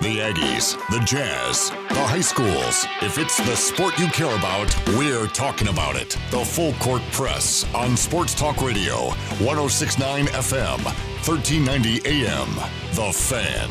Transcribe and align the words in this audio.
The 0.00 0.16
Aggies, 0.16 0.78
the 0.88 1.04
Jazz, 1.04 1.68
the 1.90 2.02
high 2.02 2.22
schools. 2.22 2.86
If 3.02 3.18
it's 3.18 3.36
the 3.36 3.54
sport 3.54 3.98
you 3.98 4.06
care 4.06 4.34
about, 4.34 4.74
we're 4.96 5.26
talking 5.26 5.68
about 5.68 5.94
it. 5.94 6.16
The 6.30 6.42
Full 6.42 6.72
Court 6.74 7.02
Press 7.12 7.66
on 7.74 7.98
Sports 7.98 8.34
Talk 8.34 8.62
Radio, 8.62 9.10
1069 9.44 10.24
FM, 10.28 10.82
1390 11.26 12.00
AM. 12.08 12.48
The 12.94 13.12
Fan. 13.12 13.68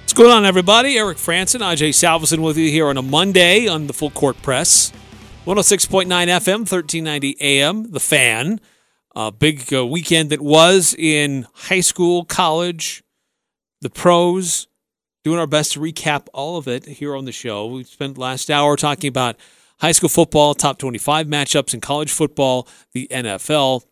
What's 0.00 0.14
going 0.14 0.30
on, 0.30 0.46
everybody? 0.46 0.96
Eric 0.96 1.18
Frandsen, 1.18 1.60
Ajay 1.60 1.90
Salvesen 1.90 2.38
with 2.38 2.56
you 2.56 2.70
here 2.70 2.88
on 2.88 2.96
a 2.96 3.02
Monday 3.02 3.68
on 3.68 3.86
the 3.86 3.92
Full 3.92 4.10
Court 4.10 4.40
Press. 4.40 4.94
106.9 5.50 6.06
FM, 6.06 6.58
1390 6.60 7.36
AM, 7.40 7.90
The 7.90 7.98
Fan. 7.98 8.60
A 9.16 9.32
big 9.32 9.74
uh, 9.74 9.84
weekend 9.84 10.30
that 10.30 10.40
was 10.40 10.94
in 10.96 11.44
high 11.52 11.80
school, 11.80 12.24
college, 12.24 13.02
the 13.80 13.90
pros. 13.90 14.68
Doing 15.24 15.40
our 15.40 15.48
best 15.48 15.72
to 15.72 15.80
recap 15.80 16.28
all 16.32 16.56
of 16.56 16.68
it 16.68 16.86
here 16.86 17.16
on 17.16 17.24
the 17.24 17.32
show. 17.32 17.66
We 17.66 17.82
spent 17.82 18.16
last 18.16 18.48
hour 18.48 18.76
talking 18.76 19.08
about 19.08 19.40
high 19.80 19.90
school 19.90 20.08
football, 20.08 20.54
top 20.54 20.78
25 20.78 21.26
matchups 21.26 21.74
in 21.74 21.80
college 21.80 22.12
football, 22.12 22.68
the 22.92 23.08
NFL. 23.10 23.82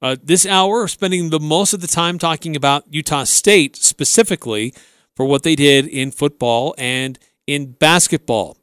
Uh, 0.00 0.16
this 0.22 0.46
hour, 0.46 0.88
spending 0.88 1.28
the 1.28 1.38
most 1.38 1.74
of 1.74 1.82
the 1.82 1.88
time 1.88 2.18
talking 2.18 2.56
about 2.56 2.84
Utah 2.88 3.24
State 3.24 3.76
specifically 3.76 4.72
for 5.14 5.26
what 5.26 5.42
they 5.42 5.56
did 5.56 5.86
in 5.86 6.10
football 6.10 6.74
and 6.78 7.18
in 7.46 7.72
basketball. 7.72 8.56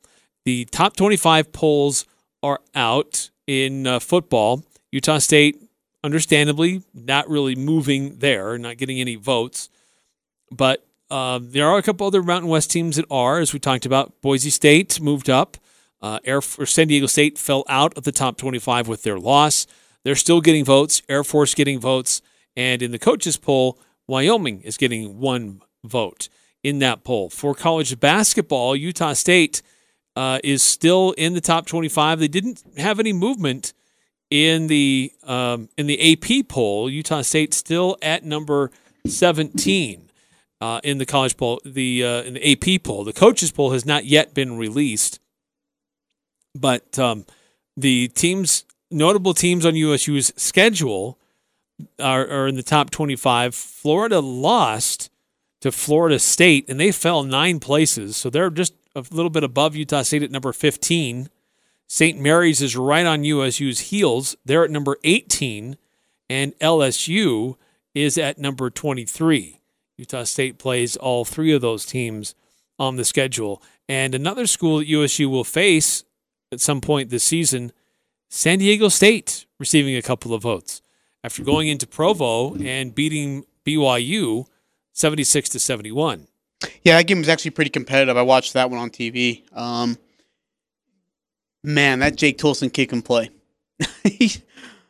The 0.45 0.65
top 0.65 0.95
25 0.95 1.53
polls 1.53 2.07
are 2.43 2.59
out 2.75 3.31
in 3.47 3.87
uh, 3.87 3.99
football. 3.99 4.63
Utah 4.91 5.17
State, 5.17 5.61
understandably, 6.03 6.83
not 6.93 7.27
really 7.29 7.55
moving 7.55 8.19
there, 8.19 8.57
not 8.57 8.77
getting 8.77 8.99
any 8.99 9.15
votes. 9.15 9.69
But 10.51 10.85
uh, 11.09 11.39
there 11.41 11.67
are 11.67 11.77
a 11.77 11.83
couple 11.83 12.05
other 12.05 12.21
Mountain 12.21 12.49
West 12.49 12.69
teams 12.69 12.97
that 12.97 13.05
are, 13.09 13.39
as 13.39 13.53
we 13.53 13.59
talked 13.59 13.85
about. 13.85 14.21
Boise 14.21 14.49
State 14.49 14.99
moved 15.01 15.29
up. 15.29 15.57
Uh, 16.01 16.19
Air 16.25 16.37
or 16.37 16.65
San 16.65 16.89
Diego 16.89 17.05
State 17.05 17.37
fell 17.37 17.63
out 17.69 17.97
of 17.97 18.03
the 18.03 18.11
top 18.11 18.37
25 18.37 18.87
with 18.87 19.03
their 19.03 19.17
loss. 19.17 19.65
They're 20.03 20.15
still 20.15 20.41
getting 20.41 20.65
votes. 20.65 21.01
Air 21.07 21.23
Force 21.23 21.55
getting 21.55 21.79
votes, 21.79 22.21
and 22.57 22.81
in 22.81 22.91
the 22.91 22.99
coaches 22.99 23.37
poll, 23.37 23.79
Wyoming 24.05 24.61
is 24.61 24.75
getting 24.75 25.19
one 25.19 25.61
vote 25.83 26.27
in 26.61 26.79
that 26.79 27.05
poll. 27.05 27.29
For 27.29 27.55
college 27.55 27.99
basketball, 27.99 28.75
Utah 28.75 29.13
State 29.13 29.61
uh, 30.15 30.39
is 30.43 30.61
still 30.61 31.11
in 31.17 31.33
the 31.33 31.41
top 31.41 31.65
25. 31.65 32.19
They 32.19 32.27
didn't 32.27 32.63
have 32.77 32.99
any 32.99 33.13
movement 33.13 33.73
in 34.29 34.67
the 34.67 35.11
um, 35.23 35.69
in 35.77 35.87
the 35.87 36.13
AP 36.13 36.47
poll. 36.47 36.89
Utah 36.89 37.21
State 37.21 37.53
still 37.53 37.97
at 38.01 38.23
number 38.23 38.71
17 39.07 40.09
uh, 40.61 40.81
in 40.83 40.97
the 40.97 41.05
college 41.05 41.37
poll. 41.37 41.61
The 41.65 42.03
uh, 42.03 42.21
in 42.23 42.33
the 42.35 42.51
AP 42.51 42.83
poll, 42.83 43.03
the 43.03 43.13
coaches 43.13 43.51
poll 43.51 43.71
has 43.71 43.85
not 43.85 44.05
yet 44.05 44.33
been 44.33 44.57
released, 44.57 45.19
but 46.55 46.97
um, 46.97 47.25
the 47.75 48.07
teams, 48.09 48.65
notable 48.91 49.33
teams 49.33 49.65
on 49.65 49.75
USU's 49.75 50.31
schedule, 50.35 51.17
are, 51.99 52.27
are 52.27 52.47
in 52.47 52.55
the 52.55 52.63
top 52.63 52.89
25. 52.89 53.55
Florida 53.55 54.19
lost 54.19 55.09
to 55.61 55.71
Florida 55.71 56.19
State, 56.19 56.65
and 56.69 56.79
they 56.79 56.91
fell 56.91 57.23
nine 57.23 57.59
places. 57.59 58.17
So 58.17 58.29
they're 58.29 58.49
just 58.49 58.73
a 58.95 59.03
little 59.11 59.29
bit 59.29 59.43
above 59.43 59.75
Utah 59.75 60.03
State 60.03 60.23
at 60.23 60.31
number 60.31 60.53
15. 60.53 61.29
St. 61.87 62.19
Mary's 62.19 62.61
is 62.61 62.75
right 62.75 63.05
on 63.05 63.23
USU's 63.23 63.79
heels. 63.91 64.35
They're 64.45 64.63
at 64.63 64.71
number 64.71 64.97
18, 65.03 65.77
and 66.29 66.57
LSU 66.59 67.55
is 67.93 68.17
at 68.17 68.37
number 68.37 68.69
23. 68.69 69.59
Utah 69.97 70.23
State 70.23 70.57
plays 70.57 70.95
all 70.95 71.25
three 71.25 71.53
of 71.53 71.61
those 71.61 71.85
teams 71.85 72.35
on 72.79 72.95
the 72.95 73.05
schedule. 73.05 73.61
And 73.87 74.15
another 74.15 74.47
school 74.47 74.79
that 74.79 74.87
USU 74.87 75.29
will 75.29 75.43
face 75.43 76.03
at 76.51 76.61
some 76.61 76.81
point 76.81 77.09
this 77.09 77.23
season, 77.23 77.71
San 78.29 78.59
Diego 78.59 78.89
State, 78.89 79.45
receiving 79.59 79.95
a 79.95 80.01
couple 80.01 80.33
of 80.33 80.41
votes 80.41 80.81
after 81.23 81.43
going 81.43 81.67
into 81.67 81.87
Provo 81.87 82.55
and 82.55 82.95
beating 82.95 83.45
BYU 83.65 84.45
76 84.93 85.49
to 85.49 85.59
71. 85.59 86.27
Yeah, 86.83 86.97
that 86.97 87.07
game 87.07 87.19
was 87.19 87.29
actually 87.29 87.51
pretty 87.51 87.69
competitive. 87.71 88.17
I 88.17 88.21
watched 88.21 88.53
that 88.53 88.69
one 88.69 88.79
on 88.79 88.89
TV. 88.89 89.43
Um, 89.57 89.97
man, 91.63 91.99
that 91.99 92.15
Jake 92.15 92.37
Toolson 92.37 92.71
kick 92.71 92.91
and 92.91 93.03
play. 93.03 93.29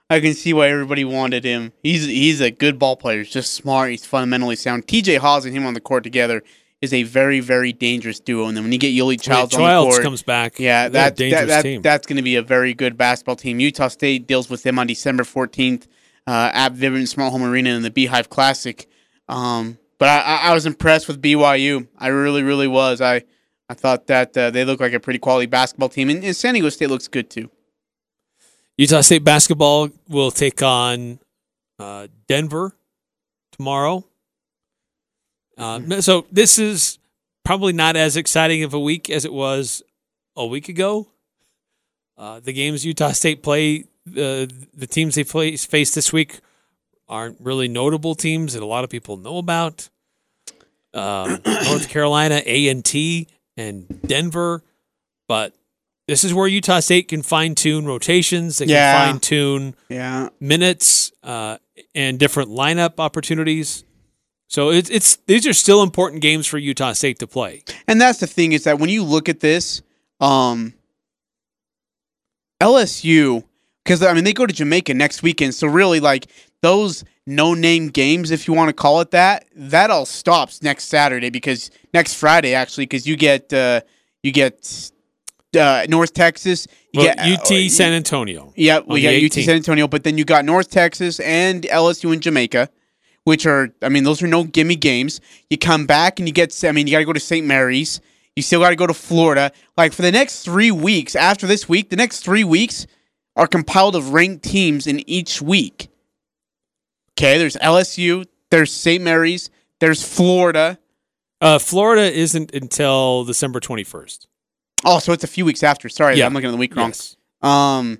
I 0.09 0.19
can 0.19 0.33
see 0.33 0.53
why 0.53 0.69
everybody 0.69 1.05
wanted 1.05 1.43
him. 1.43 1.71
He's 1.81 2.05
he's 2.05 2.41
a 2.41 2.51
good 2.51 2.77
ball 2.77 2.95
player. 2.95 3.19
He's 3.19 3.31
just 3.31 3.53
smart. 3.53 3.91
He's 3.91 4.05
fundamentally 4.05 4.55
sound. 4.55 4.85
TJ 4.85 5.17
Haws 5.19 5.45
and 5.45 5.55
him 5.55 5.65
on 5.65 5.73
the 5.73 5.81
court 5.81 6.03
together 6.03 6.43
is 6.81 6.93
a 6.93 7.03
very 7.03 7.39
very 7.39 7.73
dangerous 7.73 8.19
duo. 8.19 8.47
And 8.47 8.55
then 8.55 8.63
when 8.63 8.73
you 8.73 8.77
get 8.77 8.93
Yoeli 8.93 9.19
Childs 9.19 9.55
When 9.55 9.63
on 9.63 9.69
the 9.69 9.73
Childs 9.73 9.95
court, 9.95 10.03
comes 10.03 10.23
back. 10.23 10.59
yeah, 10.59 10.89
that, 10.89 11.15
that, 11.15 11.47
that 11.47 11.79
that's 11.81 12.05
going 12.05 12.17
to 12.17 12.23
be 12.23 12.35
a 12.35 12.41
very 12.43 12.73
good 12.73 12.97
basketball 12.97 13.37
team. 13.37 13.59
Utah 13.59 13.87
State 13.87 14.27
deals 14.27 14.49
with 14.49 14.63
them 14.63 14.77
on 14.77 14.85
December 14.85 15.23
fourteenth 15.23 15.87
uh, 16.27 16.51
at 16.53 16.73
Vivint 16.73 17.07
Smart 17.07 17.31
Home 17.31 17.43
Arena 17.43 17.71
in 17.71 17.81
the 17.81 17.91
Beehive 17.91 18.29
Classic. 18.29 18.87
Um, 19.29 19.79
but 19.97 20.09
I, 20.09 20.49
I 20.49 20.53
was 20.53 20.65
impressed 20.65 21.07
with 21.07 21.21
BYU. 21.21 21.87
I 21.97 22.07
really, 22.07 22.43
really 22.43 22.67
was. 22.67 23.01
I 23.01 23.23
I 23.69 23.73
thought 23.73 24.07
that 24.07 24.35
uh, 24.37 24.51
they 24.51 24.65
look 24.65 24.79
like 24.79 24.93
a 24.93 24.99
pretty 24.99 25.19
quality 25.19 25.45
basketball 25.45 25.89
team, 25.89 26.09
and, 26.09 26.23
and 26.23 26.35
San 26.35 26.53
Diego 26.53 26.69
State 26.69 26.89
looks 26.89 27.07
good 27.07 27.29
too. 27.29 27.49
Utah 28.77 29.01
State 29.01 29.23
basketball 29.23 29.89
will 30.07 30.31
take 30.31 30.61
on 30.61 31.19
uh, 31.79 32.07
Denver 32.27 32.75
tomorrow. 33.51 34.03
Uh, 35.57 36.01
so 36.01 36.25
this 36.31 36.57
is 36.57 36.97
probably 37.45 37.73
not 37.73 37.95
as 37.95 38.17
exciting 38.17 38.63
of 38.63 38.73
a 38.73 38.79
week 38.79 39.09
as 39.09 39.25
it 39.25 39.33
was 39.33 39.83
a 40.35 40.45
week 40.45 40.69
ago. 40.69 41.07
Uh, 42.17 42.39
the 42.39 42.53
games 42.53 42.85
Utah 42.85 43.11
State 43.11 43.43
play, 43.43 43.85
uh, 44.09 44.45
the 44.73 44.87
teams 44.89 45.15
they 45.15 45.23
play, 45.23 45.55
face 45.55 45.93
this 45.93 46.11
week 46.11 46.39
aren't 47.13 47.37
really 47.39 47.67
notable 47.67 48.15
teams 48.15 48.53
that 48.53 48.63
a 48.63 48.65
lot 48.65 48.83
of 48.83 48.89
people 48.89 49.17
know 49.17 49.37
about. 49.37 49.89
Um, 50.93 51.41
North 51.45 51.87
Carolina, 51.89 52.41
A 52.45 52.67
and 52.69 52.83
T, 52.83 53.27
and 53.55 54.01
Denver, 54.05 54.63
but 55.27 55.53
this 56.07 56.23
is 56.23 56.33
where 56.33 56.47
Utah 56.47 56.79
State 56.79 57.07
can 57.07 57.21
fine 57.21 57.53
tune 57.55 57.85
rotations. 57.85 58.57
They 58.57 58.65
can 58.65 58.73
Yeah. 58.73 58.91
fine 59.11 59.19
tune 59.19 59.75
Yeah, 59.89 60.29
minutes 60.39 61.11
uh, 61.23 61.57
and 61.95 62.19
different 62.19 62.49
lineup 62.49 62.99
opportunities. 62.99 63.83
So 64.49 64.69
it's 64.71 64.89
it's 64.89 65.15
these 65.27 65.47
are 65.47 65.53
still 65.53 65.81
important 65.83 66.21
games 66.21 66.45
for 66.47 66.57
Utah 66.57 66.93
State 66.93 67.19
to 67.19 67.27
play. 67.27 67.63
and 67.87 68.01
that's 68.01 68.19
the 68.19 68.27
thing 68.27 68.51
is 68.51 68.63
that 68.65 68.79
when 68.79 68.89
you 68.89 69.03
look 69.03 69.29
at 69.29 69.39
this, 69.39 69.81
um, 70.19 70.73
LSU, 72.61 73.43
because 73.83 74.01
I 74.03 74.13
mean 74.13 74.23
they 74.23 74.33
go 74.33 74.45
to 74.45 74.53
Jamaica 74.53 74.93
next 74.93 75.23
weekend, 75.23 75.55
so 75.55 75.67
really 75.67 75.99
like 75.99 76.27
those 76.61 77.03
no-name 77.25 77.87
games, 77.87 78.31
if 78.31 78.47
you 78.47 78.53
want 78.53 78.69
to 78.69 78.73
call 78.73 78.99
it 79.01 79.11
that, 79.11 79.45
that 79.55 79.89
all 79.89 80.05
stops 80.05 80.61
next 80.61 80.85
Saturday 80.85 81.29
because 81.29 81.71
next 81.93 82.15
Friday 82.15 82.53
actually, 82.53 82.85
because 82.85 83.07
you 83.07 83.15
get 83.15 83.51
uh, 83.53 83.81
you 84.23 84.31
get 84.31 84.91
uh, 85.57 85.85
North 85.89 86.13
Texas, 86.13 86.67
you 86.91 87.01
Well, 87.01 87.15
get 87.15 87.19
UT 87.19 87.51
uh, 87.51 87.69
San 87.69 87.93
Antonio. 87.93 88.53
Yeah, 88.55 88.79
we 88.85 89.01
got 89.01 89.13
UT 89.13 89.33
San 89.33 89.55
Antonio, 89.55 89.87
but 89.87 90.03
then 90.03 90.17
you 90.17 90.25
got 90.25 90.45
North 90.45 90.69
Texas 90.69 91.19
and 91.19 91.63
LSU 91.63 92.11
and 92.11 92.21
Jamaica, 92.21 92.69
which 93.23 93.45
are, 93.45 93.69
I 93.81 93.89
mean, 93.89 94.03
those 94.03 94.21
are 94.21 94.27
no 94.27 94.43
gimme 94.43 94.75
games. 94.75 95.21
You 95.49 95.57
come 95.57 95.85
back 95.85 96.19
and 96.19 96.27
you 96.27 96.33
get, 96.33 96.63
I 96.63 96.71
mean, 96.71 96.87
you 96.87 96.91
got 96.91 96.99
to 96.99 97.05
go 97.05 97.13
to 97.13 97.19
St. 97.19 97.45
Mary's. 97.45 98.01
You 98.35 98.41
still 98.41 98.61
got 98.61 98.71
to 98.71 98.75
go 98.75 98.87
to 98.87 98.93
Florida. 98.93 99.51
Like 99.77 99.93
for 99.93 100.01
the 100.01 100.11
next 100.11 100.43
three 100.43 100.71
weeks, 100.71 101.15
after 101.15 101.45
this 101.45 101.69
week, 101.69 101.89
the 101.89 101.95
next 101.95 102.21
three 102.21 102.43
weeks 102.43 102.87
are 103.35 103.47
compiled 103.47 103.95
of 103.95 104.13
ranked 104.13 104.43
teams 104.43 104.85
in 104.87 105.07
each 105.09 105.41
week. 105.41 105.89
Okay, 107.17 107.37
there's 107.37 107.55
LSU, 107.57 108.25
there's 108.49 108.71
St. 108.71 109.03
Mary's, 109.03 109.49
there's 109.79 110.03
Florida. 110.03 110.79
Uh, 111.41 111.59
Florida 111.59 112.03
isn't 112.11 112.53
until 112.53 113.25
December 113.25 113.59
twenty 113.59 113.83
first. 113.83 114.27
Oh, 114.85 114.99
so 114.99 115.13
it's 115.13 115.23
a 115.23 115.27
few 115.27 115.45
weeks 115.45 115.63
after. 115.63 115.89
Sorry, 115.89 116.17
Yeah. 116.17 116.25
I'm 116.25 116.33
looking 116.33 116.49
at 116.49 116.51
the 116.51 116.57
week 116.57 116.75
wrong. 116.75 116.89
Yes. 116.89 117.15
Um, 117.41 117.99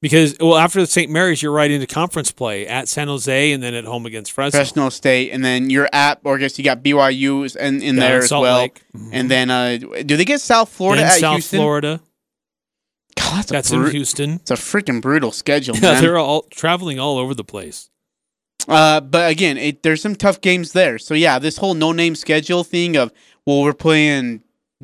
Because 0.00 0.36
well, 0.40 0.56
after 0.56 0.80
the 0.80 0.86
St. 0.86 1.10
Mary's, 1.10 1.42
you're 1.42 1.52
right 1.52 1.70
into 1.70 1.86
conference 1.86 2.32
play 2.32 2.66
at 2.66 2.88
San 2.88 3.06
Jose 3.08 3.52
and 3.52 3.62
then 3.62 3.72
at 3.74 3.84
home 3.84 4.04
against 4.04 4.32
Fresno. 4.32 4.58
Fresno 4.58 4.88
State, 4.88 5.30
and 5.30 5.44
then 5.44 5.70
you're 5.70 5.88
at, 5.92 6.18
or 6.24 6.34
I 6.36 6.38
guess 6.38 6.58
you 6.58 6.64
got 6.64 6.82
BYU 6.82 7.54
in, 7.56 7.82
in 7.82 7.96
Down 7.96 7.96
there 7.96 8.18
as 8.18 8.30
well. 8.32 8.68
Mhm. 8.68 9.10
And 9.12 9.30
then, 9.30 9.50
uh, 9.50 9.78
do 9.78 10.16
they 10.16 10.24
get 10.24 10.40
South 10.40 10.68
Florida 10.70 11.02
Then 11.02 11.10
at 11.12 11.18
South 11.20 11.34
Houston? 11.34 11.58
Florida. 11.58 12.00
That's, 13.34 13.70
bru- 13.70 13.86
in 13.86 13.90
Houston. 13.92 14.30
It's 14.34 14.50
a 14.50 14.54
freaking 14.54 15.00
brutal 15.00 15.32
schedule, 15.32 15.74
Yeah, 15.76 15.92
man. 15.92 16.02
they're 16.02 16.18
all 16.18 16.42
traveling 16.50 16.98
all 16.98 17.18
over 17.18 17.34
the 17.34 17.44
place. 17.44 17.88
Uh, 18.68 19.00
but 19.00 19.30
again, 19.30 19.56
it, 19.58 19.82
there's 19.82 20.00
some 20.00 20.14
tough 20.14 20.40
games 20.40 20.72
there. 20.72 20.98
So 20.98 21.14
yeah, 21.14 21.38
this 21.38 21.56
whole 21.56 21.74
no-name 21.74 22.14
schedule 22.14 22.62
thing 22.64 22.96
of 22.96 23.12
well, 23.44 23.62
we're 23.62 23.72
playing 23.74 24.42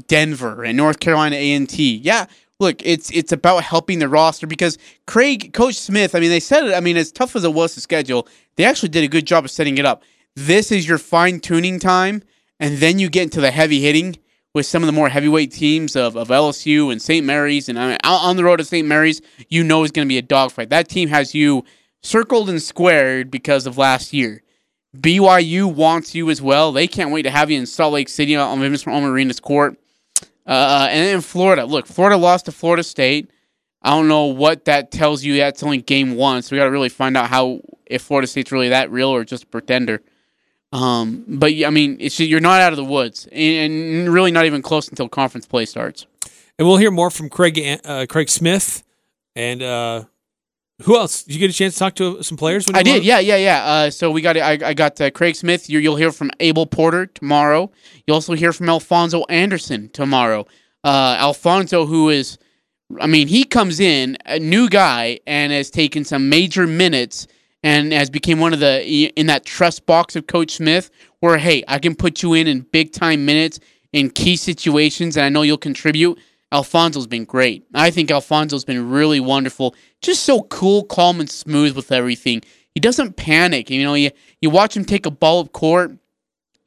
Denver 0.09 0.65
and 0.65 0.77
North 0.77 0.99
Carolina 1.01 1.37
A 1.37 1.53
and 1.53 1.69
T. 1.69 1.97
Yeah, 1.97 2.27
look, 2.59 2.85
it's 2.85 3.11
it's 3.11 3.31
about 3.33 3.63
helping 3.65 4.01
the 4.01 4.09
roster 4.09 4.47
because 4.49 4.79
Craig, 5.07 5.53
Coach 5.53 5.77
Smith. 5.77 6.15
I 6.15 6.21
mean, 6.21 6.31
they 6.31 6.41
said 6.41 6.65
it. 6.65 6.75
I 6.75 6.81
mean, 6.81 6.97
as 6.97 7.13
tough 7.13 7.37
as 7.37 7.45
it 7.45 7.55
was 7.55 7.75
to 7.75 7.81
schedule, 7.81 8.27
they 8.57 8.65
actually 8.65 8.89
did 8.89 9.05
a 9.05 9.09
good 9.09 9.27
job 9.27 9.45
of 9.45 9.51
setting 9.51 9.79
it 9.79 9.85
up. 9.85 10.03
This 10.35 10.73
is 10.73 10.89
your 10.89 10.99
fine 10.99 11.39
tuning 11.41 11.79
time, 11.79 12.23
and 12.59 12.79
then 12.79 12.99
you 12.99 13.09
get 13.09 13.25
into 13.25 13.41
the 13.41 13.51
heavy 13.53 13.81
hitting 13.81 14.17
with 14.59 14.67
some 14.67 14.83
of 14.83 14.89
the 14.89 14.93
more 14.93 15.09
heavyweight 15.09 15.53
teams 15.53 15.95
of, 15.95 16.17
of 16.17 16.29
LSU 16.29 16.91
and 16.91 17.01
St. 17.01 17.25
Mary's. 17.25 17.69
And 17.69 17.79
I 17.79 17.91
mean, 17.91 17.99
on 18.03 18.37
the 18.37 18.43
road 18.43 18.57
to 18.57 18.65
St. 18.65 18.87
Mary's, 18.87 19.23
you 19.49 19.63
know 19.63 19.85
is 19.85 19.93
going 19.93 20.05
to 20.05 20.09
be 20.09 20.19
a 20.19 20.23
dogfight. 20.23 20.71
That 20.71 20.89
team 20.89 21.09
has 21.11 21.33
you 21.33 21.65
circled 22.03 22.51
and 22.51 22.61
squared 22.61 23.31
because 23.31 23.69
of 23.69 23.79
last 23.79 24.13
year. 24.13 24.43
BYU 24.97 25.73
wants 25.73 26.13
you 26.17 26.29
as 26.29 26.43
well. 26.43 26.73
They 26.73 26.89
can't 26.89 27.13
wait 27.13 27.23
to 27.23 27.31
have 27.31 27.53
you 27.53 27.59
in 27.59 27.67
Salt 27.67 27.93
Lake 27.93 28.09
City 28.09 28.35
on 28.35 28.59
Vivint 28.59 28.85
Arena's 28.89 29.39
court. 29.39 29.77
Uh, 30.45 30.89
and 30.91 31.07
then 31.07 31.21
Florida. 31.21 31.65
Look, 31.65 31.87
Florida 31.87 32.17
lost 32.17 32.47
to 32.47 32.53
Florida 32.53 32.83
State. 32.83 33.31
I 33.81 33.91
don't 33.91 34.09
know 34.09 34.25
what 34.25 34.65
that 34.65 34.91
tells 34.91 35.23
you. 35.23 35.37
That's 35.37 35.63
only 35.63 35.83
game 35.83 36.17
one, 36.17 36.43
so 36.43 36.57
we 36.57 36.59
got 36.59 36.65
to 36.65 36.73
really 36.73 36.89
find 36.89 37.17
out 37.17 37.29
how 37.29 37.61
if 37.87 38.03
Florida 38.03 38.27
State's 38.27 38.51
really 38.51 38.71
that 38.71 38.91
real 38.91 39.11
or 39.11 39.25
just 39.25 39.45
a 39.45 39.47
pretender. 39.47 40.03
Um, 40.73 41.25
but 41.27 41.53
I 41.65 41.71
mean, 41.71 41.97
it's 42.01 42.21
you're 42.21 42.41
not 42.41 42.61
out 42.61 42.73
of 42.73 42.77
the 42.77 42.85
woods, 42.85 43.27
and 43.33 44.13
really 44.13 44.31
not 44.31 44.45
even 44.45 44.63
close 44.63 44.89
until 44.89 45.09
conference 45.09 45.47
play 45.47 45.65
starts. 45.65 46.07
And 46.59 46.67
we'll 46.67 46.77
hear 46.77 46.91
more 46.91 47.11
from 47.11 47.31
Craig 47.31 47.81
uh, 47.85 48.07
Craig 48.07 48.29
Smith 48.29 48.83
and 49.39 49.63
uh, 49.63 50.05
who 50.83 50.97
else? 50.97 51.23
Did 51.23 51.35
you 51.35 51.41
get 51.41 51.51
a 51.51 51.53
chance 51.53 51.75
to 51.75 51.79
talk 51.79 51.95
to 51.97 52.23
some 52.23 52.37
players? 52.37 52.67
I 52.75 52.83
did. 52.83 53.05
Yeah, 53.05 53.21
yeah, 53.21 53.37
yeah. 53.37 53.65
Uh, 53.65 53.91
so 53.91 54.11
we 54.11 54.21
got 54.21 54.37
I, 54.37 54.59
I 54.65 54.75
got 54.75 55.01
uh, 55.01 55.11
Craig 55.11 55.37
Smith. 55.37 55.71
You, 55.71 55.89
will 55.89 55.97
hear 55.97 56.13
from 56.13 56.31
Abel 56.41 56.67
Porter 56.67 57.07
tomorrow. 57.07 57.71
You'll 58.07 58.17
also 58.17 58.35
hear 58.35 58.53
from 58.53 58.69
Alfonso 58.69 59.25
Anderson 59.29 59.91
tomorrow. 59.91 60.47
Uh, 60.85 61.17
Alfonso, 61.19 61.87
who 61.87 62.09
is, 62.09 62.39
I 63.01 63.07
mean, 63.07 63.29
he 63.29 63.45
comes 63.45 63.81
in 63.81 64.17
a 64.27 64.39
new 64.39 64.69
guy 64.69 65.21
and 65.27 65.53
has 65.53 65.71
taken 65.71 66.05
some 66.05 66.29
major 66.29 66.67
minutes 66.67 67.27
and 67.63 67.93
has 67.93 68.11
became 68.11 68.39
one 68.39 68.53
of 68.53 68.61
the 68.61 68.85
in 69.17 69.27
that 69.27 69.45
trust 69.45 69.87
box 69.87 70.17
of 70.17 70.27
Coach 70.27 70.53
Smith, 70.53 70.91
where 71.21 71.39
hey, 71.39 71.65
I 71.69 71.79
can 71.79 71.95
put 71.95 72.23
you 72.23 72.35
in 72.35 72.47
in 72.47 72.61
big 72.61 72.93
time 72.93 73.25
minutes 73.25 73.59
in 73.93 74.11
key 74.11 74.37
situations, 74.37 75.17
and 75.17 75.25
I 75.25 75.29
know 75.29 75.43
you'll 75.43 75.59
contribute. 75.59 76.19
Alfonso's 76.51 77.07
been 77.07 77.25
great. 77.25 77.67
I 77.75 77.91
think 77.91 78.11
Alfonso's 78.11 78.65
been 78.65 78.89
really 78.89 79.21
wonderful. 79.21 79.75
Just 80.01 80.23
so 80.23 80.43
cool, 80.45 80.85
calm, 80.85 81.21
and 81.21 81.29
smooth 81.29 81.77
with 81.77 81.93
everything. 81.93 82.43
He 82.75 82.81
doesn't 82.81 83.17
panic. 83.17 83.71
You 83.71 83.83
know, 83.83 83.95
you 83.95 84.11
you 84.41 84.51
watch 84.51 84.77
him 84.77 84.85
take 84.85 85.07
a 85.07 85.11
ball 85.11 85.41
up 85.41 85.53
court. 85.53 85.93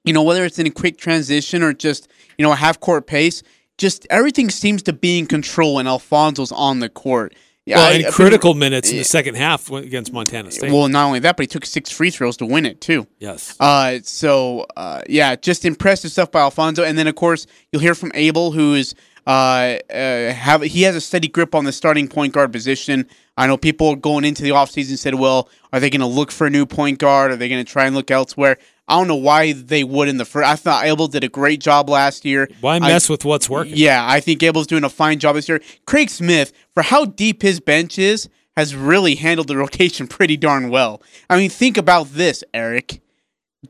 You 0.04 0.14
know, 0.14 0.24
whether 0.24 0.44
it's 0.46 0.60
in 0.60 0.68
a 0.68 0.72
quick 0.72 0.98
transition 0.98 1.64
or 1.64 1.74
just 1.74 2.08
you 2.38 2.44
know 2.44 2.52
a 2.52 2.56
half 2.56 2.80
court 2.80 3.08
pace, 3.08 3.44
just 3.78 4.06
everything 4.10 4.50
seems 4.50 4.84
to 4.84 4.94
be 4.94 5.18
in 5.18 5.26
control 5.26 5.76
when 5.76 5.88
Alfonso's 5.88 6.52
on 6.52 6.80
the 6.80 6.90
court. 6.90 7.34
Yeah, 7.66 7.78
well, 7.78 7.96
in 7.96 8.06
I, 8.06 8.10
critical 8.10 8.56
minutes 8.56 8.90
in 8.90 8.98
the 8.98 9.04
second 9.04 9.36
half 9.36 9.70
against 9.72 10.12
Montana 10.12 10.50
State. 10.50 10.72
Well, 10.72 10.88
not 10.88 11.06
only 11.06 11.20
that, 11.20 11.38
but 11.38 11.44
he 11.44 11.48
took 11.48 11.66
six 11.66 11.92
free 11.92 12.10
throws 12.10 12.36
to 12.38 12.46
win 12.46 12.66
it 12.66 12.82
too. 12.82 13.06
Yes. 13.20 13.56
Uh, 13.60 14.00
so 14.02 14.66
uh, 14.76 15.02
yeah, 15.08 15.36
just 15.36 15.64
impressive 15.64 16.12
stuff 16.12 16.32
by 16.32 16.42
Alfonso, 16.42 16.84
and 16.84 16.98
then 16.98 17.08
of 17.08 17.16
course 17.16 17.46
you'll 17.72 17.82
hear 17.82 17.94
from 17.94 18.12
Abel, 18.16 18.52
who 18.52 18.74
is 18.74 18.96
uh, 19.28 19.78
uh, 19.94 20.34
have 20.34 20.64
he 20.64 20.82
has 20.84 20.96
a 20.96 21.02
steady 21.02 21.28
grip 21.28 21.54
on 21.54 21.66
the 21.66 21.72
starting 21.72 22.08
point 22.08 22.34
guard 22.34 22.52
position. 22.52 23.08
I 23.38 23.48
know 23.48 23.58
people 23.58 23.96
going 23.96 24.26
into 24.26 24.42
the 24.44 24.50
offseason 24.50 24.98
said, 24.98 25.16
well, 25.16 25.48
are 25.72 25.80
they 25.80 25.90
going 25.90 26.02
to 26.02 26.08
look 26.08 26.32
for 26.32 26.48
a 26.48 26.50
new 26.50 26.66
point 26.66 27.00
guard? 27.00 27.32
Are 27.32 27.36
they 27.36 27.48
going 27.48 27.64
to 27.64 27.72
try 27.72 27.86
and 27.86 27.96
look 27.96 28.12
elsewhere? 28.12 28.58
I 28.92 28.96
don't 28.96 29.08
know 29.08 29.16
why 29.16 29.54
they 29.54 29.86
would 29.86 30.10
in 30.10 30.18
the 30.18 30.26
first. 30.26 30.46
I 30.46 30.58
thought 30.58 30.84
Abel 30.84 31.08
did 31.08 31.24
a 31.24 31.30
great 31.30 31.62
job 31.62 31.90
last 31.90 32.26
year. 32.26 32.50
Why 32.60 32.78
mess 32.78 33.10
I, 33.10 33.14
with 33.14 33.24
what's 33.24 33.50
working? 33.50 33.72
Yeah, 33.78 34.06
I 34.06 34.20
think 34.20 34.44
Abel's 34.44 34.68
doing 34.68 34.84
a 34.84 34.90
fine 34.90 35.18
job 35.18 35.36
this 35.36 35.48
year. 35.48 35.62
Craig 35.86 36.10
Smith, 36.10 36.52
for 36.74 36.84
how 36.84 37.06
deep 37.06 37.42
his 37.42 37.62
bench 37.62 37.98
is, 37.98 38.28
has 38.58 38.76
really 38.76 39.16
handled 39.16 39.48
the 39.48 39.56
rotation 39.66 40.08
pretty 40.08 40.36
darn 40.36 40.70
well. 40.70 41.02
I 41.30 41.38
mean, 41.38 41.50
think 41.50 41.78
about 41.78 42.08
this, 42.08 42.44
Eric. 42.54 43.00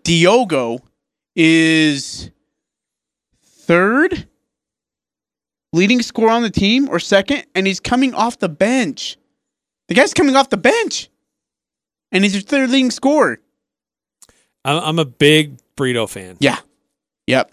Diogo 0.04 0.80
is 1.36 2.32
third 3.46 4.28
leading 5.72 6.02
scorer 6.02 6.32
on 6.32 6.42
the 6.42 6.50
team 6.50 6.90
or 6.90 7.00
second, 7.00 7.46
and 7.54 7.68
he's 7.68 7.80
coming 7.80 8.16
off 8.16 8.40
the 8.40 8.50
bench. 8.50 9.18
The 9.88 9.94
guy's 9.94 10.16
coming 10.16 10.36
off 10.36 10.50
the 10.50 10.58
bench, 10.58 11.12
and 12.12 12.24
he's 12.24 12.34
your 12.34 12.42
third 12.42 12.72
leading 12.72 12.90
scorer. 12.90 13.40
I'm 14.64 15.00
a 15.00 15.06
big 15.06 15.58
Brito 15.76 16.08
fan. 16.08 16.38
Yeah. 16.40 16.60
Yep. 17.28 17.52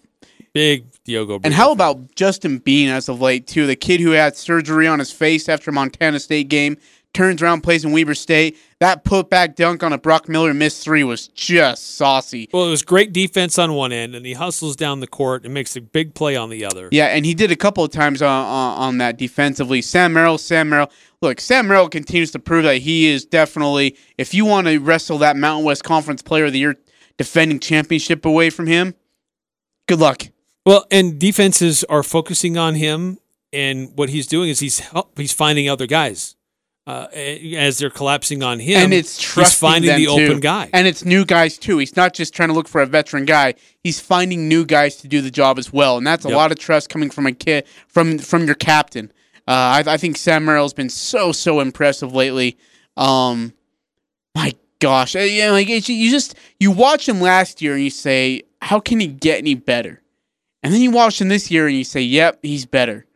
Big 0.52 0.86
Diogo. 1.04 1.38
Brito 1.38 1.46
and 1.46 1.54
how 1.54 1.72
about 1.72 2.14
Justin 2.14 2.58
Bean 2.58 2.88
as 2.88 3.08
of 3.08 3.20
late 3.20 3.46
too? 3.46 3.66
The 3.66 3.76
kid 3.76 4.00
who 4.00 4.10
had 4.10 4.36
surgery 4.36 4.86
on 4.86 4.98
his 4.98 5.12
face 5.12 5.48
after 5.48 5.72
Montana 5.72 6.20
State 6.20 6.48
game 6.48 6.76
turns 7.14 7.42
around, 7.42 7.62
plays 7.62 7.84
in 7.84 7.92
Weber 7.92 8.14
State. 8.14 8.56
That 8.80 9.04
putback 9.04 9.56
dunk 9.56 9.82
on 9.82 9.92
a 9.92 9.98
Brock 9.98 10.28
Miller 10.28 10.54
missed 10.54 10.84
three 10.84 11.02
was 11.04 11.28
just 11.28 11.96
saucy. 11.96 12.48
Well, 12.52 12.66
it 12.66 12.70
was 12.70 12.82
great 12.82 13.12
defense 13.12 13.58
on 13.58 13.72
one 13.72 13.92
end, 13.92 14.14
and 14.14 14.24
he 14.24 14.34
hustles 14.34 14.76
down 14.76 15.00
the 15.00 15.06
court 15.06 15.44
and 15.44 15.52
makes 15.52 15.74
a 15.74 15.80
big 15.80 16.14
play 16.14 16.36
on 16.36 16.50
the 16.50 16.64
other. 16.64 16.88
Yeah, 16.92 17.06
and 17.06 17.24
he 17.24 17.34
did 17.34 17.50
a 17.50 17.56
couple 17.56 17.82
of 17.82 17.90
times 17.90 18.22
on, 18.22 18.28
on, 18.28 18.78
on 18.78 18.98
that 18.98 19.16
defensively. 19.16 19.82
Sam 19.82 20.12
Merrill, 20.12 20.38
Sam 20.38 20.68
Merrill. 20.68 20.90
Look, 21.20 21.40
Sam 21.40 21.66
Merrill 21.66 21.88
continues 21.88 22.30
to 22.32 22.38
prove 22.38 22.64
that 22.64 22.78
he 22.78 23.08
is 23.08 23.24
definitely, 23.24 23.96
if 24.18 24.32
you 24.32 24.44
want 24.44 24.68
to 24.68 24.78
wrestle 24.78 25.18
that 25.18 25.36
Mountain 25.36 25.64
West 25.64 25.82
Conference 25.82 26.22
Player 26.22 26.44
of 26.44 26.52
the 26.52 26.60
Year 26.60 26.76
defending 27.18 27.60
championship 27.60 28.24
away 28.24 28.48
from 28.48 28.66
him, 28.66 28.94
good 29.86 29.98
luck. 29.98 30.22
Well, 30.64 30.86
and 30.90 31.18
defenses 31.18 31.84
are 31.84 32.02
focusing 32.02 32.56
on 32.56 32.74
him, 32.74 33.18
and 33.52 33.92
what 33.96 34.08
he's 34.08 34.26
doing 34.26 34.48
is 34.48 34.60
he's 34.60 34.82
he's 35.16 35.32
finding 35.32 35.68
other 35.68 35.86
guys 35.86 36.36
uh, 36.88 37.06
as 37.12 37.76
they're 37.76 37.90
collapsing 37.90 38.42
on 38.42 38.58
him. 38.58 38.78
And 38.78 38.94
it's 38.94 39.20
trusting 39.20 39.58
finding 39.68 39.94
the 39.94 40.06
too. 40.06 40.10
open 40.10 40.40
guy. 40.40 40.70
And 40.72 40.86
it's 40.86 41.04
new 41.04 41.26
guys 41.26 41.58
too. 41.58 41.76
He's 41.76 41.94
not 41.94 42.14
just 42.14 42.34
trying 42.34 42.48
to 42.48 42.54
look 42.54 42.66
for 42.66 42.80
a 42.80 42.86
veteran 42.86 43.26
guy. 43.26 43.54
He's 43.84 44.00
finding 44.00 44.48
new 44.48 44.64
guys 44.64 44.96
to 44.96 45.08
do 45.08 45.20
the 45.20 45.30
job 45.30 45.58
as 45.58 45.70
well. 45.70 45.98
And 45.98 46.06
that's 46.06 46.24
a 46.24 46.28
yep. 46.28 46.36
lot 46.36 46.50
of 46.50 46.58
trust 46.58 46.88
coming 46.88 47.10
from 47.10 47.26
a 47.26 47.32
kid 47.32 47.66
from 47.88 48.18
from 48.18 48.46
your 48.46 48.54
captain. 48.54 49.12
Uh, 49.46 49.82
I, 49.86 49.94
I, 49.94 49.96
think 49.98 50.16
Sam 50.16 50.44
Merrill's 50.44 50.74
been 50.74 50.88
so 50.88 51.30
so 51.30 51.60
impressive 51.60 52.14
lately. 52.14 52.58
Um, 52.96 53.52
my 54.34 54.54
gosh, 54.80 55.16
uh, 55.16 55.20
yeah, 55.20 55.50
like 55.50 55.68
you 55.68 56.10
just 56.10 56.34
you 56.58 56.70
watch 56.70 57.08
him 57.08 57.20
last 57.20 57.62
year 57.62 57.74
and 57.74 57.82
you 57.82 57.90
say, 57.90 58.42
how 58.62 58.80
can 58.80 59.00
he 59.00 59.06
get 59.06 59.38
any 59.38 59.54
better? 59.54 60.02
And 60.62 60.72
then 60.72 60.80
you 60.80 60.90
watch 60.90 61.20
him 61.20 61.28
this 61.28 61.50
year 61.50 61.66
and 61.66 61.76
you 61.76 61.84
say, 61.84 62.02
yep, 62.02 62.38
he's 62.42 62.66
better 62.66 63.06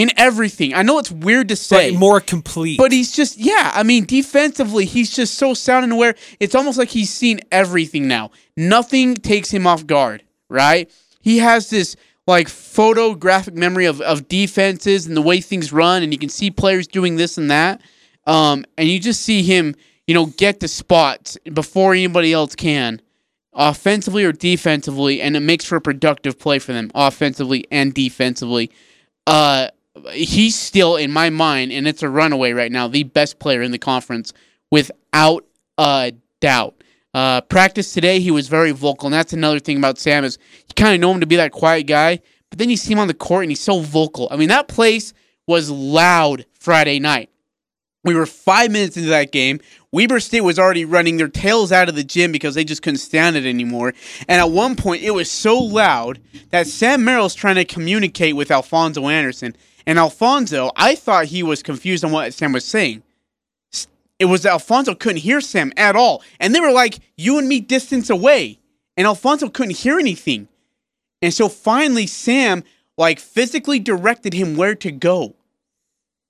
in 0.00 0.10
everything. 0.16 0.72
I 0.72 0.82
know 0.82 0.98
it's 0.98 1.10
weird 1.10 1.48
to 1.48 1.56
say, 1.56 1.90
but 1.90 1.98
more 1.98 2.20
complete. 2.20 2.78
But 2.78 2.90
he's 2.90 3.12
just 3.12 3.36
yeah. 3.38 3.70
I 3.74 3.82
mean, 3.82 4.06
defensively, 4.06 4.86
he's 4.86 5.14
just 5.14 5.34
so 5.34 5.52
sound 5.52 5.84
and 5.84 5.92
aware. 5.92 6.14
It's 6.40 6.54
almost 6.54 6.78
like 6.78 6.88
he's 6.88 7.10
seen 7.10 7.40
everything 7.52 8.08
now. 8.08 8.30
Nothing 8.56 9.14
takes 9.14 9.50
him 9.50 9.66
off 9.66 9.86
guard. 9.86 10.22
Right? 10.48 10.90
He 11.20 11.38
has 11.38 11.68
this 11.68 11.96
like 12.26 12.48
photographic 12.48 13.54
memory 13.54 13.84
of, 13.84 14.00
of 14.00 14.26
defenses 14.26 15.06
and 15.06 15.16
the 15.16 15.22
way 15.22 15.40
things 15.42 15.70
run, 15.70 16.02
and 16.02 16.12
you 16.12 16.18
can 16.18 16.30
see 16.30 16.50
players 16.50 16.86
doing 16.86 17.16
this 17.16 17.36
and 17.36 17.50
that. 17.50 17.82
Um, 18.26 18.64
and 18.78 18.88
you 18.88 19.00
just 19.00 19.22
see 19.22 19.42
him, 19.42 19.74
you 20.10 20.14
know, 20.14 20.26
get 20.26 20.58
the 20.58 20.66
spots 20.66 21.38
before 21.54 21.94
anybody 21.94 22.32
else 22.32 22.56
can, 22.56 23.00
offensively 23.52 24.24
or 24.24 24.32
defensively, 24.32 25.22
and 25.22 25.36
it 25.36 25.40
makes 25.40 25.64
for 25.64 25.76
a 25.76 25.80
productive 25.80 26.36
play 26.36 26.58
for 26.58 26.72
them, 26.72 26.90
offensively 26.96 27.64
and 27.70 27.94
defensively. 27.94 28.72
Uh, 29.28 29.68
he's 30.10 30.56
still 30.56 30.96
in 30.96 31.12
my 31.12 31.30
mind, 31.30 31.70
and 31.70 31.86
it's 31.86 32.02
a 32.02 32.08
runaway 32.08 32.50
right 32.50 32.72
now, 32.72 32.88
the 32.88 33.04
best 33.04 33.38
player 33.38 33.62
in 33.62 33.70
the 33.70 33.78
conference 33.78 34.32
without 34.72 35.46
a 35.78 36.12
doubt. 36.40 36.82
Uh, 37.14 37.40
practice 37.42 37.94
today, 37.94 38.18
he 38.18 38.32
was 38.32 38.48
very 38.48 38.72
vocal, 38.72 39.06
and 39.06 39.14
that's 39.14 39.32
another 39.32 39.60
thing 39.60 39.76
about 39.76 39.96
Sam 39.96 40.24
is 40.24 40.38
you 40.66 40.74
kind 40.74 40.92
of 40.92 41.00
know 41.00 41.12
him 41.12 41.20
to 41.20 41.26
be 41.26 41.36
that 41.36 41.52
quiet 41.52 41.86
guy, 41.86 42.18
but 42.50 42.58
then 42.58 42.68
you 42.68 42.76
see 42.76 42.94
him 42.94 42.98
on 42.98 43.06
the 43.06 43.14
court 43.14 43.44
and 43.44 43.52
he's 43.52 43.60
so 43.60 43.78
vocal. 43.78 44.26
I 44.32 44.36
mean, 44.36 44.48
that 44.48 44.66
place 44.66 45.12
was 45.46 45.70
loud 45.70 46.46
Friday 46.58 46.98
night. 46.98 47.30
We 48.02 48.14
were 48.14 48.26
five 48.26 48.70
minutes 48.70 48.96
into 48.96 49.10
that 49.10 49.30
game. 49.30 49.60
Weber 49.92 50.20
State 50.20 50.40
was 50.40 50.58
already 50.58 50.84
running 50.84 51.16
their 51.16 51.28
tails 51.28 51.72
out 51.72 51.88
of 51.88 51.96
the 51.96 52.04
gym 52.04 52.32
because 52.32 52.54
they 52.54 52.64
just 52.64 52.82
couldn't 52.82 52.98
stand 52.98 53.36
it 53.36 53.44
anymore. 53.44 53.92
And 54.28 54.40
at 54.40 54.50
one 54.50 54.76
point, 54.76 55.02
it 55.02 55.10
was 55.10 55.30
so 55.30 55.58
loud 55.58 56.20
that 56.50 56.66
Sam 56.66 57.04
Merrill's 57.04 57.34
trying 57.34 57.56
to 57.56 57.64
communicate 57.64 58.36
with 58.36 58.50
Alfonso 58.50 59.08
Anderson. 59.08 59.56
And 59.86 59.98
Alfonso, 59.98 60.70
I 60.76 60.94
thought 60.94 61.26
he 61.26 61.42
was 61.42 61.62
confused 61.62 62.04
on 62.04 62.12
what 62.12 62.32
Sam 62.32 62.52
was 62.52 62.64
saying. 62.64 63.02
It 64.18 64.26
was 64.26 64.46
Alfonso 64.46 64.94
couldn't 64.94 65.22
hear 65.22 65.40
Sam 65.40 65.72
at 65.76 65.96
all. 65.96 66.22
And 66.38 66.54
they 66.54 66.60
were 66.60 66.72
like, 66.72 67.00
you 67.16 67.38
and 67.38 67.48
me 67.48 67.60
distance 67.60 68.08
away. 68.10 68.60
And 68.96 69.06
Alfonso 69.06 69.48
couldn't 69.48 69.78
hear 69.78 69.98
anything. 69.98 70.48
And 71.22 71.34
so 71.34 71.48
finally, 71.48 72.06
Sam, 72.06 72.62
like, 72.96 73.18
physically 73.18 73.78
directed 73.78 74.34
him 74.34 74.56
where 74.56 74.74
to 74.76 74.92
go. 74.92 75.34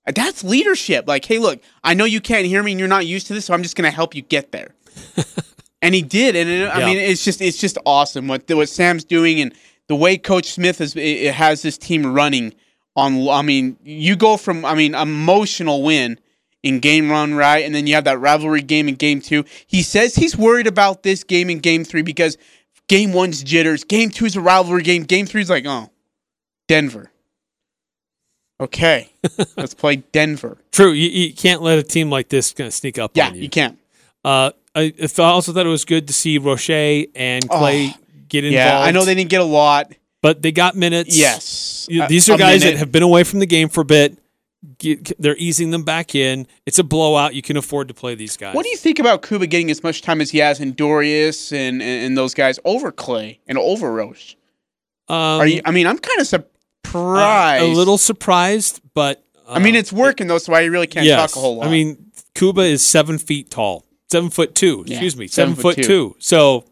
That's 0.05 0.43
leadership. 0.43 1.07
Like, 1.07 1.25
hey, 1.25 1.37
look, 1.37 1.61
I 1.83 1.93
know 1.93 2.05
you 2.05 2.21
can't 2.21 2.45
hear 2.45 2.63
me 2.63 2.71
and 2.71 2.79
you're 2.79 2.89
not 2.89 3.05
used 3.05 3.27
to 3.27 3.33
this, 3.33 3.45
so 3.45 3.53
I'm 3.53 3.63
just 3.63 3.75
going 3.75 3.89
to 3.89 3.95
help 3.95 4.15
you 4.15 4.21
get 4.21 4.51
there. 4.51 4.73
and 5.81 5.95
he 5.95 6.01
did. 6.01 6.35
And 6.35 6.49
it, 6.49 6.69
I 6.69 6.79
yeah. 6.79 6.85
mean, 6.85 6.97
it's 6.97 7.23
just 7.23 7.41
it's 7.41 7.57
just 7.57 7.77
awesome 7.85 8.27
what 8.27 8.49
what 8.49 8.69
Sam's 8.69 9.03
doing 9.03 9.41
and 9.41 9.53
the 9.87 9.95
way 9.95 10.17
Coach 10.17 10.51
Smith 10.51 10.81
is 10.81 10.95
it 10.95 11.33
has 11.33 11.61
this 11.61 11.77
team 11.77 12.13
running 12.13 12.53
on. 12.95 13.27
I 13.29 13.41
mean, 13.41 13.77
you 13.83 14.15
go 14.15 14.37
from 14.37 14.65
I 14.65 14.75
mean 14.75 14.95
emotional 14.95 15.83
win 15.83 16.19
in 16.63 16.79
game 16.79 17.09
one, 17.09 17.33
right, 17.33 17.65
and 17.65 17.73
then 17.73 17.87
you 17.87 17.95
have 17.95 18.03
that 18.03 18.19
rivalry 18.19 18.61
game 18.61 18.87
in 18.87 18.95
game 18.95 19.21
two. 19.21 19.43
He 19.67 19.81
says 19.81 20.15
he's 20.15 20.37
worried 20.37 20.67
about 20.67 21.03
this 21.03 21.23
game 21.23 21.49
in 21.49 21.59
game 21.59 21.83
three 21.83 22.03
because 22.03 22.37
game 22.87 23.13
one's 23.13 23.43
jitters, 23.43 23.83
game 23.83 24.09
two 24.09 24.25
is 24.25 24.35
a 24.35 24.41
rivalry 24.41 24.83
game, 24.83 25.03
game 25.03 25.25
three 25.25 25.41
is 25.41 25.49
like 25.49 25.65
oh, 25.65 25.89
Denver. 26.67 27.10
Okay, 28.61 29.09
let's 29.57 29.73
play 29.73 29.97
Denver. 29.97 30.57
True, 30.71 30.91
you, 30.91 31.09
you 31.09 31.33
can't 31.33 31.61
let 31.61 31.79
a 31.79 31.83
team 31.83 32.09
like 32.11 32.29
this 32.29 32.53
kind 32.53 32.67
of 32.67 32.73
sneak 32.73 32.99
up 32.99 33.11
Yeah, 33.15 33.27
on 33.29 33.35
you. 33.35 33.41
you 33.43 33.49
can't. 33.49 33.77
Uh, 34.23 34.51
I, 34.75 34.93
I 35.01 35.07
also 35.23 35.51
thought 35.51 35.65
it 35.65 35.69
was 35.69 35.83
good 35.83 36.07
to 36.07 36.13
see 36.13 36.37
Roche 36.37 36.69
and 36.69 37.49
Klay 37.49 37.95
get 38.29 38.45
involved. 38.45 38.53
Yeah, 38.53 38.79
I 38.79 38.91
know 38.91 39.03
they 39.03 39.15
didn't 39.15 39.31
get 39.31 39.41
a 39.41 39.45
lot. 39.45 39.91
but 40.21 40.41
they 40.43 40.51
got 40.51 40.75
minutes. 40.75 41.17
Yes, 41.17 41.87
These 42.07 42.29
are 42.29 42.35
a 42.35 42.37
guys 42.37 42.61
minute. 42.61 42.73
that 42.73 42.77
have 42.79 42.91
been 42.91 43.03
away 43.03 43.23
from 43.23 43.39
the 43.39 43.45
game 43.47 43.67
for 43.67 43.81
a 43.81 43.85
bit. 43.85 44.17
Get, 44.77 45.19
they're 45.19 45.35
easing 45.37 45.71
them 45.71 45.81
back 45.83 46.13
in. 46.13 46.45
It's 46.67 46.77
a 46.77 46.83
blowout. 46.83 47.33
You 47.33 47.41
can 47.41 47.57
afford 47.57 47.87
to 47.87 47.95
play 47.95 48.13
these 48.13 48.37
guys. 48.37 48.53
What 48.53 48.61
do 48.63 48.69
you 48.69 48.77
think 48.77 48.99
about 48.99 49.23
Kuba 49.23 49.47
getting 49.47 49.71
as 49.71 49.81
much 49.81 50.03
time 50.03 50.21
as 50.21 50.29
he 50.29 50.37
has 50.37 50.59
in 50.59 50.73
Dorius 50.75 51.51
and, 51.51 51.81
and, 51.81 52.05
and 52.05 52.17
those 52.17 52.35
guys 52.35 52.59
over 52.63 52.91
Klay 52.91 53.39
and 53.47 53.57
over 53.57 53.91
Roche? 53.91 54.35
Um, 55.07 55.15
Are 55.41 55.47
you? 55.47 55.61
I 55.65 55.71
mean, 55.71 55.87
I'm 55.87 55.97
kind 55.97 56.19
of 56.21 56.27
surprised. 56.85 57.63
a 57.63 57.67
little 57.67 57.97
surprised, 57.97 58.81
but 58.93 59.23
uh, 59.47 59.53
I 59.53 59.59
mean, 59.59 59.75
it's 59.75 59.91
working 59.91 60.27
though, 60.27 60.37
so 60.37 60.53
I 60.53 60.65
really 60.65 60.87
can't 60.87 61.05
yes. 61.05 61.19
talk 61.19 61.37
a 61.37 61.39
whole 61.39 61.57
lot. 61.57 61.67
I 61.67 61.71
mean, 61.71 62.11
Kuba 62.35 62.61
is 62.61 62.85
seven 62.85 63.17
feet 63.17 63.49
tall, 63.49 63.85
seven 64.09 64.29
foot 64.29 64.55
two. 64.55 64.83
Yeah, 64.87 64.95
Excuse 64.95 65.17
me, 65.17 65.27
seven 65.27 65.55
seven, 65.55 65.61
foot 65.61 65.75
foot, 65.75 65.83
two. 65.83 66.09
two. 66.09 66.15
So 66.19 66.65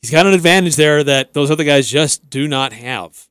he's 0.00 0.10
got 0.10 0.26
an 0.26 0.34
advantage 0.34 0.76
there 0.76 1.04
that 1.04 1.34
those 1.34 1.50
other 1.50 1.64
guys 1.64 1.88
just 1.88 2.28
do 2.28 2.48
not 2.48 2.72
have. 2.72 3.28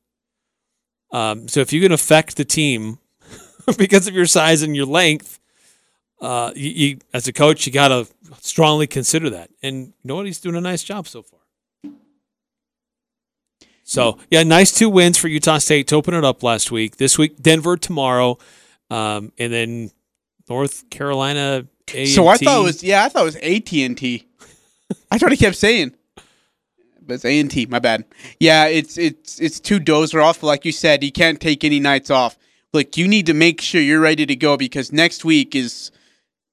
Um, 1.12 1.46
so 1.48 1.60
if 1.60 1.72
you 1.72 1.80
can 1.80 1.92
affect 1.92 2.36
the 2.36 2.44
team 2.44 2.98
because 3.78 4.08
of 4.08 4.14
your 4.14 4.26
size 4.26 4.62
and 4.62 4.74
your 4.74 4.86
length, 4.86 5.38
uh, 6.20 6.52
you, 6.56 6.70
you 6.70 6.98
as 7.12 7.28
a 7.28 7.32
coach, 7.32 7.66
you 7.66 7.72
got 7.72 7.88
to 7.88 8.06
strongly 8.40 8.86
consider 8.86 9.30
that. 9.30 9.50
And 9.62 9.86
you 9.86 9.92
know 10.04 10.16
what? 10.16 10.26
He's 10.26 10.40
doing 10.40 10.56
a 10.56 10.60
nice 10.60 10.82
job 10.82 11.06
so 11.06 11.22
far. 11.22 11.40
So 13.84 14.18
yeah, 14.30 14.42
nice 14.42 14.72
two 14.72 14.88
wins 14.88 15.18
for 15.18 15.28
Utah 15.28 15.58
State 15.58 15.86
to 15.88 15.94
open 15.94 16.14
it 16.14 16.24
up 16.24 16.42
last 16.42 16.72
week. 16.72 16.96
This 16.96 17.18
week, 17.18 17.40
Denver 17.40 17.76
tomorrow, 17.76 18.38
um, 18.90 19.30
and 19.38 19.52
then 19.52 19.90
North 20.48 20.88
Carolina. 20.90 21.66
A&T. 21.88 22.06
so 22.06 22.26
I 22.26 22.38
thought 22.38 22.60
it 22.60 22.64
was 22.64 22.82
yeah, 22.82 23.04
I 23.04 23.10
thought 23.10 23.22
it 23.22 23.24
was 23.26 23.36
AT 23.36 23.72
and 23.74 23.96
T. 23.96 24.26
I 25.10 25.18
thought 25.18 25.30
he 25.30 25.36
kept 25.36 25.56
saying, 25.56 25.94
but 27.02 27.14
it's 27.14 27.24
A 27.26 27.38
and 27.38 27.50
T. 27.50 27.66
My 27.66 27.78
bad. 27.78 28.06
Yeah, 28.40 28.66
it's 28.66 28.96
it's 28.96 29.38
it's 29.38 29.60
two 29.60 29.78
dozer 29.78 30.22
off. 30.24 30.42
Like 30.42 30.64
you 30.64 30.72
said, 30.72 31.04
you 31.04 31.12
can't 31.12 31.40
take 31.40 31.62
any 31.62 31.80
nights 31.80 32.10
off. 32.10 32.38
Look, 32.72 32.96
you 32.96 33.06
need 33.06 33.26
to 33.26 33.34
make 33.34 33.60
sure 33.60 33.80
you're 33.80 34.00
ready 34.00 34.26
to 34.26 34.34
go 34.34 34.56
because 34.56 34.92
next 34.92 35.24
week 35.24 35.54
is 35.54 35.92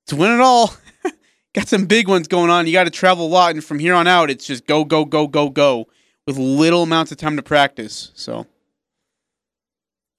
to 0.07 0.15
win 0.15 0.31
it 0.31 0.41
all. 0.41 0.73
got 1.53 1.67
some 1.67 1.85
big 1.85 2.07
ones 2.07 2.27
going 2.27 2.49
on. 2.49 2.67
You 2.67 2.73
got 2.73 2.83
to 2.83 2.91
travel 2.91 3.25
a 3.25 3.27
lot, 3.27 3.53
and 3.55 3.63
from 3.63 3.79
here 3.79 3.93
on 3.93 4.05
out, 4.05 4.29
it's 4.29 4.45
just 4.45 4.67
go, 4.67 4.83
go, 4.83 5.05
go, 5.05 5.27
go, 5.27 5.49
go, 5.49 5.87
with 6.31 6.59
little 6.59 6.83
amounts 6.83 7.11
of 7.11 7.17
time 7.17 7.35
to 7.37 7.43
practice. 7.43 8.11
So 8.15 8.47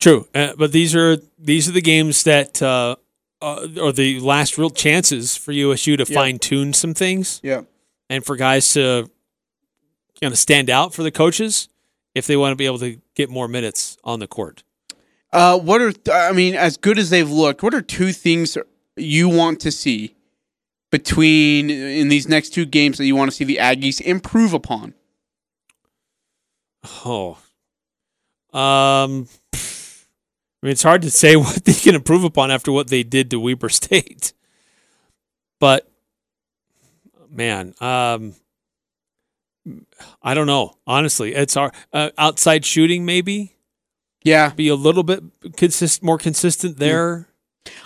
True, 0.01 0.27
uh, 0.35 0.53
but 0.59 0.73
these 0.73 0.95
are 0.97 1.17
these 1.39 1.69
are 1.69 1.73
the 1.73 1.81
games 1.81 2.25
that 2.25 2.61
uh, 2.61 2.97
uh, 3.41 3.69
are 3.81 3.93
the 3.93 4.19
last 4.21 4.59
real 4.59 4.71
chances 4.71 5.37
for 5.37 5.53
USU 5.53 5.97
to 5.97 6.05
Yeah. 6.09 6.15
fine 6.15 6.39
tune 6.39 6.73
some 6.73 6.93
things 6.95 7.41
yeah, 7.45 7.63
and 8.11 8.25
for 8.25 8.35
guys 8.37 8.69
to 8.73 9.09
kind 10.21 10.33
of 10.33 10.39
stand 10.39 10.69
out 10.71 10.93
for 10.93 11.03
the 11.05 11.13
coaches 11.13 11.69
if 12.15 12.27
they 12.27 12.37
want 12.37 12.51
to 12.53 12.57
be 12.57 12.67
able 12.67 12.81
to 12.81 12.99
get 13.15 13.31
more 13.31 13.47
minutes 13.49 13.97
on 14.03 14.19
the 14.19 14.27
court. 14.27 14.65
Uh, 15.33 15.59
what 15.59 15.81
are 15.81 15.93
I 16.13 16.33
mean, 16.33 16.55
as 16.57 16.77
good 16.77 16.99
as 16.99 17.11
they've 17.11 17.31
looked, 17.31 17.63
what 17.63 17.73
are 17.73 17.81
two 17.81 18.13
things 18.13 18.59
you 18.97 19.29
want 19.29 19.61
to 19.61 19.71
see 19.71 20.17
between 20.91 21.71
in 21.71 22.09
these 22.09 22.29
next 22.29 22.51
two 22.51 22.67
games 22.67 22.99
that 22.99 23.07
you 23.07 23.15
want 23.17 23.31
to 23.31 23.37
see 23.37 23.45
the 23.45 23.57
Aggies 23.57 24.01
improve 24.01 24.53
upon? 24.53 24.95
Oh, 27.05 27.39
um, 28.53 29.29
I 29.53 29.59
mean 30.63 30.73
it's 30.73 30.83
hard 30.83 31.03
to 31.03 31.11
say 31.11 31.37
what 31.37 31.65
they 31.65 31.75
can 31.75 31.95
improve 31.95 32.25
upon 32.25 32.51
after 32.51 32.73
what 32.73 32.89
they 32.89 33.03
did 33.03 33.31
to 33.31 33.41
Weber 33.41 33.69
State, 33.69 34.33
but 35.61 35.89
man, 37.31 37.75
um, 37.81 38.35
I 40.23 40.35
don't 40.35 40.47
know. 40.47 40.77
Honestly, 40.87 41.35
it's 41.35 41.57
our 41.57 41.73
uh, 41.93 42.11
outside 42.19 42.65
shooting 42.65 43.05
maybe. 43.05 43.57
Yeah, 44.25 44.51
be 44.51 44.69
a 44.69 44.75
little 44.75 45.03
bit 45.03 45.23
consist 45.57 46.03
more 46.03 46.19
consistent 46.19 46.79
there. 46.79 47.29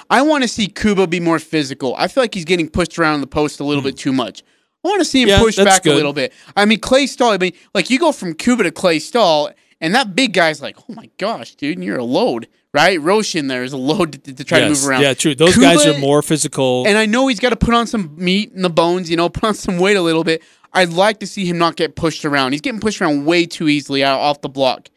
I 0.08 0.22
want 0.22 0.42
to 0.42 0.48
see 0.48 0.68
Kuba 0.68 1.06
be 1.06 1.20
more 1.20 1.38
physical. 1.38 1.94
I 1.96 2.08
feel 2.08 2.22
like 2.22 2.34
he's 2.34 2.44
getting 2.44 2.68
pushed 2.68 2.98
around 2.98 3.20
the 3.20 3.26
post 3.26 3.60
a 3.60 3.64
little 3.64 3.82
bit 3.82 3.96
too 3.96 4.12
much. 4.12 4.42
I 4.86 4.90
want 4.90 5.00
to 5.00 5.04
see 5.04 5.22
him. 5.22 5.28
Yeah, 5.28 5.38
push 5.38 5.56
back 5.56 5.84
a 5.86 5.92
little 5.92 6.12
bit. 6.12 6.32
I 6.56 6.64
mean, 6.64 6.80
Klay 6.80 7.08
Stall. 7.08 7.32
I 7.32 7.38
mean, 7.38 7.52
like 7.74 7.90
you 7.90 7.98
go 7.98 8.12
from 8.12 8.34
Kuba 8.34 8.62
to 8.64 8.70
Klay 8.70 9.00
Stall, 9.00 9.50
and 9.80 9.94
that 9.94 10.14
big 10.14 10.32
guy's 10.32 10.62
like, 10.62 10.76
"Oh 10.78 10.94
my 10.94 11.10
gosh, 11.18 11.54
dude, 11.54 11.82
you're 11.82 11.98
a 11.98 12.04
load." 12.04 12.48
Right, 12.72 13.00
Roche 13.00 13.36
in 13.36 13.48
there 13.48 13.64
is 13.64 13.72
a 13.72 13.78
load 13.78 14.22
to, 14.24 14.34
to 14.34 14.44
try 14.44 14.60
to 14.60 14.68
move 14.68 14.86
around. 14.86 15.00
Yeah, 15.00 15.14
true. 15.14 15.34
Those 15.34 15.56
guys 15.56 15.86
are 15.86 15.98
more 15.98 16.20
physical. 16.20 16.86
And 16.86 16.98
I 16.98 17.06
know 17.06 17.26
he's 17.26 17.40
got 17.40 17.48
to 17.50 17.56
put 17.56 17.72
on 17.72 17.86
some 17.86 18.14
meat 18.16 18.52
in 18.52 18.60
the 18.60 18.68
bones, 18.68 19.08
you 19.08 19.16
know, 19.16 19.28
put 19.30 19.44
on 19.44 19.54
some 19.54 19.78
weight 19.78 19.96
a 19.96 20.02
little 20.02 20.24
bit. 20.24 20.42
I'd 20.74 20.90
like 20.90 21.20
to 21.20 21.26
see 21.26 21.46
him 21.46 21.56
not 21.56 21.76
get 21.76 21.96
pushed 21.96 22.26
around. 22.26 22.52
He's 22.52 22.60
getting 22.60 22.80
pushed 22.80 23.00
around 23.00 23.24
way 23.24 23.46
too 23.46 23.68
easily 23.68 24.04
out 24.04 24.20
off 24.20 24.42
the 24.42 24.50
block. 24.50 24.90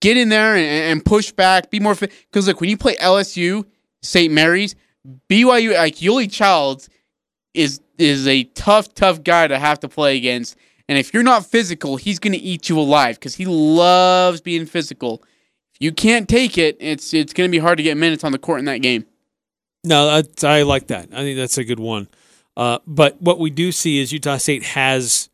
Get 0.00 0.16
in 0.16 0.30
there 0.30 0.56
and, 0.56 0.66
and 0.66 1.04
push 1.04 1.30
back. 1.30 1.70
Be 1.70 1.78
more 1.78 1.94
fit. 1.94 2.10
Because 2.28 2.48
look, 2.48 2.60
when 2.60 2.68
you 2.70 2.76
play 2.76 2.96
LSU, 2.96 3.64
St. 4.02 4.32
Mary's, 4.32 4.74
BYU, 5.28 5.76
like 5.76 5.96
Yoeli 5.96 6.28
Childs 6.28 6.88
is 7.54 7.80
is 7.98 8.26
a 8.26 8.44
tough, 8.44 8.94
tough 8.94 9.22
guy 9.22 9.46
to 9.46 9.58
have 9.58 9.80
to 9.80 9.88
play 9.88 10.16
against. 10.16 10.56
And 10.88 10.98
if 10.98 11.14
you're 11.14 11.22
not 11.22 11.46
physical, 11.46 11.96
he's 11.96 12.18
going 12.18 12.32
to 12.32 12.38
eat 12.38 12.68
you 12.68 12.78
alive 12.78 13.16
because 13.16 13.36
he 13.36 13.46
loves 13.46 14.40
being 14.40 14.66
physical. 14.66 15.22
If 15.74 15.80
you 15.80 15.92
can't 15.92 16.28
take 16.28 16.58
it, 16.58 16.76
it's 16.80 17.14
it's 17.14 17.32
going 17.32 17.48
to 17.48 17.52
be 17.52 17.58
hard 17.60 17.78
to 17.78 17.82
get 17.82 17.96
minutes 17.96 18.24
on 18.24 18.32
the 18.32 18.38
court 18.38 18.58
in 18.58 18.64
that 18.66 18.78
game. 18.78 19.06
No, 19.84 20.06
that's, 20.06 20.44
I 20.44 20.62
like 20.62 20.88
that. 20.88 21.08
I 21.12 21.22
think 21.22 21.36
that's 21.36 21.58
a 21.58 21.64
good 21.64 21.80
one. 21.80 22.08
Uh, 22.56 22.78
but 22.86 23.20
what 23.20 23.38
we 23.38 23.50
do 23.50 23.72
see 23.72 23.98
is 24.00 24.12
Utah 24.12 24.36
State 24.36 24.62
has 24.62 25.28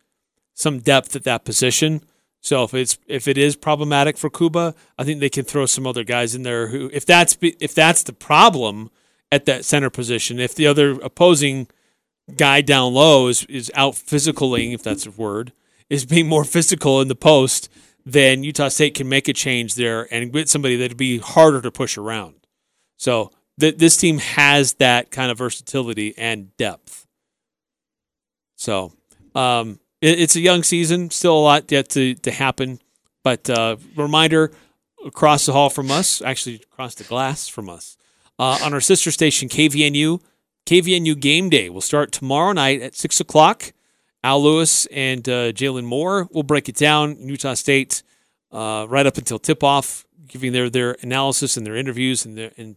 some 0.54 0.78
depth 0.78 1.14
at 1.16 1.24
that 1.24 1.44
position. 1.44 2.02
So 2.40 2.64
if 2.64 2.72
it's 2.72 2.98
if 3.06 3.26
it 3.26 3.36
is 3.36 3.56
problematic 3.56 4.16
for 4.16 4.30
Kuba, 4.30 4.74
I 4.96 5.04
think 5.04 5.20
they 5.20 5.28
can 5.28 5.44
throw 5.44 5.66
some 5.66 5.86
other 5.86 6.04
guys 6.04 6.34
in 6.34 6.44
there 6.44 6.68
who, 6.68 6.90
if 6.92 7.04
that's 7.04 7.36
if 7.40 7.74
that's 7.74 8.02
the 8.02 8.12
problem 8.12 8.90
at 9.32 9.44
that 9.46 9.64
center 9.64 9.90
position, 9.90 10.38
if 10.38 10.54
the 10.54 10.66
other 10.66 10.92
opposing 11.00 11.68
guy 12.36 12.60
down 12.60 12.94
low 12.94 13.28
is 13.28 13.44
is 13.44 13.70
out 13.74 13.94
physicaling, 13.94 14.74
if 14.74 14.82
that's 14.82 15.06
a 15.06 15.10
word, 15.10 15.52
is 15.88 16.04
being 16.04 16.28
more 16.28 16.44
physical 16.44 17.00
in 17.00 17.08
the 17.08 17.14
post, 17.14 17.68
then 18.04 18.44
Utah 18.44 18.68
State 18.68 18.94
can 18.94 19.08
make 19.08 19.28
a 19.28 19.32
change 19.32 19.74
there 19.74 20.12
and 20.12 20.32
get 20.32 20.48
somebody 20.48 20.76
that'd 20.76 20.96
be 20.96 21.18
harder 21.18 21.60
to 21.60 21.70
push 21.70 21.96
around. 21.98 22.34
So 22.96 23.32
th- 23.60 23.76
this 23.76 23.96
team 23.96 24.18
has 24.18 24.74
that 24.74 25.10
kind 25.10 25.30
of 25.30 25.38
versatility 25.38 26.14
and 26.16 26.56
depth. 26.56 27.06
So 28.56 28.92
um, 29.34 29.78
it, 30.00 30.20
it's 30.20 30.36
a 30.36 30.40
young 30.40 30.62
season, 30.62 31.10
still 31.10 31.38
a 31.38 31.40
lot 31.40 31.70
yet 31.70 31.90
to, 31.90 32.14
to 32.14 32.30
happen. 32.30 32.80
But 33.22 33.48
uh, 33.50 33.76
reminder 33.94 34.52
across 35.04 35.46
the 35.46 35.52
hall 35.52 35.70
from 35.70 35.90
us, 35.90 36.22
actually 36.22 36.56
across 36.72 36.94
the 36.94 37.04
glass 37.04 37.46
from 37.46 37.68
us, 37.68 37.96
uh, 38.38 38.58
on 38.62 38.72
our 38.72 38.80
sister 38.80 39.10
station 39.10 39.48
KVNU, 39.48 40.20
KVNU 40.68 41.18
Game 41.18 41.48
Day 41.48 41.70
will 41.70 41.80
start 41.80 42.12
tomorrow 42.12 42.52
night 42.52 42.82
at 42.82 42.94
six 42.94 43.20
o'clock. 43.20 43.72
Al 44.22 44.42
Lewis 44.42 44.84
and 44.92 45.26
uh, 45.26 45.50
Jalen 45.50 45.84
Moore 45.84 46.28
will 46.30 46.42
break 46.42 46.68
it 46.68 46.76
down. 46.76 47.16
Utah 47.18 47.54
State 47.54 48.02
uh, 48.52 48.84
right 48.86 49.06
up 49.06 49.16
until 49.16 49.38
tip 49.38 49.64
off, 49.64 50.04
giving 50.26 50.52
their 50.52 50.68
their 50.68 50.98
analysis 51.00 51.56
and 51.56 51.66
their 51.66 51.74
interviews 51.74 52.26
and 52.26 52.36
their 52.36 52.52
and 52.58 52.76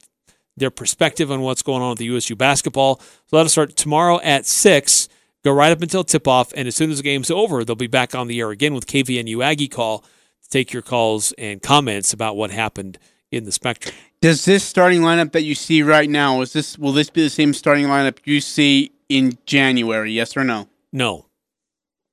their 0.55 0.71
perspective 0.71 1.29
on 1.33 1.41
what's 1.41 1.61
going 1.61 1.81
on 1.81 1.89
with 1.89 1.99
the 1.99 2.05
USU 2.05 2.33
basketball. 2.33 3.01
So 3.27 3.35
that'll 3.35 3.49
start 3.49 3.75
tomorrow 3.75 4.21
at 4.21 4.45
six. 4.45 5.09
Go 5.43 5.51
right 5.51 5.73
up 5.73 5.81
until 5.81 6.05
tip 6.05 6.29
off, 6.29 6.53
and 6.55 6.69
as 6.69 6.77
soon 6.77 6.91
as 6.91 6.97
the 6.97 7.03
game's 7.03 7.29
over, 7.29 7.65
they'll 7.65 7.75
be 7.75 7.87
back 7.87 8.15
on 8.15 8.27
the 8.27 8.39
air 8.39 8.51
again 8.51 8.73
with 8.73 8.87
KVNU 8.87 9.43
Aggie 9.43 9.67
Call 9.67 9.99
to 9.99 10.49
take 10.49 10.71
your 10.71 10.81
calls 10.81 11.33
and 11.33 11.61
comments 11.61 12.13
about 12.13 12.37
what 12.37 12.51
happened 12.51 12.99
in 13.31 13.43
the 13.43 13.51
Spectrum. 13.51 13.95
Does 14.21 14.45
this 14.45 14.63
starting 14.63 15.01
lineup 15.01 15.31
that 15.31 15.41
you 15.43 15.55
see 15.55 15.81
right 15.81 16.09
now 16.09 16.41
is 16.41 16.53
this 16.53 16.77
will 16.77 16.91
this 16.93 17.09
be 17.09 17.23
the 17.23 17.29
same 17.29 17.53
starting 17.53 17.85
lineup 17.87 18.19
you 18.23 18.39
see 18.41 18.91
in 19.09 19.37
January? 19.45 20.11
Yes 20.11 20.37
or 20.37 20.43
no? 20.43 20.67
No, 20.93 21.25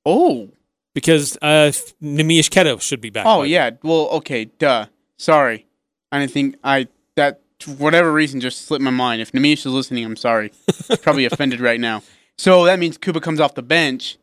Oh, 0.07 0.49
because 0.95 1.37
uh, 1.43 1.71
Neemias 2.03 2.51
Queta 2.51 2.81
should 2.81 3.01
be 3.01 3.11
back. 3.11 3.27
oh 3.27 3.43
yeah. 3.43 3.71
Well, 3.83 4.09
okay, 4.11 4.47
duh. 4.47 4.87
Sorry, 5.19 5.67
I 6.13 6.21
didn't 6.21 6.33
think 6.33 6.57
I 6.65 6.89
that 7.17 7.41
for 7.61 7.73
whatever 7.73 8.13
reason 8.13 8.41
just 8.41 8.67
slipped 8.67 8.83
my 8.83 8.91
mind. 8.91 9.21
If 9.21 9.33
Neemias 9.33 9.67
is 9.67 9.67
listening, 9.67 10.05
I'm 10.05 10.17
sorry. 10.17 10.53
Probably 11.03 11.25
offended 11.27 11.61
right 11.61 11.81
now. 11.81 12.03
So 12.39 12.65
that 12.67 12.79
means 12.79 12.97
Kuba 12.97 13.21
comes 13.21 13.41
off 13.41 13.55
the 13.55 13.63
bench. 13.63 14.17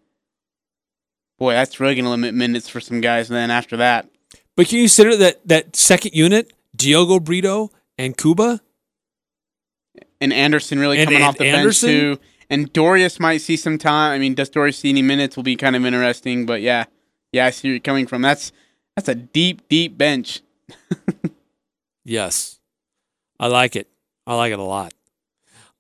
Boy, 1.38 1.52
that's 1.54 1.80
really 1.82 1.96
gonna 1.96 2.10
limit 2.10 2.34
minutes 2.34 2.68
for 2.70 2.80
some 2.80 3.02
guys. 3.02 3.30
And 3.30 3.36
Then 3.36 3.52
after 3.52 3.78
that, 3.78 4.10
But 4.56 4.70
can 4.70 4.78
you 4.78 4.84
consider 4.86 5.16
that 5.18 5.46
that 5.48 5.76
second 5.76 6.14
unit 6.16 6.52
Diogo 6.76 7.20
Brito 7.20 7.72
and 7.98 8.18
Kuba. 8.18 8.62
And 10.22 10.34
Anderson 10.34 10.80
really 10.80 10.98
And- 11.00 11.08
coming 11.08 11.18
and 11.22 11.26
off 11.26 11.38
the 11.38 11.46
Anderson? 11.48 11.90
bench 11.90 12.18
too. 12.20 12.24
And 12.50 12.72
Dorius 12.74 13.20
might 13.20 13.38
see 13.42 13.58
some 13.58 13.78
time. 13.78 14.12
I 14.12 14.20
mean, 14.20 14.34
does 14.36 14.50
Dorius 14.50 14.78
see 14.78 14.90
any 14.90 15.02
minutes? 15.02 15.36
Will 15.36 15.44
be 15.44 15.56
kind 15.56 15.76
of 15.76 15.86
interesting. 15.86 16.46
But 16.46 16.62
yeah, 16.62 16.86
yeah, 17.32 17.46
I 17.48 17.50
see 17.50 17.68
where 17.70 17.74
you're 17.74 17.80
coming 17.82 18.06
from. 18.08 18.22
That's 18.22 18.52
that's 18.96 19.10
a 19.10 19.16
deep, 19.16 19.68
deep 19.70 19.98
bench. 19.98 20.42
Yes. 22.08 22.60
I 23.40 23.48
like 23.48 23.76
it. 23.76 23.88
I 24.28 24.36
like 24.36 24.54
it 24.54 24.60
a 24.60 24.64
lot. 24.64 24.94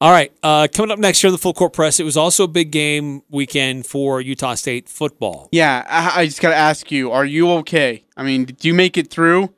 All 0.02 0.12
right. 0.12 0.32
Uh, 0.44 0.68
coming 0.74 0.92
up 0.92 1.00
next 1.00 1.24
year, 1.24 1.32
the 1.32 1.38
full 1.38 1.54
court 1.54 1.72
press. 1.72 2.00
It 2.00 2.04
was 2.04 2.18
also 2.18 2.44
a 2.46 2.48
big 2.48 2.72
game 2.72 3.22
weekend 3.30 3.86
for 3.86 4.20
Utah 4.22 4.56
State 4.56 4.90
football. 4.90 5.50
Yeah, 5.52 5.86
I, 5.88 6.22
I 6.22 6.26
just 6.26 6.42
gotta 6.42 6.56
ask 6.56 6.92
you: 6.92 7.12
Are 7.12 7.26
you 7.26 7.50
okay? 7.60 8.04
I 8.18 8.24
mean, 8.24 8.46
did 8.46 8.66
you 8.66 8.74
make 8.74 8.98
it 8.98 9.10
through? 9.10 9.54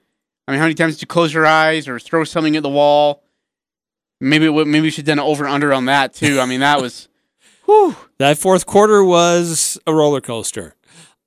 I 0.48 0.52
mean, 0.52 0.60
how 0.60 0.66
many 0.66 0.76
times 0.76 0.96
did 0.96 1.02
you 1.02 1.08
close 1.08 1.34
your 1.34 1.46
eyes 1.46 1.88
or 1.88 2.00
throw 2.00 2.24
something 2.24 2.56
at 2.56 2.64
the 2.64 2.70
wall? 2.70 3.24
Maybe 4.20 4.50
maybe 4.50 4.82
we 4.82 4.90
should 4.90 5.08
an 5.10 5.20
over 5.20 5.46
and 5.46 5.54
under 5.54 5.74
on 5.74 5.86
that 5.86 6.14
too. 6.14 6.40
I 6.40 6.46
mean, 6.46 6.62
that 6.62 6.82
was. 6.82 7.10
Whew. 7.66 7.96
That 8.18 8.38
fourth 8.38 8.66
quarter 8.66 9.04
was 9.04 9.78
a 9.86 9.94
roller 9.94 10.22
coaster. 10.22 10.76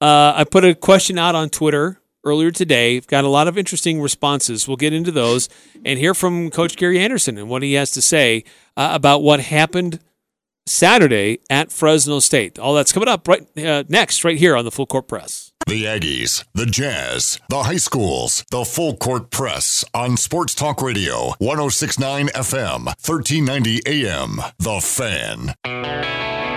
Uh, 0.00 0.32
I 0.34 0.44
put 0.44 0.64
a 0.64 0.74
question 0.74 1.18
out 1.18 1.34
on 1.34 1.50
Twitter 1.50 2.00
earlier 2.24 2.50
today. 2.50 2.96
I've 2.96 3.06
got 3.06 3.24
a 3.24 3.28
lot 3.28 3.46
of 3.46 3.58
interesting 3.58 4.00
responses. 4.00 4.66
We'll 4.66 4.78
get 4.78 4.94
into 4.94 5.12
those 5.12 5.48
and 5.84 5.98
hear 5.98 6.14
from 6.14 6.50
Coach 6.50 6.76
Gary 6.76 6.98
Anderson 6.98 7.36
and 7.36 7.48
what 7.48 7.62
he 7.62 7.74
has 7.74 7.90
to 7.92 8.02
say 8.02 8.44
uh, 8.76 8.90
about 8.92 9.22
what 9.22 9.40
happened 9.40 10.00
Saturday 10.66 11.40
at 11.48 11.72
Fresno 11.72 12.20
State. 12.20 12.58
All 12.58 12.74
that's 12.74 12.92
coming 12.92 13.08
up 13.08 13.26
right 13.26 13.46
uh, 13.58 13.84
next, 13.88 14.24
right 14.24 14.38
here 14.38 14.56
on 14.56 14.64
the 14.64 14.70
Full 14.70 14.86
Court 14.86 15.08
Press. 15.08 15.52
The 15.66 15.84
Aggies, 15.84 16.44
the 16.54 16.66
Jazz, 16.66 17.38
the 17.48 17.62
high 17.62 17.76
schools, 17.76 18.44
the 18.50 18.64
full 18.64 18.96
court 18.96 19.30
press 19.30 19.84
on 19.94 20.16
Sports 20.16 20.54
Talk 20.54 20.82
Radio, 20.82 21.34
1069 21.38 22.28
FM, 22.28 22.86
1390 22.86 23.82
AM. 23.86 24.40
The 24.58 24.80
Fan. 24.80 26.49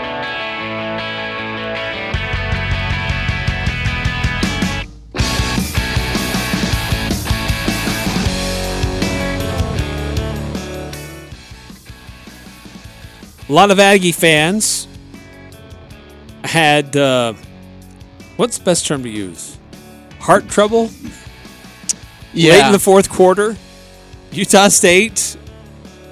A 13.54 13.62
lot 13.64 13.70
of 13.70 13.80
Aggie 13.80 14.12
fans 14.12 14.88
had 16.44 16.98
uh, 16.98 17.34
what's 18.36 18.58
the 18.58 18.64
best 18.64 18.88
term 18.88 19.04
to 19.04 19.10
use? 19.10 19.60
Heart 20.20 20.50
trouble 20.50 20.90
late 22.34 22.66
in 22.66 22.72
the 22.72 22.80
fourth 22.80 23.12
quarter. 23.12 23.56
Utah 24.32 24.70
State, 24.70 25.38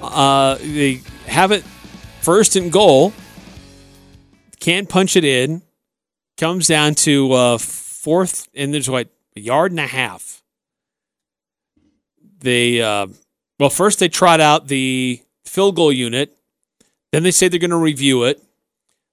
uh, 0.00 0.54
they 0.60 1.00
have 1.26 1.50
it 1.50 1.64
first 2.20 2.54
and 2.54 2.70
goal. 2.70 3.12
Can't 4.60 4.88
punch 4.88 5.16
it 5.16 5.24
in. 5.24 5.62
Comes 6.38 6.68
down 6.68 6.94
to 6.94 7.32
uh, 7.32 7.58
fourth, 7.58 8.48
and 8.54 8.72
there's 8.72 8.88
what 8.88 9.08
a 9.34 9.40
yard 9.40 9.72
and 9.72 9.80
a 9.80 9.88
half. 9.88 10.44
They 12.38 12.80
uh, 12.80 13.08
well, 13.58 13.68
first 13.68 13.98
they 13.98 14.08
trot 14.08 14.40
out 14.40 14.68
the 14.68 15.20
field 15.44 15.74
goal 15.74 15.92
unit. 15.92 16.38
Then 17.12 17.22
they 17.22 17.30
say 17.30 17.48
they're 17.48 17.60
going 17.60 17.70
to 17.70 17.76
review 17.76 18.24
it. 18.24 18.42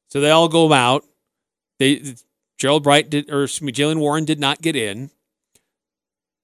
So 0.08 0.20
they 0.20 0.32
all 0.32 0.48
go 0.48 0.72
out. 0.74 1.06
They 1.78 2.16
Gerold 2.58 2.84
Bright 2.84 3.10
did, 3.10 3.30
or 3.30 3.44
excuse 3.44 3.62
me, 3.62 3.72
Jaylen 3.72 4.00
Warren 4.00 4.26
did 4.26 4.40
not 4.40 4.62
get 4.62 4.76
in. 4.76 5.12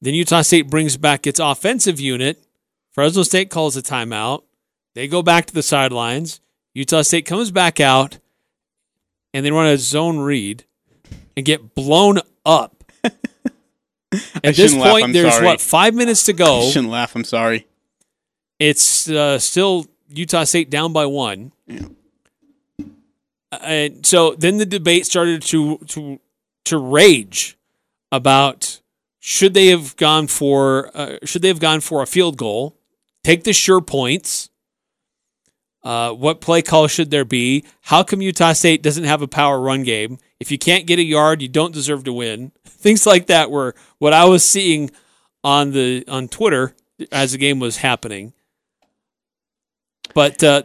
Then 0.01 0.13
Utah 0.13 0.43
State 0.43 0.69
brings 0.69 0.97
back 0.97 1.25
its 1.25 1.39
offensive 1.39 1.99
unit. 1.99 2.43
Fresno 2.91 3.23
State 3.23 3.49
calls 3.49 3.75
a 3.75 3.81
timeout. 3.81 4.43
They 4.93 5.07
go 5.07 5.21
back 5.21 5.45
to 5.47 5.53
the 5.53 5.63
sidelines. 5.63 6.39
Utah 6.73 7.01
State 7.01 7.25
comes 7.25 7.51
back 7.51 7.79
out, 7.79 8.19
and 9.33 9.45
they 9.45 9.51
run 9.51 9.67
a 9.67 9.77
zone 9.77 10.19
read 10.19 10.63
and 11.35 11.45
get 11.45 11.75
blown 11.75 12.19
up. 12.45 12.83
At 13.03 14.55
this 14.55 14.73
point, 14.73 15.11
there's 15.11 15.33
sorry. 15.33 15.45
what 15.45 15.59
five 15.59 15.93
minutes 15.93 16.23
to 16.25 16.33
I 16.33 16.35
go. 16.35 16.69
shouldn't 16.69 16.91
laugh. 16.91 17.15
I'm 17.15 17.23
sorry. 17.23 17.67
It's 18.59 19.09
uh, 19.09 19.39
still 19.39 19.87
Utah 20.17 20.43
State 20.43 20.69
down 20.69 20.93
by 20.93 21.05
one. 21.05 21.51
Yeah. 21.67 21.87
And 23.61 24.05
so 24.05 24.35
then 24.35 24.57
the 24.57 24.65
debate 24.65 25.05
started 25.05 25.41
to 25.43 25.77
to 25.87 26.19
to 26.65 26.77
rage 26.77 27.57
about 28.11 28.81
should 29.19 29.53
they 29.53 29.67
have 29.67 29.95
gone 29.95 30.27
for 30.27 30.91
uh, 30.93 31.17
should 31.23 31.41
they 31.41 31.47
have 31.47 31.59
gone 31.59 31.81
for 31.81 32.01
a 32.03 32.07
field 32.07 32.37
goal, 32.37 32.77
take 33.23 33.43
the 33.43 33.53
sure 33.53 33.81
points. 33.81 34.49
Uh, 35.83 36.11
what 36.11 36.41
play 36.41 36.63
call 36.63 36.87
should 36.87 37.11
there 37.11 37.25
be? 37.25 37.63
How 37.81 38.01
come 38.01 38.21
Utah 38.21 38.53
State 38.53 38.81
doesn't 38.81 39.03
have 39.03 39.21
a 39.21 39.27
power 39.27 39.59
run 39.59 39.83
game? 39.83 40.17
If 40.39 40.51
you 40.51 40.57
can't 40.57 40.87
get 40.87 40.97
a 40.97 41.03
yard, 41.03 41.43
you 41.43 41.47
don't 41.47 41.73
deserve 41.73 42.03
to 42.05 42.13
win. 42.13 42.51
Things 42.65 43.05
like 43.05 43.27
that 43.27 43.51
were 43.51 43.75
what 43.99 44.11
I 44.11 44.25
was 44.25 44.43
seeing 44.43 44.89
on 45.43 45.71
the 45.71 46.03
on 46.07 46.27
Twitter 46.27 46.75
as 47.11 47.31
the 47.31 47.37
game 47.37 47.59
was 47.59 47.77
happening. 47.77 48.33
But 50.15 50.43
uh, 50.43 50.63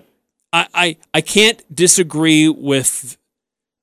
I, 0.53 0.67
I 0.73 0.97
I 1.13 1.21
can't 1.21 1.63
disagree 1.75 2.49
with 2.49 3.19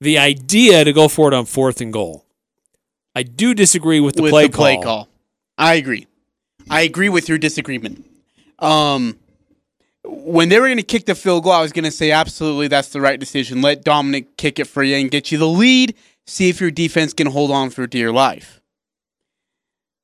the 0.02 0.18
idea 0.18 0.84
to 0.84 0.94
go 0.94 1.08
for 1.08 1.28
it 1.28 1.36
on 1.36 1.46
fourth 1.46 1.82
and 1.82 1.94
goal. 1.94 2.26
I 3.14 3.24
do 3.24 3.54
disagree 3.54 4.00
with 4.00 4.16
the 4.16 4.24
with 4.24 4.32
play 4.32 4.48
the 4.48 4.58
play 4.58 4.76
call. 4.76 4.84
call. 4.84 5.10
I 5.58 5.76
agree. 5.76 6.08
I 6.70 6.82
agree 6.82 7.10
with 7.10 7.30
your 7.30 7.38
disagreement. 7.38 8.06
Um, 8.60 9.18
when 10.04 10.50
they 10.50 10.60
were 10.60 10.68
going 10.68 10.78
to 10.78 10.84
kick 10.84 11.06
the 11.06 11.16
field 11.16 11.44
goal, 11.44 11.52
I 11.52 11.62
was 11.62 11.74
going 11.74 11.86
to 11.86 11.92
say 11.92 12.12
absolutely 12.12 12.68
that's 12.70 12.90
the 12.90 13.02
right 13.02 13.20
decision. 13.20 13.62
Let 13.62 13.84
Dominik 13.84 14.28
kick 14.38 14.60
it 14.60 14.66
for 14.66 14.84
you 14.84 14.96
and 14.96 15.12
get 15.12 15.32
you 15.32 15.38
the 15.38 15.48
lead. 15.48 15.96
See 16.26 16.50
if 16.50 16.62
your 16.62 16.72
defense 16.72 17.14
can 17.14 17.28
hold 17.28 17.52
on 17.52 17.70
for 17.72 17.86
dear 17.88 18.12
life. 18.12 18.62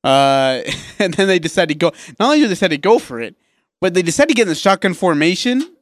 Uh, 0.02 0.62
and 0.98 1.14
then 1.14 1.26
they 1.26 1.38
decided 1.38 1.74
to 1.74 1.78
go. 1.78 1.92
Not 2.18 2.26
only 2.26 2.40
did 2.40 2.46
they 2.46 2.54
decide 2.54 2.68
to 2.68 2.78
go 2.78 2.98
for 2.98 3.20
it, 3.20 3.34
but 3.84 3.92
they 3.92 4.00
decided 4.00 4.30
to 4.30 4.34
get 4.34 4.44
in 4.44 4.48
the 4.48 4.54
shotgun 4.54 4.94
formation. 4.94 5.76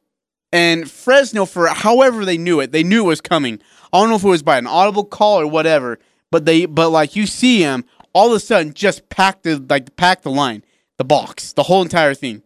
And 0.51 0.91
Fresno, 0.91 1.45
for 1.45 1.67
however 1.67 2.25
they 2.25 2.37
knew 2.37 2.59
it, 2.59 2.73
they 2.73 2.83
knew 2.83 3.05
it 3.05 3.07
was 3.07 3.21
coming. 3.21 3.61
I 3.93 4.01
don't 4.01 4.09
know 4.09 4.17
if 4.17 4.25
it 4.25 4.27
was 4.27 4.43
by 4.43 4.57
an 4.57 4.67
audible 4.67 5.05
call 5.05 5.39
or 5.39 5.47
whatever, 5.47 5.99
but 6.29 6.43
they, 6.43 6.65
but 6.65 6.89
like 6.89 7.15
you 7.15 7.25
see 7.25 7.61
him, 7.61 7.85
all 8.11 8.27
of 8.27 8.33
a 8.33 8.41
sudden 8.41 8.73
just 8.73 9.07
pack 9.07 9.43
the 9.43 9.55
like 9.69 9.95
pack 9.95 10.23
the 10.23 10.31
line, 10.31 10.65
the 10.97 11.05
box, 11.05 11.53
the 11.53 11.63
whole 11.63 11.81
entire 11.81 12.13
thing. 12.13 12.43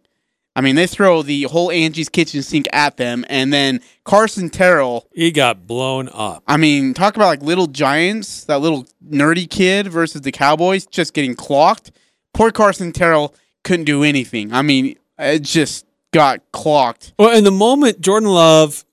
I 0.54 0.60
mean, 0.60 0.76
they 0.76 0.86
throw 0.86 1.22
the 1.22 1.42
whole 1.42 1.72
Angie's 1.72 2.08
kitchen 2.08 2.44
sink 2.44 2.68
at 2.72 2.96
them, 2.96 3.24
and 3.28 3.52
then 3.52 3.80
Carson 4.04 4.50
Terrell. 4.50 5.08
He 5.12 5.32
got 5.32 5.66
blown 5.66 6.08
up. 6.12 6.44
I 6.46 6.56
mean, 6.56 6.94
talk 6.94 7.16
about 7.16 7.26
like 7.26 7.42
little 7.42 7.66
giants, 7.66 8.44
that 8.44 8.60
little 8.60 8.86
nerdy 9.04 9.50
kid 9.50 9.88
versus 9.88 10.20
the 10.20 10.30
Cowboys 10.30 10.86
just 10.86 11.14
getting 11.14 11.34
clocked. 11.34 11.90
Poor 12.32 12.52
Carson 12.52 12.92
Terrell 12.92 13.34
couldn't 13.64 13.86
do 13.86 14.04
anything. 14.04 14.52
I 14.52 14.62
mean, 14.62 14.96
it 15.18 15.40
just 15.40 15.86
got 16.12 16.40
clocked. 16.52 17.12
Well, 17.18 17.36
in 17.36 17.44
the 17.44 17.50
moment 17.50 18.00
Jordan 18.00 18.28
Love 18.28 18.84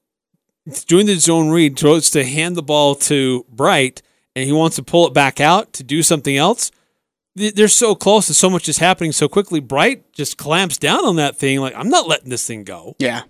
doing 0.88 1.06
the 1.06 1.16
zone 1.16 1.50
read 1.50 1.78
throws 1.78 2.10
to 2.12 2.24
hand 2.24 2.56
the 2.56 2.64
ball 2.64 2.96
to 2.96 3.46
Bright, 3.50 4.02
and 4.36 4.46
he 4.46 4.52
wants 4.52 4.76
to 4.78 4.84
pull 4.84 5.08
it 5.08 5.14
back 5.14 5.40
out 5.40 5.74
to 5.74 5.84
do 5.84 6.02
something 6.04 6.36
else. 6.36 6.72
They're 7.36 7.68
so 7.68 7.96
close, 7.96 8.30
and 8.30 8.36
so 8.36 8.50
much 8.50 8.70
is 8.70 8.78
happening 8.78 9.12
so 9.12 9.28
quickly. 9.28 9.60
Bright 9.60 10.14
just 10.14 10.38
clamps 10.38 10.78
down 10.78 11.04
on 11.04 11.18
that 11.18 11.38
thing, 11.38 11.60
like 11.60 11.76
I'm 11.76 11.90
not 11.90 12.08
letting 12.08 12.30
this 12.30 12.48
thing 12.48 12.64
go. 12.64 12.96
Yeah. 12.98 13.24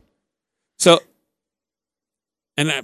So, 0.77 0.99
and 2.55 2.71
I, 2.71 2.81